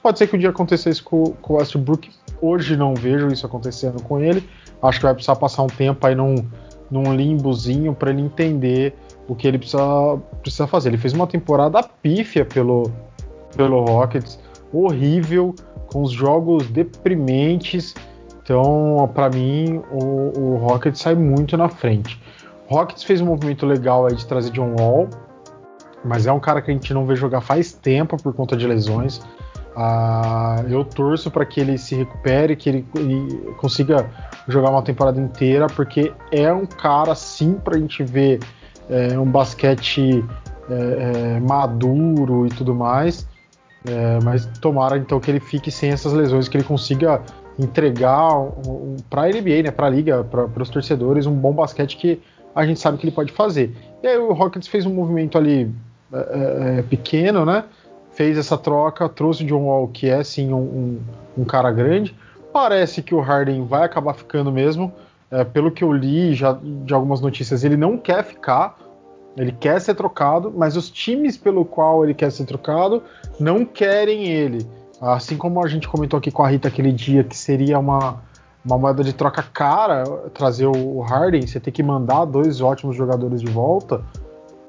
Pode 0.01 0.17
ser 0.17 0.25
que 0.25 0.36
um 0.36 0.39
dia 0.39 0.49
aconteça 0.49 0.89
isso 0.89 1.03
com, 1.03 1.34
com 1.39 1.53
o 1.53 1.57
Westbrook. 1.57 2.09
Hoje 2.41 2.75
não 2.75 2.95
vejo 2.95 3.28
isso 3.28 3.45
acontecendo 3.45 4.01
com 4.01 4.19
ele. 4.19 4.43
Acho 4.82 4.97
que 4.97 5.05
vai 5.05 5.13
precisar 5.13 5.36
passar 5.36 5.61
um 5.61 5.67
tempo 5.67 6.07
aí 6.07 6.15
num, 6.15 6.34
num 6.89 7.13
limbozinho 7.13 7.93
para 7.93 8.09
ele 8.09 8.23
entender 8.23 8.95
o 9.28 9.36
que 9.36 9.47
ele 9.47 9.57
precisa, 9.57 10.19
precisa 10.41 10.67
fazer. 10.67 10.89
Ele 10.89 10.97
fez 10.97 11.13
uma 11.13 11.28
temporada 11.28 11.84
pífia 12.01 12.45
pelo, 12.45 12.91
pelo 13.55 13.84
Rockets, 13.84 14.39
horrível, 14.71 15.53
com 15.88 16.01
os 16.01 16.11
jogos 16.11 16.67
deprimentes. 16.67 17.93
Então, 18.41 19.09
para 19.13 19.30
mim, 19.30 19.82
o, 19.91 20.39
o 20.39 20.57
Rockets 20.57 21.01
sai 21.01 21.15
muito 21.15 21.57
na 21.57 21.67
frente. 21.67 22.21
O 22.69 22.75
Rockets 22.75 23.03
fez 23.03 23.21
um 23.21 23.25
movimento 23.25 23.65
legal 23.65 24.05
aí 24.05 24.15
de 24.15 24.25
trazer 24.25 24.51
John 24.51 24.75
Wall, 24.80 25.09
mas 26.03 26.28
é 26.28 26.32
um 26.32 26.39
cara 26.39 26.61
que 26.61 26.71
a 26.71 26.73
gente 26.73 26.93
não 26.93 27.05
vê 27.05 27.15
jogar 27.15 27.41
faz 27.41 27.73
tempo 27.73 28.21
por 28.21 28.34
conta 28.34 28.55
de 28.55 28.65
lesões. 28.67 29.21
Uh, 29.75 30.67
eu 30.69 30.84
torço 30.84 31.30
para 31.30 31.45
que 31.45 31.59
ele 31.59 31.78
se 31.78 31.93
recupere, 31.93 32.55
que 32.55 32.67
ele, 32.67 32.86
ele, 32.95 33.53
consiga 33.57 34.09
jogar 34.47 34.71
uma 34.71 34.82
temporada 34.82 35.21
inteira, 35.21 35.67
porque 35.67 36.11
é 36.32 36.51
um 36.51 36.65
cara 36.65 37.13
sim 37.13 37.53
para 37.53 37.75
a 37.75 37.80
gente 37.80 38.03
ver 38.03 38.39
é, 38.89 39.17
um 39.19 39.25
basquete 39.25 40.23
é, 40.69 41.35
é, 41.35 41.39
maduro 41.39 42.45
e 42.45 42.49
tudo 42.49 42.73
mais. 42.75 43.27
É, 43.88 44.19
mas 44.23 44.45
tomara 44.59 44.97
então 44.97 45.19
que 45.19 45.31
ele 45.31 45.39
fique 45.39 45.71
sem 45.71 45.91
essas 45.91 46.13
lesões, 46.13 46.47
que 46.47 46.57
ele 46.57 46.63
consiga 46.63 47.21
entregar 47.57 48.38
um, 48.38 48.51
um, 48.67 48.95
para 49.09 49.23
a 49.23 49.27
NBA, 49.27 49.63
né, 49.63 49.71
para 49.71 49.88
a 49.88 49.89
liga, 49.89 50.23
para 50.23 50.61
os 50.61 50.69
torcedores, 50.69 51.25
um 51.25 51.33
bom 51.33 51.53
basquete 51.53 51.97
que 51.97 52.21
a 52.53 52.65
gente 52.65 52.79
sabe 52.79 52.97
que 52.97 53.05
ele 53.05 53.15
pode 53.15 53.31
fazer. 53.31 53.75
E 54.01 54.07
aí 54.07 54.17
o 54.17 54.33
Rockets 54.33 54.67
fez 54.67 54.85
um 54.85 54.93
movimento 54.93 55.38
ali 55.38 55.71
é, 56.11 56.17
é, 56.17 56.79
é 56.79 56.81
pequeno, 56.81 57.45
né? 57.45 57.63
Fez 58.11 58.38
essa 58.38 58.57
troca, 58.57 59.07
trouxe 59.07 59.43
o 59.43 59.47
John 59.47 59.65
Wall, 59.65 59.88
que 59.89 60.09
é 60.09 60.23
sim 60.23 60.51
um, 60.51 60.99
um, 61.38 61.45
cara 61.45 61.71
grande. 61.71 62.15
Parece 62.51 63.03
que 63.03 63.13
o 63.13 63.19
Harden 63.19 63.65
vai 63.65 63.83
acabar 63.83 64.13
ficando 64.13 64.51
mesmo. 64.51 64.91
É, 65.30 65.43
pelo 65.43 65.71
que 65.71 65.84
eu 65.84 65.91
li 65.91 66.34
já 66.34 66.57
de 66.61 66.93
algumas 66.93 67.19
notícias, 67.19 67.63
ele 67.63 67.78
não 67.78 67.97
quer 67.97 68.23
ficar. 68.23 68.78
Ele 69.36 69.51
quer 69.51 69.80
ser 69.80 69.93
trocado, 69.93 70.51
mas 70.55 70.75
os 70.75 70.89
times 70.89 71.38
pelo 71.38 71.63
qual 71.63 72.03
ele 72.03 72.13
quer 72.13 72.32
ser 72.32 72.45
trocado 72.45 73.03
não 73.39 73.63
querem 73.63 74.25
ele. 74.25 74.65
Assim 74.99 75.38
como 75.38 75.63
a 75.63 75.67
gente 75.67 75.88
comentou 75.88 76.17
aqui 76.17 76.32
com 76.32 76.43
a 76.43 76.47
Rita 76.47 76.67
aquele 76.67 76.91
dia 76.91 77.23
que 77.23 77.38
seria 77.38 77.78
uma, 77.78 78.19
uma 78.65 78.78
moeda 78.80 79.03
de 79.03 79.13
troca 79.13 79.43
cara 79.43 80.03
trazer 80.34 80.65
o 80.65 81.01
Harden, 81.01 81.45
você 81.45 81.59
tem 81.59 81.71
que 81.71 81.84
mandar 81.84 82.25
dois 82.25 82.61
ótimos 82.61 82.95
jogadores 82.95 83.41
de 83.41 83.47
volta. 83.47 84.03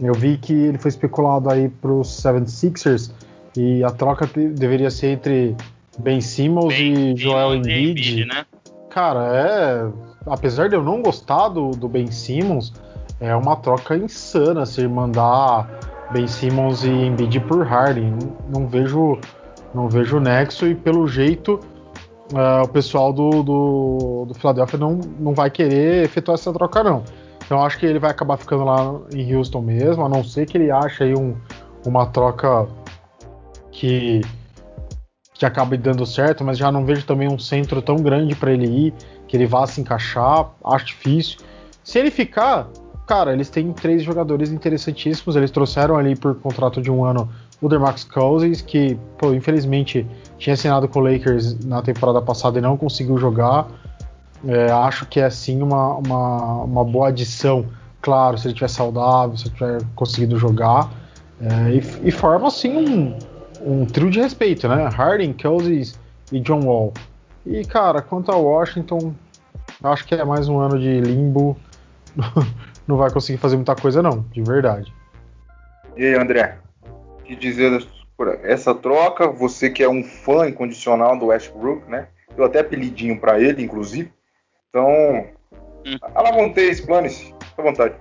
Eu 0.01 0.13
vi 0.13 0.37
que 0.37 0.53
ele 0.53 0.79
foi 0.79 0.91
especulado 0.91 1.51
aí 1.51 1.69
para 1.69 1.91
os 1.91 2.09
76ers 2.23 3.11
e 3.57 3.83
a 3.83 3.91
troca 3.91 4.27
deveria 4.27 4.91
ser 4.91 5.09
entre 5.09 5.57
Ben 5.99 6.21
Simmons 6.21 6.75
ben, 6.75 7.13
e 7.13 7.17
Joel 7.17 7.57
Embiid. 7.57 8.27
Né? 8.27 8.45
Cara, 8.91 9.35
é. 9.35 9.89
Apesar 10.31 10.69
de 10.69 10.75
eu 10.77 10.83
não 10.83 11.03
gostar 11.03 11.49
do, 11.49 11.71
do 11.71 11.89
Ben 11.89 12.11
Simmons, 12.11 12.73
é 13.21 13.35
uma 13.35 13.57
troca 13.57 13.97
insana 13.97 14.65
se 14.65 14.87
mandar 14.87 15.69
Ben 16.13 16.27
Simmons 16.27 16.85
e 16.85 16.91
Embiid 16.91 17.41
por 17.41 17.67
Harden. 17.67 18.17
Não, 18.49 18.67
vejo 18.67 19.19
não 19.75 19.89
vejo 19.89 20.19
nexo 20.19 20.67
e 20.67 20.75
pelo 20.75 21.07
jeito 21.07 21.61
uh, 22.33 22.63
o 22.65 22.69
pessoal 22.69 23.13
do, 23.13 23.43
do, 23.43 24.25
do 24.29 24.35
Philadelphia 24.35 24.79
não, 24.79 24.99
não 25.19 25.35
vai 25.35 25.51
querer 25.51 26.05
efetuar 26.05 26.37
essa 26.37 26.53
troca 26.53 26.83
não. 26.83 27.03
Então 27.45 27.63
acho 27.63 27.79
que 27.79 27.87
ele 27.87 27.99
vai 27.99 28.11
acabar 28.11 28.37
ficando 28.37 28.65
lá 28.65 29.01
em 29.15 29.35
Houston 29.35 29.63
mesmo, 29.63 30.05
a 30.05 30.09
não 30.09 30.23
ser 30.23 30.47
que 30.47 30.57
ele 30.57 30.71
ache 30.71 31.05
aí 31.05 31.15
um, 31.15 31.35
uma 31.87 32.07
troca 32.07 32.67
que 33.71 34.21
que 35.39 35.47
acabe 35.47 35.77
dando 35.77 36.05
certo, 36.05 36.43
mas 36.43 36.59
já 36.59 36.73
não 36.73 36.85
vejo 36.85 37.07
também 37.07 37.33
um 37.33 37.39
centro 37.39 37.81
tão 37.81 37.95
grande 37.95 38.35
para 38.35 38.53
ele 38.53 38.67
ir, 38.67 38.95
que 39.29 39.37
ele 39.37 39.47
vá 39.47 39.67
se 39.67 39.81
encaixar, 39.81 40.51
acho 40.65 40.87
difícil. 40.87 41.39
Se 41.85 41.99
ele 41.99 42.11
ficar, 42.11 42.67
cara, 43.07 43.33
eles 43.33 43.49
têm 43.49 43.73
três 43.73 44.03
jogadores 44.03 44.51
interessantíssimos. 44.51 45.37
Eles 45.37 45.51
trouxeram 45.51 45.97
ali 45.97 46.17
por 46.17 46.35
contrato 46.35 46.83
de 46.83 46.91
um 46.91 47.05
ano 47.05 47.29
o 47.61 47.69
DeMarcus 47.69 48.05
Cousins, 48.05 48.61
que, 48.61 48.99
pô, 49.19 49.33
infelizmente 49.33 50.07
tinha 50.39 50.55
assinado 50.55 50.89
com 50.89 51.01
o 51.01 51.03
Lakers 51.03 51.59
na 51.65 51.83
temporada 51.83 52.23
passada 52.23 52.59
e 52.59 52.63
não 52.63 52.77
conseguiu 52.77 53.19
jogar. 53.19 53.67
É, 54.47 54.71
acho 54.71 55.07
que 55.07 55.19
é 55.19 55.29
sim 55.29 55.61
uma, 55.61 55.97
uma, 55.97 56.63
uma, 56.63 56.85
boa 56.85 57.09
adição, 57.09 57.67
claro, 58.01 58.39
se 58.39 58.47
ele 58.47 58.53
estiver 58.53 58.69
saudável, 58.69 59.37
se 59.37 59.49
ele 59.49 59.55
tiver 59.55 59.81
conseguido 59.97 60.39
jogar. 60.39 60.89
É, 61.41 61.75
e, 61.75 62.09
e, 62.09 62.11
forma 62.13 62.47
assim 62.47 62.71
um, 62.77 63.19
um 63.65 63.85
trio 63.85 64.11
de 64.11 64.21
respeito, 64.21 64.69
né? 64.69 64.89
Harden, 64.89 65.33
Cousins 65.33 65.99
e 66.31 66.39
John 66.41 66.61
Wall. 66.61 66.93
E 67.51 67.65
cara, 67.65 68.03
quanto 68.03 68.31
ao 68.31 68.45
Washington, 68.45 69.15
acho 69.83 70.07
que 70.07 70.15
é 70.15 70.23
mais 70.23 70.51
um 70.51 70.59
ano 70.59 70.79
de 70.79 71.01
limbo. 71.01 71.57
não 72.87 72.99
vai 72.99 73.11
conseguir 73.11 73.39
fazer 73.39 73.57
muita 73.57 73.75
coisa, 73.75 74.03
não, 74.03 74.21
de 74.31 74.43
verdade. 74.43 74.93
E 75.97 76.05
aí, 76.05 76.15
André? 76.15 76.59
Que 77.25 77.35
dizer 77.35 77.87
por 78.19 78.29
essa 78.45 78.75
troca? 78.75 79.29
Você 79.29 79.71
que 79.71 79.83
é 79.83 79.89
um 79.89 80.05
fã 80.05 80.47
incondicional 80.47 81.19
do 81.19 81.27
Westbrook, 81.27 81.89
né? 81.91 82.09
Eu 82.37 82.45
até 82.45 82.61
apelidinho 82.61 83.19
para 83.19 83.41
ele, 83.41 83.63
inclusive. 83.63 84.13
Então, 84.69 85.27
hum. 85.87 85.97
alavanteie, 86.15 86.71
explane-se. 86.71 87.25
Fique 87.25 87.61
à 87.61 87.63
vontade. 87.63 87.95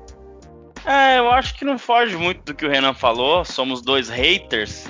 É, 0.88 1.20
eu 1.20 1.30
acho 1.30 1.54
que 1.54 1.66
não 1.66 1.78
foge 1.78 2.16
muito 2.16 2.46
do 2.46 2.56
que 2.56 2.66
o 2.66 2.70
Renan 2.70 2.94
falou. 2.94 3.44
Somos 3.44 3.82
dois 3.82 4.08
haters. 4.08 4.88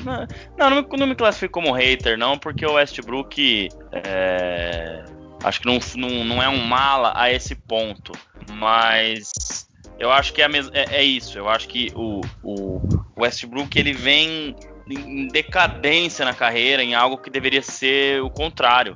Não, 0.55 0.69
não, 0.69 0.81
não 0.83 1.07
me 1.07 1.15
classifico 1.15 1.53
como 1.53 1.71
hater, 1.71 2.15
não, 2.19 2.37
porque 2.37 2.63
o 2.63 2.73
Westbrook 2.73 3.67
é, 3.91 5.03
acho 5.43 5.59
que 5.59 5.65
não, 5.65 5.79
não, 5.95 6.23
não 6.23 6.43
é 6.43 6.47
um 6.47 6.63
mala 6.63 7.13
a 7.15 7.31
esse 7.31 7.55
ponto. 7.55 8.11
Mas 8.53 9.67
eu 9.97 10.11
acho 10.11 10.33
que 10.33 10.41
é, 10.43 10.45
é, 10.71 10.97
é 10.97 11.03
isso. 11.03 11.35
Eu 11.35 11.49
acho 11.49 11.67
que 11.67 11.91
o, 11.95 12.21
o 12.43 12.79
Westbrook 13.17 13.77
ele 13.79 13.93
vem 13.93 14.55
em 14.87 15.27
decadência 15.27 16.23
na 16.23 16.33
carreira, 16.33 16.83
em 16.83 16.93
algo 16.93 17.17
que 17.17 17.31
deveria 17.31 17.63
ser 17.63 18.21
o 18.21 18.29
contrário. 18.29 18.95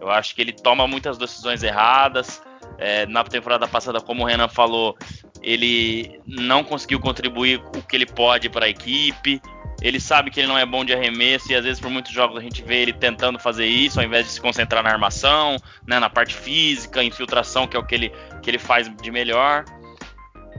Eu 0.00 0.10
acho 0.10 0.34
que 0.34 0.40
ele 0.40 0.52
toma 0.52 0.86
muitas 0.86 1.18
decisões 1.18 1.62
erradas. 1.62 2.40
É, 2.80 3.06
na 3.06 3.24
temporada 3.24 3.66
passada, 3.66 4.00
como 4.00 4.22
o 4.22 4.26
Renan 4.26 4.48
falou, 4.48 4.96
ele 5.42 6.20
não 6.26 6.64
conseguiu 6.64 7.00
contribuir 7.00 7.60
o 7.76 7.82
que 7.82 7.96
ele 7.96 8.06
pode 8.06 8.48
para 8.48 8.66
a 8.66 8.68
equipe. 8.68 9.40
Ele 9.80 10.00
sabe 10.00 10.30
que 10.30 10.40
ele 10.40 10.48
não 10.48 10.58
é 10.58 10.66
bom 10.66 10.84
de 10.84 10.92
arremesso 10.92 11.52
e 11.52 11.54
às 11.54 11.64
vezes 11.64 11.80
por 11.80 11.90
muitos 11.90 12.12
jogos 12.12 12.38
a 12.38 12.40
gente 12.42 12.62
vê 12.64 12.82
ele 12.82 12.92
tentando 12.92 13.38
fazer 13.38 13.66
isso 13.66 14.00
ao 14.00 14.04
invés 14.04 14.26
de 14.26 14.32
se 14.32 14.40
concentrar 14.40 14.82
na 14.82 14.90
armação, 14.90 15.56
né, 15.86 16.00
na 16.00 16.10
parte 16.10 16.34
física, 16.34 17.02
infiltração, 17.02 17.66
que 17.66 17.76
é 17.76 17.80
o 17.80 17.86
que 17.86 17.94
ele, 17.94 18.12
que 18.42 18.50
ele 18.50 18.58
faz 18.58 18.90
de 18.94 19.10
melhor. 19.10 19.64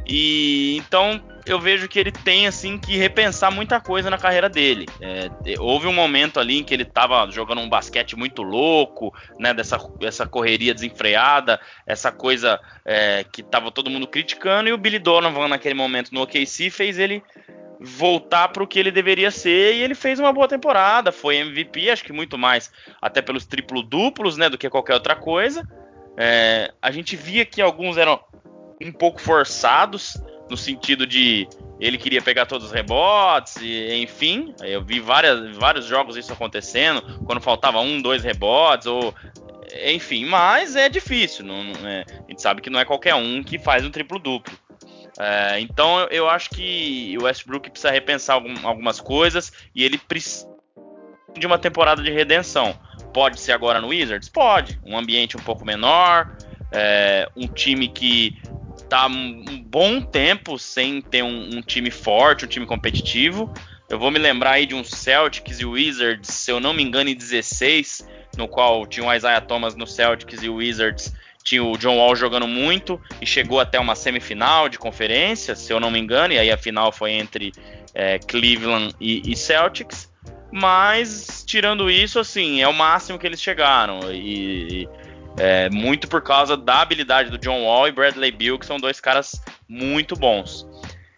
E 0.08 0.78
então 0.78 1.22
eu 1.46 1.60
vejo 1.60 1.88
que 1.88 2.00
ele 2.00 2.12
tem 2.12 2.48
assim 2.48 2.78
que 2.78 2.96
repensar 2.96 3.52
muita 3.52 3.80
coisa 3.80 4.10
na 4.10 4.18
carreira 4.18 4.50
dele. 4.50 4.86
É, 5.02 5.30
houve 5.60 5.88
um 5.88 5.94
momento 5.94 6.40
ali 6.40 6.60
em 6.60 6.64
que 6.64 6.74
ele 6.74 6.84
estava 6.84 7.30
jogando 7.32 7.62
um 7.62 7.70
basquete 7.70 8.16
muito 8.16 8.42
louco, 8.42 9.14
né? 9.40 9.54
Dessa 9.54 9.78
essa 10.02 10.28
correria 10.28 10.74
desenfreada, 10.74 11.60
essa 11.86 12.12
coisa 12.12 12.60
é, 12.86 13.24
que 13.24 13.42
estava 13.42 13.72
todo 13.72 13.90
mundo 13.90 14.08
criticando 14.08 14.70
e 14.70 14.74
o 14.74 14.78
Billy 14.78 15.00
Donovan 15.00 15.48
naquele 15.48 15.76
momento 15.76 16.14
no 16.14 16.22
OKC 16.22 16.70
fez 16.70 16.98
ele 17.00 17.24
voltar 17.80 18.50
para 18.50 18.64
o 18.64 18.68
que 18.68 18.78
ele 18.78 18.92
deveria 18.92 19.32
ser 19.32 19.76
e 19.76 19.82
ele 19.82 19.96
fez 19.96 20.20
uma 20.20 20.34
boa 20.34 20.48
temporada, 20.48 21.12
foi 21.12 21.38
MVP, 21.38 21.90
acho 21.90 22.04
que 22.04 22.12
muito 22.12 22.38
mais 22.38 22.70
até 23.02 23.22
pelos 23.22 23.46
triplo 23.46 23.82
duplos, 23.82 24.36
né, 24.36 24.50
do 24.50 24.58
que 24.58 24.70
qualquer 24.70 24.96
outra 24.96 25.16
coisa. 25.16 25.66
É, 26.18 26.74
a 26.82 26.92
gente 26.92 27.16
via 27.16 27.46
que 27.46 27.62
alguns 27.62 27.98
eram 27.98 28.20
um 28.82 28.92
pouco 28.92 29.22
forçados, 29.22 30.22
no 30.50 30.58
sentido 30.58 31.06
de 31.06 31.48
ele 31.80 31.98
queria 31.98 32.22
pegar 32.22 32.46
todos 32.46 32.68
os 32.68 32.74
rebotes, 32.74 33.58
e, 33.62 33.96
enfim. 34.02 34.54
Eu 34.62 34.84
vi 34.84 35.00
várias, 35.00 35.56
vários 35.56 35.86
jogos 35.86 36.18
isso 36.18 36.34
acontecendo, 36.34 37.02
quando 37.26 37.40
faltava 37.40 37.80
um, 37.80 38.02
dois 38.02 38.24
rebotes, 38.24 38.88
ou. 38.88 39.14
Enfim, 39.86 40.26
mas 40.26 40.76
é 40.76 40.90
difícil. 40.90 41.46
Não, 41.46 41.64
não 41.64 41.88
é, 41.88 42.04
a 42.10 42.30
gente 42.30 42.42
sabe 42.42 42.62
que 42.62 42.70
não 42.70 42.80
é 42.80 42.86
qualquer 42.86 43.14
um 43.16 43.44
que 43.44 43.60
faz 43.60 43.86
um 43.86 43.92
triplo-duplo. 43.92 44.58
É, 45.20 45.60
então 45.60 46.08
eu 46.10 46.30
acho 46.30 46.50
que 46.50 47.16
o 47.20 47.24
Westbrook 47.24 47.70
precisa 47.70 47.92
repensar 47.92 48.36
algum, 48.36 48.56
algumas 48.66 49.00
coisas 49.02 49.52
e 49.76 49.84
ele 49.84 49.98
precisa 49.98 50.48
de 51.38 51.46
uma 51.46 51.60
temporada 51.60 52.02
de 52.02 52.12
redenção. 52.12 52.74
Pode 53.14 53.40
ser 53.40 53.52
agora 53.52 53.82
no 53.82 53.90
Wizards? 53.90 54.30
Pode. 54.30 54.80
Um 54.86 54.98
ambiente 54.98 55.38
um 55.38 55.42
pouco 55.42 55.66
menor, 55.66 56.36
é, 56.72 57.28
um 57.36 57.48
time 57.48 57.88
que 57.88 58.38
tá 58.90 59.06
um 59.06 59.64
bom 59.64 60.02
tempo 60.02 60.58
sem 60.58 61.00
ter 61.00 61.24
um, 61.24 61.58
um, 61.58 61.62
time 61.62 61.92
forte, 61.92 62.46
um 62.46 62.48
time 62.48 62.66
competitivo. 62.66 63.54
Eu 63.88 64.00
vou 64.00 64.12
me 64.12 64.20
lembrar 64.20 64.52
aí 64.52 64.66
de 64.66 64.76
um 64.76 64.84
Celtics 64.84 65.60
e 65.60 65.66
Wizards, 65.66 66.30
se 66.30 66.52
eu 66.52 66.60
não 66.60 66.74
me 66.74 66.84
engano, 66.84 67.10
em 67.10 67.16
16, 67.16 68.08
no 68.38 68.48
qual 68.48 68.86
tinha 68.86 69.06
o 69.06 69.14
Isaiah 69.14 69.42
Thomas 69.42 69.76
no 69.76 69.88
Celtics 69.88 70.44
e 70.44 70.50
o 70.50 70.56
Wizards 70.56 71.14
tinha 71.44 71.64
o 71.64 71.78
John 71.78 71.98
Wall 71.98 72.16
jogando 72.16 72.48
muito 72.48 73.02
e 73.22 73.26
chegou 73.26 73.60
até 73.60 73.80
uma 73.80 73.96
semifinal 73.96 74.68
de 74.68 74.78
conferência, 74.78 75.56
se 75.56 75.72
eu 75.72 75.80
não 75.80 75.90
me 75.90 76.00
engano, 76.00 76.34
e 76.34 76.40
aí 76.40 76.52
a 76.52 76.58
final 76.58 76.92
foi 76.92 77.14
entre 77.14 77.52
é, 77.94 78.20
Cleveland 78.20 78.94
e, 79.00 79.32
e, 79.32 79.36
Celtics. 79.36 80.10
Mas, 80.52 81.44
tirando 81.46 81.90
isso, 81.90 82.20
assim, 82.20 82.62
é 82.62 82.68
o 82.68 82.74
máximo 82.74 83.18
que 83.20 83.26
eles 83.26 83.42
chegaram. 83.42 84.00
E, 84.12 84.88
é, 85.40 85.70
muito 85.70 86.08
por 86.08 86.22
causa 86.22 86.58
da 86.58 86.82
habilidade 86.82 87.30
do 87.30 87.38
John 87.38 87.64
Wall 87.64 87.88
e 87.88 87.92
Bradley 87.92 88.32
Beal, 88.32 88.60
que 88.60 88.66
são 88.66 88.78
dois 88.78 89.00
caras 89.00 89.42
muito 89.68 90.16
bons. 90.16 90.68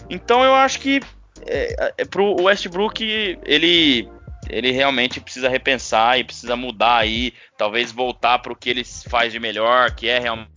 Então 0.09 0.43
eu 0.43 0.53
acho 0.53 0.80
que 0.80 1.01
é, 1.45 1.93
é, 1.97 2.05
pro 2.05 2.41
Westbrook 2.41 3.03
ele 3.43 4.07
ele 4.49 4.72
realmente 4.72 5.22
precisa 5.22 5.47
repensar 5.47 6.19
e 6.19 6.24
precisa 6.24 6.55
mudar 6.55 6.97
aí, 6.97 7.34
talvez 7.57 7.91
voltar 7.91 8.39
para 8.39 8.51
o 8.51 8.55
que 8.55 8.69
ele 8.69 8.84
faz 8.84 9.32
de 9.32 9.39
melhor, 9.39 9.91
que 9.91 10.07
é 10.07 10.19
realmente 10.19 10.49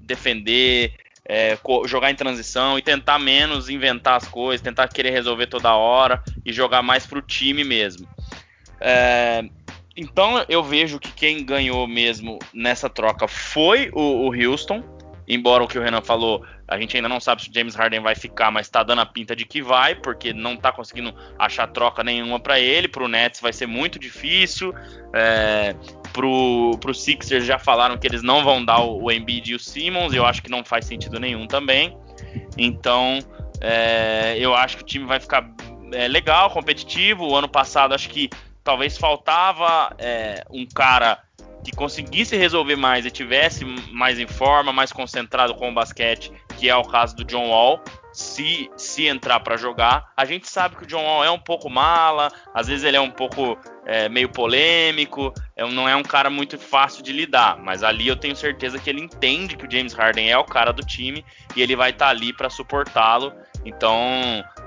defender, 0.00 0.94
é, 1.28 1.58
jogar 1.86 2.10
em 2.10 2.14
transição 2.14 2.78
e 2.78 2.82
tentar 2.82 3.18
menos 3.18 3.68
inventar 3.68 4.16
as 4.16 4.26
coisas, 4.26 4.62
tentar 4.62 4.88
querer 4.88 5.10
resolver 5.10 5.48
toda 5.48 5.74
hora 5.74 6.22
e 6.44 6.52
jogar 6.52 6.82
mais 6.82 7.06
para 7.06 7.18
o 7.18 7.22
time 7.22 7.64
mesmo. 7.64 8.08
É, 8.80 9.44
então 9.96 10.44
eu 10.48 10.62
vejo 10.62 10.98
que 10.98 11.12
quem 11.12 11.44
ganhou 11.44 11.86
mesmo 11.86 12.38
nessa 12.52 12.88
troca 12.88 13.28
foi 13.28 13.90
o, 13.92 14.28
o 14.28 14.34
Houston, 14.34 14.82
embora 15.28 15.62
o 15.62 15.68
que 15.68 15.78
o 15.78 15.82
Renan 15.82 16.02
falou 16.02 16.44
a 16.72 16.80
gente 16.80 16.96
ainda 16.96 17.08
não 17.08 17.20
sabe 17.20 17.42
se 17.42 17.50
o 17.50 17.52
James 17.52 17.74
Harden 17.74 18.00
vai 18.00 18.14
ficar, 18.14 18.50
mas 18.50 18.66
tá 18.70 18.82
dando 18.82 19.00
a 19.02 19.06
pinta 19.06 19.36
de 19.36 19.44
que 19.44 19.60
vai, 19.60 19.94
porque 19.94 20.32
não 20.32 20.56
tá 20.56 20.72
conseguindo 20.72 21.14
achar 21.38 21.66
troca 21.66 22.02
nenhuma 22.02 22.40
para 22.40 22.58
ele. 22.58 22.88
Pro 22.88 23.08
Nets 23.08 23.42
vai 23.42 23.52
ser 23.52 23.66
muito 23.66 23.98
difícil. 23.98 24.72
É, 25.12 25.76
pro, 26.14 26.70
pro 26.80 26.94
Sixers 26.94 27.44
já 27.44 27.58
falaram 27.58 27.98
que 27.98 28.06
eles 28.06 28.22
não 28.22 28.42
vão 28.42 28.64
dar 28.64 28.80
o, 28.80 29.02
o 29.02 29.12
Embiid 29.12 29.52
e 29.52 29.54
o 29.54 29.58
Simmons, 29.58 30.14
eu 30.14 30.24
acho 30.24 30.42
que 30.42 30.50
não 30.50 30.64
faz 30.64 30.86
sentido 30.86 31.20
nenhum 31.20 31.46
também. 31.46 31.94
Então, 32.56 33.18
é, 33.60 34.36
eu 34.38 34.54
acho 34.54 34.78
que 34.78 34.82
o 34.82 34.86
time 34.86 35.04
vai 35.04 35.20
ficar 35.20 35.46
é, 35.92 36.08
legal, 36.08 36.48
competitivo. 36.48 37.28
O 37.28 37.36
ano 37.36 37.50
passado, 37.50 37.94
acho 37.94 38.08
que 38.08 38.30
talvez 38.62 38.96
faltava 38.96 39.94
é, 39.98 40.44
um 40.50 40.66
cara 40.66 41.18
que 41.64 41.70
conseguisse 41.70 42.36
resolver 42.36 42.76
mais 42.76 43.06
e 43.06 43.10
tivesse 43.10 43.64
mais 43.64 44.18
em 44.18 44.26
forma, 44.26 44.72
mais 44.72 44.92
concentrado 44.92 45.54
com 45.54 45.70
o 45.70 45.74
basquete 45.74 46.32
que 46.62 46.68
é 46.68 46.76
o 46.76 46.84
caso 46.84 47.16
do 47.16 47.24
John 47.24 47.48
Wall, 47.48 47.82
se, 48.12 48.70
se 48.76 49.08
entrar 49.08 49.40
para 49.40 49.56
jogar. 49.56 50.12
A 50.16 50.24
gente 50.24 50.48
sabe 50.48 50.76
que 50.76 50.84
o 50.84 50.86
John 50.86 51.02
Wall 51.02 51.24
é 51.24 51.30
um 51.30 51.40
pouco 51.40 51.68
mala, 51.68 52.30
às 52.54 52.68
vezes 52.68 52.84
ele 52.84 52.96
é 52.96 53.00
um 53.00 53.10
pouco 53.10 53.58
é, 53.84 54.08
meio 54.08 54.28
polêmico, 54.28 55.34
é, 55.56 55.66
não 55.66 55.88
é 55.88 55.96
um 55.96 56.04
cara 56.04 56.30
muito 56.30 56.56
fácil 56.56 57.02
de 57.02 57.12
lidar, 57.12 57.58
mas 57.58 57.82
ali 57.82 58.06
eu 58.06 58.14
tenho 58.14 58.36
certeza 58.36 58.78
que 58.78 58.88
ele 58.88 59.00
entende 59.00 59.56
que 59.56 59.66
o 59.66 59.70
James 59.70 59.92
Harden 59.92 60.30
é 60.30 60.38
o 60.38 60.44
cara 60.44 60.72
do 60.72 60.86
time 60.86 61.24
e 61.56 61.62
ele 61.62 61.74
vai 61.74 61.90
estar 61.90 62.06
tá 62.06 62.10
ali 62.12 62.32
para 62.32 62.48
suportá-lo. 62.48 63.32
Então 63.64 63.98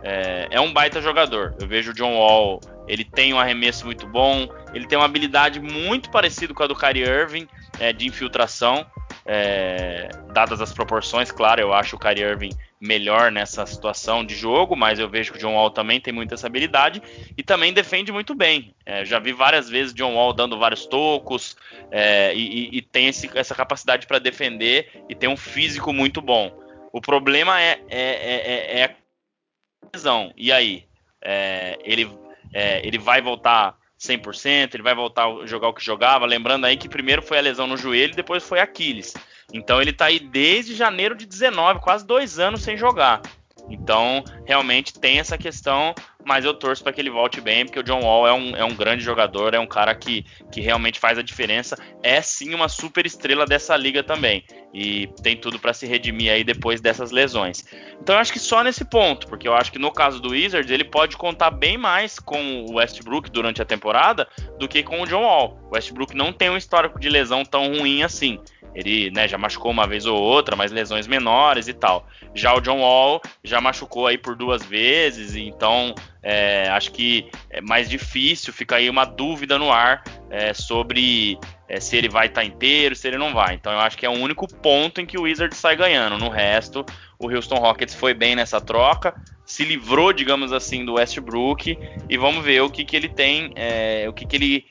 é, 0.04 0.48
é 0.52 0.60
um 0.60 0.74
baita 0.74 1.02
jogador. 1.02 1.56
Eu 1.60 1.66
vejo 1.66 1.92
o 1.92 1.94
John 1.94 2.16
Wall, 2.16 2.60
ele 2.88 3.04
tem 3.04 3.34
um 3.34 3.40
arremesso 3.40 3.86
muito 3.86 4.08
bom, 4.08 4.48
ele 4.74 4.86
tem 4.86 4.98
uma 4.98 5.06
habilidade 5.06 5.60
muito 5.60 6.10
parecida 6.10 6.54
com 6.54 6.64
a 6.64 6.68
do 6.68 6.76
Kyrie 6.76 7.04
Irving 7.04 7.48
é, 7.80 7.92
de 7.92 8.08
infiltração 8.08 8.86
é, 9.26 10.10
dadas 10.34 10.62
as 10.62 10.72
proporções, 10.72 11.32
claro, 11.32 11.60
eu 11.60 11.74
acho 11.74 11.96
o 11.96 12.00
Kyrie 12.00 12.24
Irving 12.24 12.52
melhor 12.80 13.32
nessa 13.32 13.66
situação 13.66 14.24
de 14.24 14.36
jogo, 14.36 14.76
mas 14.76 15.00
eu 15.00 15.10
vejo 15.10 15.32
que 15.32 15.38
o 15.40 15.42
John 15.42 15.56
Wall 15.56 15.72
também 15.72 16.00
tem 16.00 16.14
muita 16.14 16.36
essa 16.36 16.46
habilidade 16.46 17.02
e 17.36 17.42
também 17.42 17.74
defende 17.74 18.12
muito 18.12 18.36
bem. 18.36 18.76
É, 18.86 19.04
já 19.04 19.18
vi 19.18 19.34
várias 19.34 19.68
vezes 19.68 19.94
John 19.94 20.14
Wall 20.14 20.34
dando 20.34 20.60
vários 20.60 20.86
tocos 20.86 21.58
é, 21.90 22.36
e, 22.36 22.78
e, 22.78 22.82
tem 22.82 23.08
esse, 23.08 23.30
essa 23.34 23.56
capacidade 23.56 24.06
para 24.06 24.20
defender 24.20 25.04
e 25.10 25.16
tem 25.16 25.28
um 25.28 25.38
físico 25.38 25.92
muito 25.92 26.22
bom. 26.22 26.56
O 26.94 27.02
problema 27.02 27.60
é, 27.60 27.82
é, 27.90 28.00
é, 28.00 28.80
é 28.80 28.84
a 28.86 29.88
lesão. 29.94 30.32
E 30.38 30.52
aí? 30.52 30.86
É, 31.22 31.80
ele, 31.84 32.08
é, 32.56 32.80
ele 32.88 32.98
vai 32.98 33.22
voltar 33.22 33.78
100%, 34.00 34.74
ele 34.74 34.82
vai 34.82 34.96
voltar 34.96 35.28
a 35.28 35.46
jogar 35.46 35.68
o 35.68 35.74
que 35.74 35.84
jogava. 35.84 36.26
Lembrando 36.26 36.64
aí 36.64 36.78
que 36.78 36.88
primeiro 36.88 37.22
foi 37.22 37.38
a 37.38 37.42
lesão 37.42 37.68
no 37.68 37.76
joelho 37.76 38.16
depois 38.16 38.44
foi 38.44 38.62
Aquiles. 38.62 39.14
Então 39.54 39.82
ele 39.82 39.92
tá 39.92 40.06
aí 40.06 40.20
desde 40.20 40.74
janeiro 40.74 41.16
de 41.16 41.26
19, 41.26 41.82
quase 41.82 42.06
dois 42.06 42.40
anos 42.40 42.62
sem 42.62 42.78
jogar. 42.78 43.22
Então, 43.70 44.24
realmente 44.46 44.94
tem 44.94 45.20
essa 45.20 45.38
questão, 45.38 45.94
mas 46.24 46.44
eu 46.46 46.54
torço 46.54 46.84
para 46.84 46.92
que 46.94 47.02
ele 47.02 47.10
volte 47.10 47.40
bem, 47.40 47.66
porque 47.66 47.80
o 47.80 47.84
John 47.84 48.02
Wall 48.02 48.28
é 48.28 48.34
um, 48.34 48.56
é 48.56 48.64
um 48.64 48.76
grande 48.76 49.04
jogador, 49.04 49.54
é 49.54 49.60
um 49.60 49.68
cara 49.68 49.94
que, 49.94 50.26
que 50.52 50.62
realmente 50.62 51.00
faz 51.00 51.18
a 51.18 51.22
diferença. 51.22 51.78
É 52.02 52.22
sim 52.22 52.54
uma 52.54 52.68
super 52.68 53.06
estrela 53.06 53.46
dessa 53.46 53.76
liga 53.78 54.04
também. 54.04 54.44
E 54.74 55.08
tem 55.24 55.38
tudo 55.38 55.58
para 55.58 55.74
se 55.74 55.86
redimir 55.86 56.32
aí 56.32 56.44
depois 56.44 56.82
dessas 56.82 57.12
lesões. 57.12 57.64
Então, 58.02 58.16
eu 58.16 58.20
acho 58.20 58.34
que 58.34 58.40
só 58.40 58.64
nesse 58.64 58.84
ponto, 58.84 59.28
porque 59.28 59.48
eu 59.48 59.54
acho 59.54 59.72
que 59.72 59.80
no 59.80 59.92
caso 59.92 60.20
do 60.20 60.32
Wizards, 60.32 60.72
ele 60.72 60.84
pode 60.84 61.16
contar 61.16 61.52
bem 61.52 61.78
mais 61.78 62.20
com 62.20 62.66
o 62.66 62.76
Westbrook 62.76 63.30
durante 63.32 63.62
a 63.62 63.66
temporada 63.66 64.28
do 64.60 64.68
que 64.68 64.84
com 64.84 65.02
o 65.02 65.08
John 65.08 65.22
Wall. 65.22 65.60
O 65.70 65.76
Westbrook 65.76 66.16
não 66.16 66.34
tem 66.34 66.50
um 66.50 66.58
histórico 66.58 67.00
de 67.00 67.10
lesão 67.10 67.46
tão 67.46 67.78
ruim 67.78 68.04
assim. 68.04 68.40
Ele 68.76 69.10
né, 69.10 69.28
já 69.28 69.38
machucou 69.38 69.72
uma 69.72 69.88
vez 69.88 70.06
ou 70.06 70.22
outra, 70.22 70.56
mas 70.56 70.72
lesões 70.72 71.08
menores 71.08 71.68
e 71.68 71.74
tal. 71.74 72.06
Já 72.34 72.54
o 72.54 72.60
John 72.60 72.82
Wall 72.82 73.22
já 73.44 73.62
machucou 73.62 74.06
aí 74.06 74.18
por 74.18 74.36
duas 74.36 74.64
vezes, 74.66 75.36
então 75.36 75.96
é, 76.22 76.68
acho 76.70 76.92
que 76.92 77.30
é 77.50 77.62
mais 77.62 77.90
difícil, 77.90 78.52
fica 78.52 78.76
aí 78.76 78.90
uma 78.90 79.06
dúvida 79.06 79.58
no 79.58 79.72
ar 79.72 80.04
é, 80.30 80.54
sobre 80.54 81.40
é, 81.70 81.80
se 81.80 81.96
ele 81.96 82.10
vai 82.10 82.28
estar 82.28 82.42
tá 82.42 82.48
inteiro, 82.48 82.96
se 82.96 83.08
ele 83.08 83.18
não 83.18 83.34
vai. 83.34 83.56
Então 83.56 83.72
eu 83.72 83.80
acho 83.80 83.98
que 83.98 84.06
é 84.06 84.10
o 84.10 84.14
único 84.14 84.46
ponto 84.56 85.00
em 85.00 85.06
que 85.06 85.18
o 85.18 85.22
Wizards 85.22 85.58
sai 85.58 85.78
ganhando. 85.78 86.18
No 86.18 86.30
resto, 86.30 86.86
o 87.18 87.30
Houston 87.30 87.56
Rockets 87.56 87.96
foi 87.96 88.14
bem 88.14 88.36
nessa 88.36 88.60
troca, 88.60 89.16
se 89.46 89.64
livrou, 89.64 90.12
digamos 90.12 90.52
assim, 90.52 90.84
do 90.84 90.96
Westbrook 90.96 91.78
e 92.10 92.18
vamos 92.18 92.44
ver 92.44 92.62
o 92.62 92.70
que, 92.70 92.84
que 92.84 92.96
ele 92.96 93.08
tem, 93.08 93.52
é, 93.56 94.06
o 94.10 94.14
que, 94.14 94.26
que 94.26 94.36
ele 94.36 94.66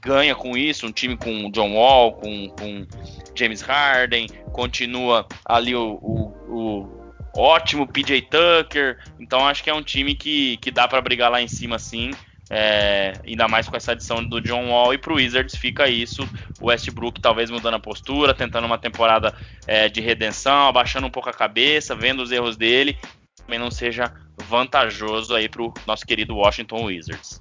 ganha 0.00 0.34
com 0.34 0.56
isso, 0.56 0.86
um 0.86 0.92
time 0.92 1.16
com 1.16 1.50
John 1.50 1.74
Wall, 1.74 2.12
com, 2.12 2.48
com 2.48 2.86
James 3.34 3.60
Harden, 3.60 4.28
continua 4.52 5.26
ali 5.44 5.74
o, 5.74 5.98
o, 6.02 6.32
o, 6.48 7.04
ótimo 7.36 7.86
PJ 7.86 8.22
Tucker, 8.22 8.98
então 9.18 9.46
acho 9.46 9.62
que 9.62 9.70
é 9.70 9.74
um 9.74 9.82
time 9.82 10.14
que, 10.14 10.56
que 10.58 10.70
dá 10.70 10.86
para 10.86 11.00
brigar 11.00 11.30
lá 11.30 11.42
em 11.42 11.48
cima 11.48 11.78
sim. 11.78 12.10
É, 12.50 13.14
ainda 13.26 13.48
mais 13.48 13.66
com 13.68 13.76
essa 13.76 13.92
adição 13.92 14.22
do 14.22 14.38
John 14.38 14.68
Wall 14.68 14.92
e 14.92 14.98
pro 14.98 15.14
Wizards 15.14 15.56
fica 15.56 15.88
isso. 15.88 16.28
O 16.60 16.66
Westbrook 16.66 17.20
talvez 17.20 17.50
mudando 17.50 17.74
a 17.74 17.80
postura, 17.80 18.34
tentando 18.34 18.66
uma 18.66 18.78
temporada 18.78 19.34
é, 19.66 19.88
de 19.88 20.00
redenção, 20.00 20.68
abaixando 20.68 21.06
um 21.06 21.10
pouco 21.10 21.30
a 21.30 21.32
cabeça, 21.32 21.96
vendo 21.96 22.22
os 22.22 22.30
erros 22.30 22.56
dele, 22.56 22.98
também 23.34 23.58
não 23.58 23.70
seja 23.70 24.12
vantajoso 24.46 25.34
aí 25.34 25.48
pro 25.48 25.72
nosso 25.86 26.04
querido 26.04 26.36
Washington 26.36 26.84
Wizards. 26.84 27.40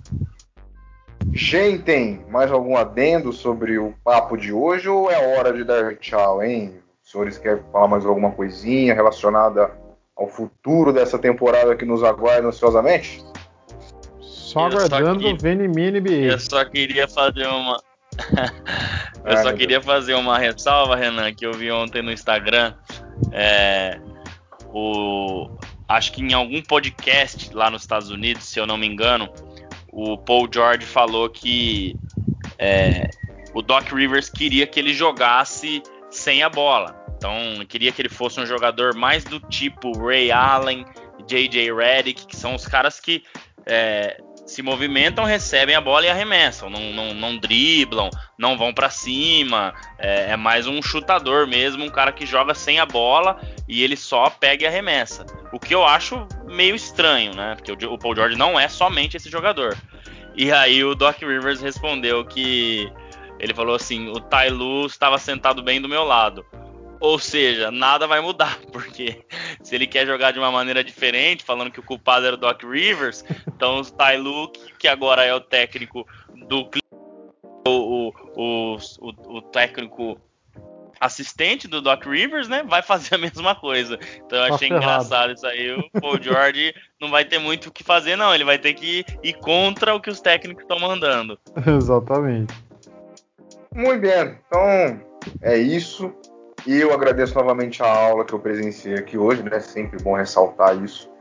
Gente, 1.32 2.19
mais 2.30 2.51
algum 2.51 2.76
adendo 2.76 3.32
sobre 3.32 3.78
o 3.78 3.93
papo 4.03 4.36
de 4.38 4.51
hoje 4.51 4.89
ou 4.89 5.09
é 5.09 5.38
hora 5.38 5.53
de 5.53 5.63
dar 5.63 5.95
tchau, 5.95 6.43
hein? 6.43 6.74
Os 7.03 7.11
senhores 7.11 7.38
querem 7.38 7.63
falar 7.71 7.88
mais 7.88 8.05
alguma 8.05 8.32
coisinha 8.32 8.93
relacionada 8.93 9.71
ao 10.15 10.28
futuro 10.28 10.93
dessa 10.93 11.17
temporada 11.17 11.76
que 11.76 11.86
nos 11.86 12.03
aguarda 12.03 12.47
ansiosamente? 12.47 13.24
Só 14.19 14.67
aguardando 14.67 15.28
o 15.28 15.38
Vini 15.38 15.67
Mini 15.67 16.26
Eu 16.26 16.39
só 16.39 16.63
queria 16.63 17.07
fazer 17.07 17.47
uma. 17.47 17.82
eu 19.26 19.38
só 19.38 19.53
queria 19.53 19.82
fazer 19.82 20.13
uma 20.13 20.38
ressalva, 20.38 20.95
Renan, 20.95 21.34
que 21.34 21.45
eu 21.45 21.53
vi 21.53 21.71
ontem 21.71 22.03
no 22.03 22.11
Instagram. 22.11 22.74
É, 23.32 23.99
o, 24.71 25.49
acho 25.88 26.11
que 26.11 26.21
em 26.21 26.34
algum 26.34 26.61
podcast 26.61 27.53
lá 27.53 27.69
nos 27.69 27.82
Estados 27.82 28.11
Unidos, 28.11 28.43
se 28.43 28.59
eu 28.59 28.67
não 28.67 28.78
me 28.78 28.88
engano, 28.88 29.28
o 29.93 30.17
Paul 30.17 30.49
George 30.51 30.85
falou 30.85 31.29
que 31.29 31.95
é, 32.57 33.07
o 33.53 33.61
Doc 33.61 33.91
Rivers 33.91 34.27
queria 34.27 34.65
que 34.65 34.79
ele 34.79 34.93
jogasse 34.93 35.83
sem 36.09 36.41
a 36.41 36.49
bola. 36.49 36.99
Então, 37.15 37.33
queria 37.69 37.91
que 37.91 38.01
ele 38.01 38.09
fosse 38.09 38.39
um 38.39 38.45
jogador 38.45 38.95
mais 38.95 39.23
do 39.23 39.39
tipo 39.39 39.97
Ray 39.97 40.31
Allen, 40.31 40.83
J.J. 41.27 41.71
Redick, 41.71 42.25
que 42.25 42.35
são 42.35 42.55
os 42.55 42.65
caras 42.65 42.99
que 42.99 43.23
é, 43.65 44.17
se 44.54 44.62
movimentam, 44.62 45.26
recebem 45.26 45.76
a 45.76 45.82
bola 45.82 46.06
e 46.06 46.10
arremessam, 46.10 46.70
não, 46.70 46.93
não, 46.93 47.14
não 47.14 47.38
driblam, 47.38 48.10
não 48.38 48.56
vão 48.56 48.72
para 48.72 48.89
cima, 48.89 49.74
é, 49.97 50.32
é, 50.32 50.38
mais 50.38 50.68
um 50.68 50.82
chutador 50.82 51.47
mesmo, 51.47 51.84
um 51.84 51.89
cara 51.89 52.12
que 52.12 52.26
joga 52.26 52.54
sem 52.54 52.80
a 52.80 52.86
bola 52.86 53.41
e 53.68 53.84
ele 53.84 53.97
só 53.97 54.30
pega 54.30 54.64
e 54.64 54.68
arremessa. 54.68 55.26
O 55.51 55.60
que 55.60 55.74
eu 55.74 55.84
acho 55.84 56.28
meio 56.45 56.76
estranho, 56.76 57.36
né? 57.36 57.56
Porque 57.56 57.72
o, 57.72 57.93
o 57.93 57.97
Paul 57.97 58.16
George 58.16 58.38
não 58.38 58.60
é 58.60 58.68
somente 58.68 59.18
esse 59.18 59.30
jogador. 59.30 59.76
E 60.36 60.51
aí 60.51 60.84
o 60.84 60.93
Doc 60.93 61.20
Rivers 61.20 61.62
respondeu 61.62 62.24
que 62.24 62.91
ele 63.39 63.54
falou 63.54 63.76
assim: 63.76 64.10
o 64.10 64.20
Tai 64.20 64.49
Lu 64.49 64.86
estava 64.86 65.18
sentado 65.18 65.64
bem 65.64 65.82
do 65.82 65.89
meu 65.89 66.04
lado. 66.04 66.45
Ou 67.04 67.20
seja, 67.20 67.70
nada 67.70 68.08
vai 68.08 68.22
mudar, 68.22 68.60
porque 68.72 69.26
se 69.62 69.76
ele 69.76 69.86
quer 69.86 70.08
jogar 70.08 70.32
de 70.32 70.39
uma 70.39 70.49
maneira 70.49 70.82
diferente, 70.82 71.43
falando 71.43 71.70
que 71.70 71.80
o 71.82 71.84
culpado 71.84 72.26
era 72.26 72.36
o 72.36 72.39
Doc 72.39 72.64
Rivers, 72.64 73.26
então 73.45 73.82
o 73.82 73.84
Ty 73.84 74.16
Luke, 74.18 74.74
que 74.80 74.88
agora 74.88 75.26
é 75.26 75.34
o 75.34 75.41
técnico 75.41 76.08
do 76.47 76.70
o, 77.68 78.14
o, 78.38 78.78
o, 78.78 79.38
o 79.38 79.41
técnico 79.41 80.18
assistente 80.97 81.68
do 81.68 81.82
Doc 81.82 82.06
Rivers, 82.06 82.47
né, 82.47 82.64
vai 82.64 82.82
fazer 82.82 83.16
a 83.16 83.18
mesma 83.20 83.54
coisa. 83.54 83.99
Então 84.26 84.39
eu 84.39 84.47
tá 84.47 84.56
achei 84.56 84.70
engraçado 84.70 85.34
isso 85.34 85.45
aí. 85.45 85.74
O 85.74 85.99
Paul 85.99 86.22
George 86.22 86.74
não 87.01 87.10
vai 87.10 87.26
ter 87.26 87.38
muito 87.38 87.68
o 87.68 87.72
que 87.72 87.84
fazer, 87.84 88.16
não. 88.16 88.34
Ele 88.34 88.45
vai 88.45 88.58
ter 88.58 88.74
que 88.76 89.06
ir 89.22 89.34
contra 89.34 89.93
o 89.93 89.99
que 89.99 90.10
os 90.10 90.22
técnicos 90.22 90.64
estão 90.64 90.80
mandando. 90.80 91.38
Exatamente. 91.68 92.54
Muito 93.76 93.99
bem. 93.99 94.39
Então 94.47 95.06
é 95.41 95.58
isso. 95.58 96.14
E 96.66 96.80
eu 96.80 96.93
agradeço 96.93 97.36
novamente 97.36 97.84
a 97.84 97.88
aula 97.88 98.24
que 98.24 98.34
eu 98.34 98.39
presenciei 98.39 98.95
aqui 98.95 99.18
hoje, 99.18 99.43
né? 99.43 99.59
Sempre 99.59 100.01
bom 100.01 100.16
ressaltar 100.16 100.82
isso. 100.82 101.11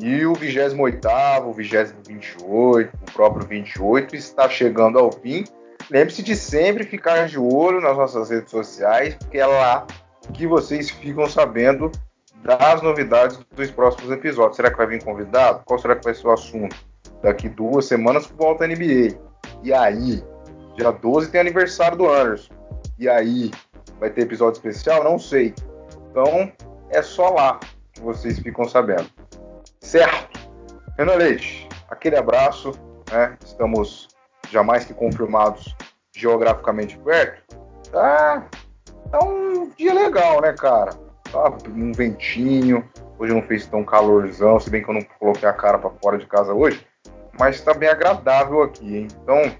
E 0.00 0.24
o 0.26 0.34
28, 0.34 1.46
o 1.46 1.52
28, 1.52 2.92
o 3.02 3.12
próprio 3.12 3.46
28 3.46 4.14
está 4.14 4.48
chegando 4.48 4.98
ao 4.98 5.10
fim. 5.10 5.44
Lembre-se 5.90 6.22
de 6.22 6.34
sempre 6.36 6.84
ficar 6.84 7.26
de 7.26 7.38
olho 7.38 7.80
nas 7.80 7.96
nossas 7.96 8.30
redes 8.30 8.50
sociais, 8.50 9.14
porque 9.14 9.38
é 9.38 9.46
lá 9.46 9.86
que 10.32 10.46
vocês 10.46 10.90
ficam 10.90 11.28
sabendo 11.28 11.90
das 12.42 12.82
novidades 12.82 13.38
dos 13.54 13.70
próximos 13.70 14.10
episódios. 14.10 14.56
Será 14.56 14.70
que 14.70 14.76
vai 14.76 14.86
vir 14.86 15.02
convidado? 15.02 15.62
Qual 15.64 15.78
será 15.78 15.96
que 15.96 16.04
vai 16.04 16.14
ser 16.14 16.26
o 16.26 16.32
assunto? 16.32 16.76
Daqui 17.22 17.48
duas 17.48 17.86
semanas 17.86 18.26
volta 18.26 18.64
a 18.64 18.68
NBA. 18.68 19.18
E 19.62 19.72
aí? 19.72 20.22
Dia 20.76 20.90
12 20.90 21.30
tem 21.30 21.40
aniversário 21.40 21.96
do 21.96 22.08
Anderson. 22.08 22.52
E 22.98 23.08
aí? 23.08 23.50
Vai 24.00 24.10
ter 24.10 24.22
episódio 24.22 24.58
especial? 24.58 25.02
Não 25.04 25.18
sei. 25.18 25.54
Então, 26.10 26.52
é 26.90 27.02
só 27.02 27.30
lá 27.30 27.60
que 27.92 28.00
vocês 28.00 28.38
ficam 28.38 28.68
sabendo. 28.68 29.08
Certo? 29.80 30.38
Renan 30.96 31.14
Leite, 31.14 31.68
aquele 31.88 32.16
abraço. 32.16 32.72
Né? 33.10 33.36
Estamos 33.44 34.08
jamais 34.50 34.84
que 34.84 34.94
confirmados 34.94 35.74
geograficamente 36.14 36.96
perto, 36.98 37.58
tá, 37.90 38.46
tá 39.10 39.24
um 39.24 39.68
dia 39.76 39.92
legal, 39.92 40.40
né, 40.40 40.52
cara? 40.52 40.92
Tá 41.30 41.52
um 41.68 41.92
ventinho, 41.92 42.88
hoje 43.18 43.34
não 43.34 43.42
fez 43.42 43.66
tão 43.66 43.84
calorzão, 43.84 44.60
se 44.60 44.70
bem 44.70 44.82
que 44.82 44.88
eu 44.88 44.94
não 44.94 45.02
coloquei 45.18 45.48
a 45.48 45.52
cara 45.52 45.78
para 45.78 45.90
fora 46.02 46.16
de 46.16 46.26
casa 46.26 46.54
hoje, 46.54 46.86
mas 47.38 47.60
tá 47.60 47.74
bem 47.74 47.88
agradável 47.88 48.62
aqui, 48.62 48.96
hein? 48.96 49.08
Então, 49.22 49.52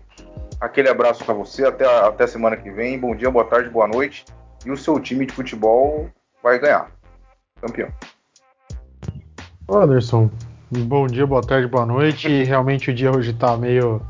aquele 0.64 0.88
abraço 0.88 1.24
para 1.24 1.34
você, 1.34 1.66
até, 1.66 1.86
até 2.06 2.26
semana 2.26 2.56
que 2.56 2.70
vem, 2.70 2.98
bom 2.98 3.14
dia, 3.14 3.30
boa 3.30 3.44
tarde, 3.44 3.68
boa 3.68 3.86
noite, 3.86 4.24
e 4.64 4.70
o 4.70 4.76
seu 4.76 4.98
time 4.98 5.26
de 5.26 5.34
futebol 5.34 6.08
vai 6.42 6.58
ganhar, 6.58 6.90
campeão. 7.60 7.88
Anderson, 9.70 10.30
bom 10.70 11.06
dia, 11.06 11.26
boa 11.26 11.42
tarde, 11.42 11.66
boa 11.66 11.84
noite. 11.84 12.28
Realmente 12.44 12.90
o 12.90 12.94
dia 12.94 13.10
hoje 13.10 13.32
tá 13.34 13.56
meio 13.56 14.00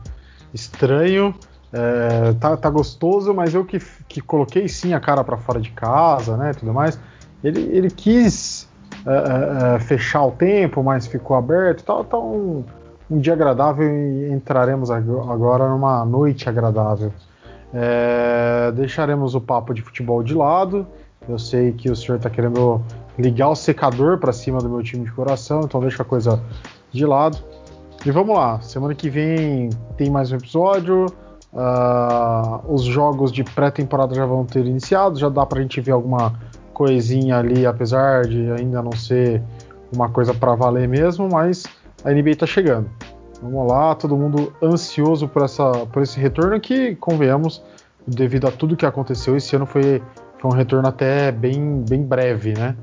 estranho. 0.52 1.34
É, 1.72 2.32
tá, 2.34 2.56
tá, 2.56 2.70
gostoso, 2.70 3.34
mas 3.34 3.52
eu 3.52 3.64
que, 3.64 3.80
que 4.08 4.20
coloquei 4.20 4.68
sim 4.68 4.94
a 4.94 5.00
cara 5.00 5.24
para 5.24 5.36
fora 5.36 5.60
de 5.60 5.70
casa, 5.72 6.36
né, 6.36 6.52
tudo 6.52 6.72
mais. 6.72 6.98
Ele, 7.42 7.60
ele 7.76 7.90
quis 7.90 8.68
é, 9.04 9.74
é, 9.74 9.80
fechar 9.80 10.24
o 10.24 10.30
tempo, 10.30 10.84
mas 10.84 11.06
ficou 11.08 11.36
aberto. 11.36 11.82
Tá, 11.82 12.04
tá 12.04 12.16
um, 12.16 12.64
um, 13.10 13.18
dia 13.18 13.32
agradável 13.32 13.88
e 13.88 14.32
entraremos 14.32 14.90
agora 14.90 15.68
numa 15.68 16.04
noite 16.04 16.48
agradável. 16.48 17.12
É, 17.72 18.72
deixaremos 18.72 19.34
o 19.34 19.40
papo 19.40 19.74
de 19.74 19.82
futebol 19.82 20.22
de 20.22 20.34
lado. 20.34 20.86
Eu 21.28 21.38
sei 21.38 21.72
que 21.72 21.90
o 21.90 21.96
senhor 21.96 22.16
está 22.16 22.30
querendo 22.30 22.80
ligar 23.18 23.48
o 23.48 23.56
secador 23.56 24.18
para 24.18 24.32
cima 24.32 24.58
do 24.58 24.68
meu 24.68 24.82
time 24.82 25.04
de 25.04 25.12
coração, 25.12 25.62
então 25.64 25.80
deixa 25.80 26.02
a 26.02 26.06
coisa 26.06 26.40
de 26.92 27.04
lado. 27.04 27.38
E 28.04 28.10
vamos 28.10 28.36
lá, 28.36 28.60
semana 28.60 28.94
que 28.94 29.08
vem 29.08 29.70
tem 29.96 30.10
mais 30.10 30.30
um 30.30 30.36
episódio. 30.36 31.06
Uh, 31.52 32.72
os 32.72 32.82
jogos 32.82 33.30
de 33.30 33.44
pré-temporada 33.44 34.14
já 34.14 34.26
vão 34.26 34.44
ter 34.44 34.66
iniciado, 34.66 35.18
já 35.18 35.28
dá 35.28 35.46
pra 35.46 35.62
gente 35.62 35.80
ver 35.80 35.92
alguma 35.92 36.34
coisinha 36.74 37.38
ali, 37.38 37.64
apesar 37.64 38.26
de 38.26 38.50
ainda 38.50 38.82
não 38.82 38.92
ser 38.92 39.40
uma 39.94 40.08
coisa 40.08 40.34
para 40.34 40.54
valer 40.56 40.88
mesmo, 40.88 41.28
mas 41.30 41.64
a 42.04 42.12
NBA 42.12 42.36
tá 42.36 42.46
chegando. 42.46 42.90
Vamos 43.42 43.66
lá, 43.66 43.94
todo 43.94 44.16
mundo 44.16 44.52
ansioso 44.62 45.26
por, 45.28 45.42
essa, 45.42 45.70
por 45.86 46.02
esse 46.02 46.18
retorno 46.18 46.58
que, 46.60 46.94
convenhamos, 46.96 47.62
devido 48.06 48.46
a 48.46 48.50
tudo 48.50 48.76
que 48.76 48.86
aconteceu 48.86 49.36
esse 49.36 49.56
ano, 49.56 49.66
foi, 49.66 50.02
foi 50.38 50.50
um 50.50 50.54
retorno 50.54 50.88
até 50.88 51.32
bem, 51.32 51.84
bem 51.88 52.02
breve, 52.02 52.54
né? 52.54 52.76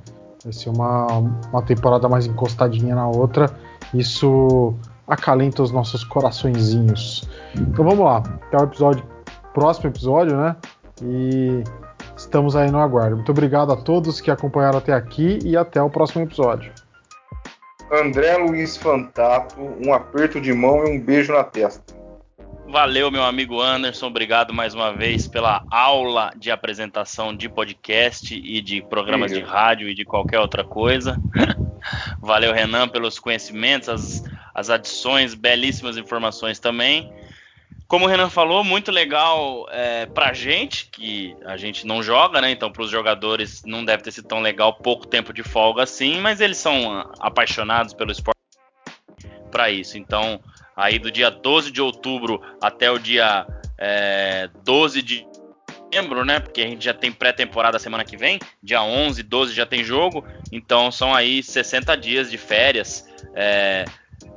Vai 0.43 0.53
ser 0.53 0.69
uma, 0.69 1.07
uma 1.51 1.61
temporada 1.61 2.09
mais 2.09 2.26
encostadinha 2.26 2.95
na 2.95 3.07
outra. 3.07 3.49
Isso 3.93 4.74
acalenta 5.07 5.61
os 5.61 5.72
nossos 5.72 6.03
coraçõezinhos. 6.03 7.30
Então 7.55 7.86
vamos 7.86 8.05
lá, 8.05 8.17
até 8.17 8.57
o 8.57 8.63
episódio, 8.63 9.03
próximo 9.53 9.89
episódio, 9.89 10.36
né? 10.38 10.55
E 11.03 11.63
estamos 12.15 12.55
aí 12.55 12.72
no 12.72 12.80
aguardo. 12.80 13.15
Muito 13.15 13.32
obrigado 13.32 13.72
a 13.72 13.76
todos 13.76 14.22
que 14.22 14.32
acompanharam 14.32 14.78
até 14.78 14.93
aqui 14.93 15.39
e 15.43 15.57
até 15.57 15.82
o 15.82 15.89
próximo 15.89 16.24
episódio. 16.24 16.72
André 17.92 18.38
Luiz 18.38 18.78
Fantato, 18.78 19.56
um 19.60 19.94
aperto 19.94 20.39
de 20.39 20.54
mão 20.54 20.86
e 20.86 20.92
um 20.92 21.00
beijo 21.00 21.34
na 21.34 21.44
testa. 21.44 21.94
Valeu, 22.66 23.12
meu 23.12 23.22
amigo 23.22 23.60
Anderson. 23.60 24.08
Obrigado 24.08 24.54
mais 24.54 24.74
uma 24.74 24.94
vez 24.94 25.28
pela 25.28 25.62
aula 25.70 26.32
de 26.38 26.50
apresentação 26.50 27.36
de 27.36 27.50
podcast 27.50 28.34
e 28.34 28.62
de 28.62 28.82
programas 28.82 29.32
Sim. 29.32 29.39
de 29.39 29.44
rádio 29.44 29.89
e 29.89 29.94
de 29.94 30.06
qualquer 30.06 30.39
outra 30.39 30.64
coisa. 30.64 31.18
Valeu, 32.22 32.54
Renan, 32.54 32.88
pelos 32.88 33.20
conhecimentos, 33.20 33.89
as, 33.89 34.24
as 34.56 34.70
adições, 34.70 35.34
belíssimas 35.34 35.98
informações 35.98 36.60
também. 36.60 37.12
Como 37.92 38.06
o 38.06 38.08
Renan 38.08 38.30
falou, 38.30 38.64
muito 38.64 38.89
legal 38.89 39.68
é, 39.70 40.06
pra 40.06 40.32
gente, 40.32 40.86
que 40.86 41.36
a 41.44 41.58
gente 41.58 41.86
não 41.86 42.02
joga, 42.02 42.39
né? 42.39 42.50
Então, 42.50 42.72
para 42.72 42.84
os 42.84 42.89
jogadores 42.89 43.64
não 43.66 43.84
deve 43.84 44.02
ter 44.02 44.14
sido 44.14 44.30
tão 44.30 44.39
legal 44.39 44.76
pouco 44.76 45.06
tempo 45.06 45.34
de 45.34 45.44
folga 45.44 45.84
assim, 45.84 46.22
mas 46.22 46.39
eles 46.39 46.56
são 46.56 47.12
apaixonados 47.20 47.94
pelo 47.94 48.10
esporte 48.10 48.39
para 49.52 49.70
isso. 49.70 49.98
Então, 49.98 50.39
aí 50.74 50.98
do 51.00 51.12
dia 51.12 51.30
12 51.30 51.70
de 51.70 51.82
outubro 51.82 52.42
até 52.62 52.89
o 52.89 52.98
dia 52.98 53.46
é, 53.78 54.50
12 54.64 55.02
de 55.02 55.28
setembro, 55.70 56.24
né? 56.24 56.39
Porque 56.39 56.62
a 56.62 56.68
gente 56.68 56.86
já 56.86 56.94
tem 56.94 57.12
pré-temporada 57.12 57.78
semana 57.78 58.06
que 58.06 58.16
vem, 58.16 58.39
dia 58.64 58.82
11, 58.82 59.22
12 59.22 59.54
já 59.54 59.66
tem 59.66 59.84
jogo, 59.84 60.26
então 60.50 60.94
são 60.94 61.14
aí 61.14 61.44
60 61.44 61.98
dias 61.98 62.32
de 62.32 62.38
férias. 62.38 63.06
É, 63.36 63.84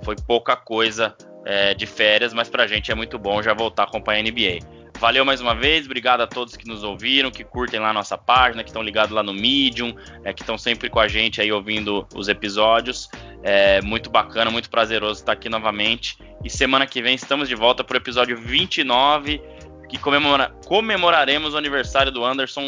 foi 0.03 0.17
pouca 0.17 0.57
coisa 0.57 1.17
é, 1.45 1.75
de 1.75 1.87
férias, 1.87 2.33
mas 2.33 2.49
pra 2.49 2.67
gente 2.67 2.91
é 2.91 2.95
muito 2.95 3.19
bom 3.19 3.43
já 3.43 3.53
voltar 3.53 3.83
a 3.83 3.87
acompanhar 3.87 4.21
a 4.21 4.23
NBA. 4.23 4.85
Valeu 4.99 5.25
mais 5.25 5.41
uma 5.41 5.55
vez, 5.55 5.87
obrigado 5.87 6.21
a 6.21 6.27
todos 6.27 6.57
que 6.57 6.67
nos 6.67 6.85
ouviram, 6.85 7.31
que 7.31 7.43
curtem 7.45 7.81
lá 7.81 7.91
a 7.91 7.93
nossa 7.93 8.17
página, 8.17 8.63
que 8.63 8.71
estão 8.71 8.83
ligados 8.83 9.11
lá 9.11 9.23
no 9.23 9.35
Medium, 9.35 9.95
é, 10.23 10.33
que 10.33 10.43
estão 10.43 10.57
sempre 10.57 10.89
com 10.89 11.01
a 11.01 11.09
gente 11.09 11.41
aí 11.41 11.51
ouvindo 11.53 12.07
os 12.15 12.29
episódios. 12.29 13.11
É 13.43 13.83
muito 13.83 14.09
bacana, 14.09 14.51
muito 14.51 14.71
prazeroso 14.71 15.21
estar 15.21 15.33
aqui 15.33 15.49
novamente. 15.49 16.17
E 16.43 16.49
semana 16.49 16.87
que 16.87 17.03
vem 17.03 17.15
estamos 17.15 17.49
de 17.49 17.55
volta 17.55 17.83
para 17.83 17.95
o 17.95 17.99
episódio 17.99 18.37
29 18.37 19.41
que 19.89 19.99
comemora, 19.99 20.53
comemoraremos 20.67 21.55
o 21.55 21.57
aniversário 21.57 22.11
do 22.11 22.25
Anderson 22.25 22.67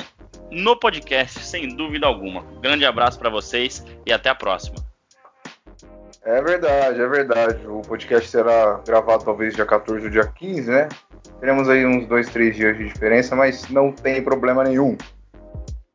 no 0.50 0.76
podcast, 0.76 1.40
sem 1.40 1.74
dúvida 1.74 2.06
alguma. 2.06 2.42
Um 2.42 2.60
grande 2.60 2.84
abraço 2.84 3.18
para 3.18 3.28
vocês 3.28 3.84
e 4.04 4.12
até 4.12 4.28
a 4.28 4.34
próxima. 4.34 4.85
É 6.26 6.42
verdade, 6.42 7.00
é 7.00 7.06
verdade. 7.06 7.66
O 7.68 7.82
podcast 7.82 8.28
será 8.28 8.80
gravado 8.84 9.24
talvez 9.24 9.54
dia 9.54 9.64
14 9.64 10.06
ou 10.06 10.10
dia 10.10 10.26
15, 10.26 10.68
né? 10.68 10.88
Teremos 11.38 11.68
aí 11.68 11.86
uns 11.86 12.04
dois, 12.08 12.28
três 12.28 12.56
dias 12.56 12.76
de 12.76 12.88
diferença, 12.88 13.36
mas 13.36 13.68
não 13.68 13.92
tem 13.92 14.20
problema 14.20 14.64
nenhum. 14.64 14.98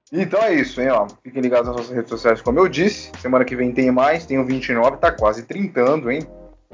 Então 0.09 0.41
é 0.41 0.53
isso, 0.53 0.79
hein, 0.79 0.89
ó. 0.89 1.05
Fiquem 1.21 1.41
ligados 1.41 1.67
nas 1.67 1.75
nossas 1.75 1.93
redes 1.93 2.09
sociais, 2.09 2.41
como 2.41 2.59
eu 2.59 2.69
disse. 2.69 3.11
Semana 3.19 3.43
que 3.43 3.57
vem 3.57 3.73
tem 3.73 3.91
mais, 3.91 4.25
tem 4.25 4.39
o 4.39 4.45
29, 4.45 4.97
tá 4.97 5.11
quase 5.11 5.43
trintando, 5.43 6.09
hein? 6.09 6.21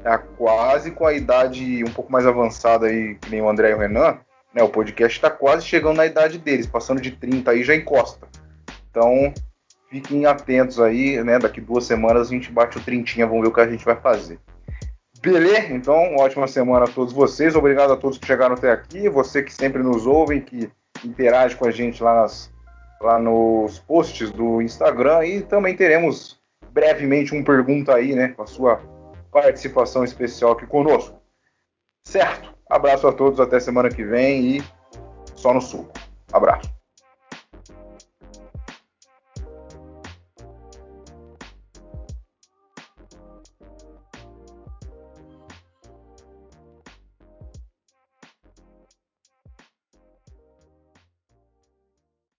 Tá 0.04 0.18
quase 0.18 0.92
com 0.92 1.04
a 1.04 1.12
idade 1.12 1.82
um 1.82 1.90
pouco 1.90 2.12
mais 2.12 2.28
avançada 2.28 2.86
aí, 2.86 3.16
que 3.16 3.28
nem 3.28 3.42
o 3.42 3.48
André 3.48 3.72
e 3.72 3.74
o 3.74 3.78
Renan. 3.78 4.18
Né, 4.54 4.62
o 4.62 4.68
podcast 4.68 5.18
está 5.18 5.30
quase 5.30 5.66
chegando 5.66 5.96
na 5.96 6.06
idade 6.06 6.38
deles, 6.38 6.66
passando 6.66 7.00
de 7.00 7.10
30 7.10 7.50
aí 7.50 7.64
já 7.64 7.74
encosta. 7.74 8.28
Então, 8.88 9.34
fiquem 9.88 10.26
atentos 10.26 10.80
aí, 10.80 11.22
né? 11.22 11.38
Daqui 11.38 11.60
duas 11.60 11.84
semanas 11.84 12.28
a 12.28 12.30
gente 12.30 12.50
bate 12.50 12.78
o 12.78 12.80
trintinha, 12.80 13.26
vamos 13.26 13.42
ver 13.42 13.48
o 13.48 13.52
que 13.52 13.60
a 13.60 13.68
gente 13.68 13.84
vai 13.84 13.96
fazer. 13.96 14.38
Beleza? 15.20 15.72
Então, 15.72 16.16
ótima 16.16 16.46
semana 16.46 16.84
a 16.84 16.88
todos 16.88 17.12
vocês. 17.12 17.56
Obrigado 17.56 17.92
a 17.92 17.96
todos 17.96 18.18
que 18.18 18.26
chegaram 18.26 18.54
até 18.54 18.70
aqui. 18.70 19.08
Você 19.08 19.42
que 19.42 19.52
sempre 19.52 19.82
nos 19.82 20.06
ouve, 20.06 20.40
que 20.40 20.70
interage 21.04 21.56
com 21.56 21.66
a 21.66 21.70
gente 21.70 22.02
lá, 22.02 22.22
nas, 22.22 22.52
lá 23.00 23.18
nos 23.18 23.80
posts 23.80 24.30
do 24.30 24.62
Instagram. 24.62 25.24
E 25.24 25.42
também 25.42 25.74
teremos 25.74 26.38
brevemente 26.70 27.34
um 27.34 27.42
pergunta 27.42 27.94
aí, 27.94 28.14
né? 28.14 28.28
Com 28.28 28.42
a 28.42 28.46
sua 28.46 28.80
participação 29.32 30.04
especial 30.04 30.52
aqui 30.52 30.66
conosco. 30.66 31.20
Certo? 32.06 32.54
Abraço 32.70 33.08
a 33.08 33.12
todos, 33.12 33.40
até 33.40 33.58
semana 33.58 33.88
que 33.88 34.04
vem 34.04 34.56
e 34.56 34.64
só 35.34 35.52
no 35.52 35.60
sul. 35.60 35.88
Abraço. 36.32 36.77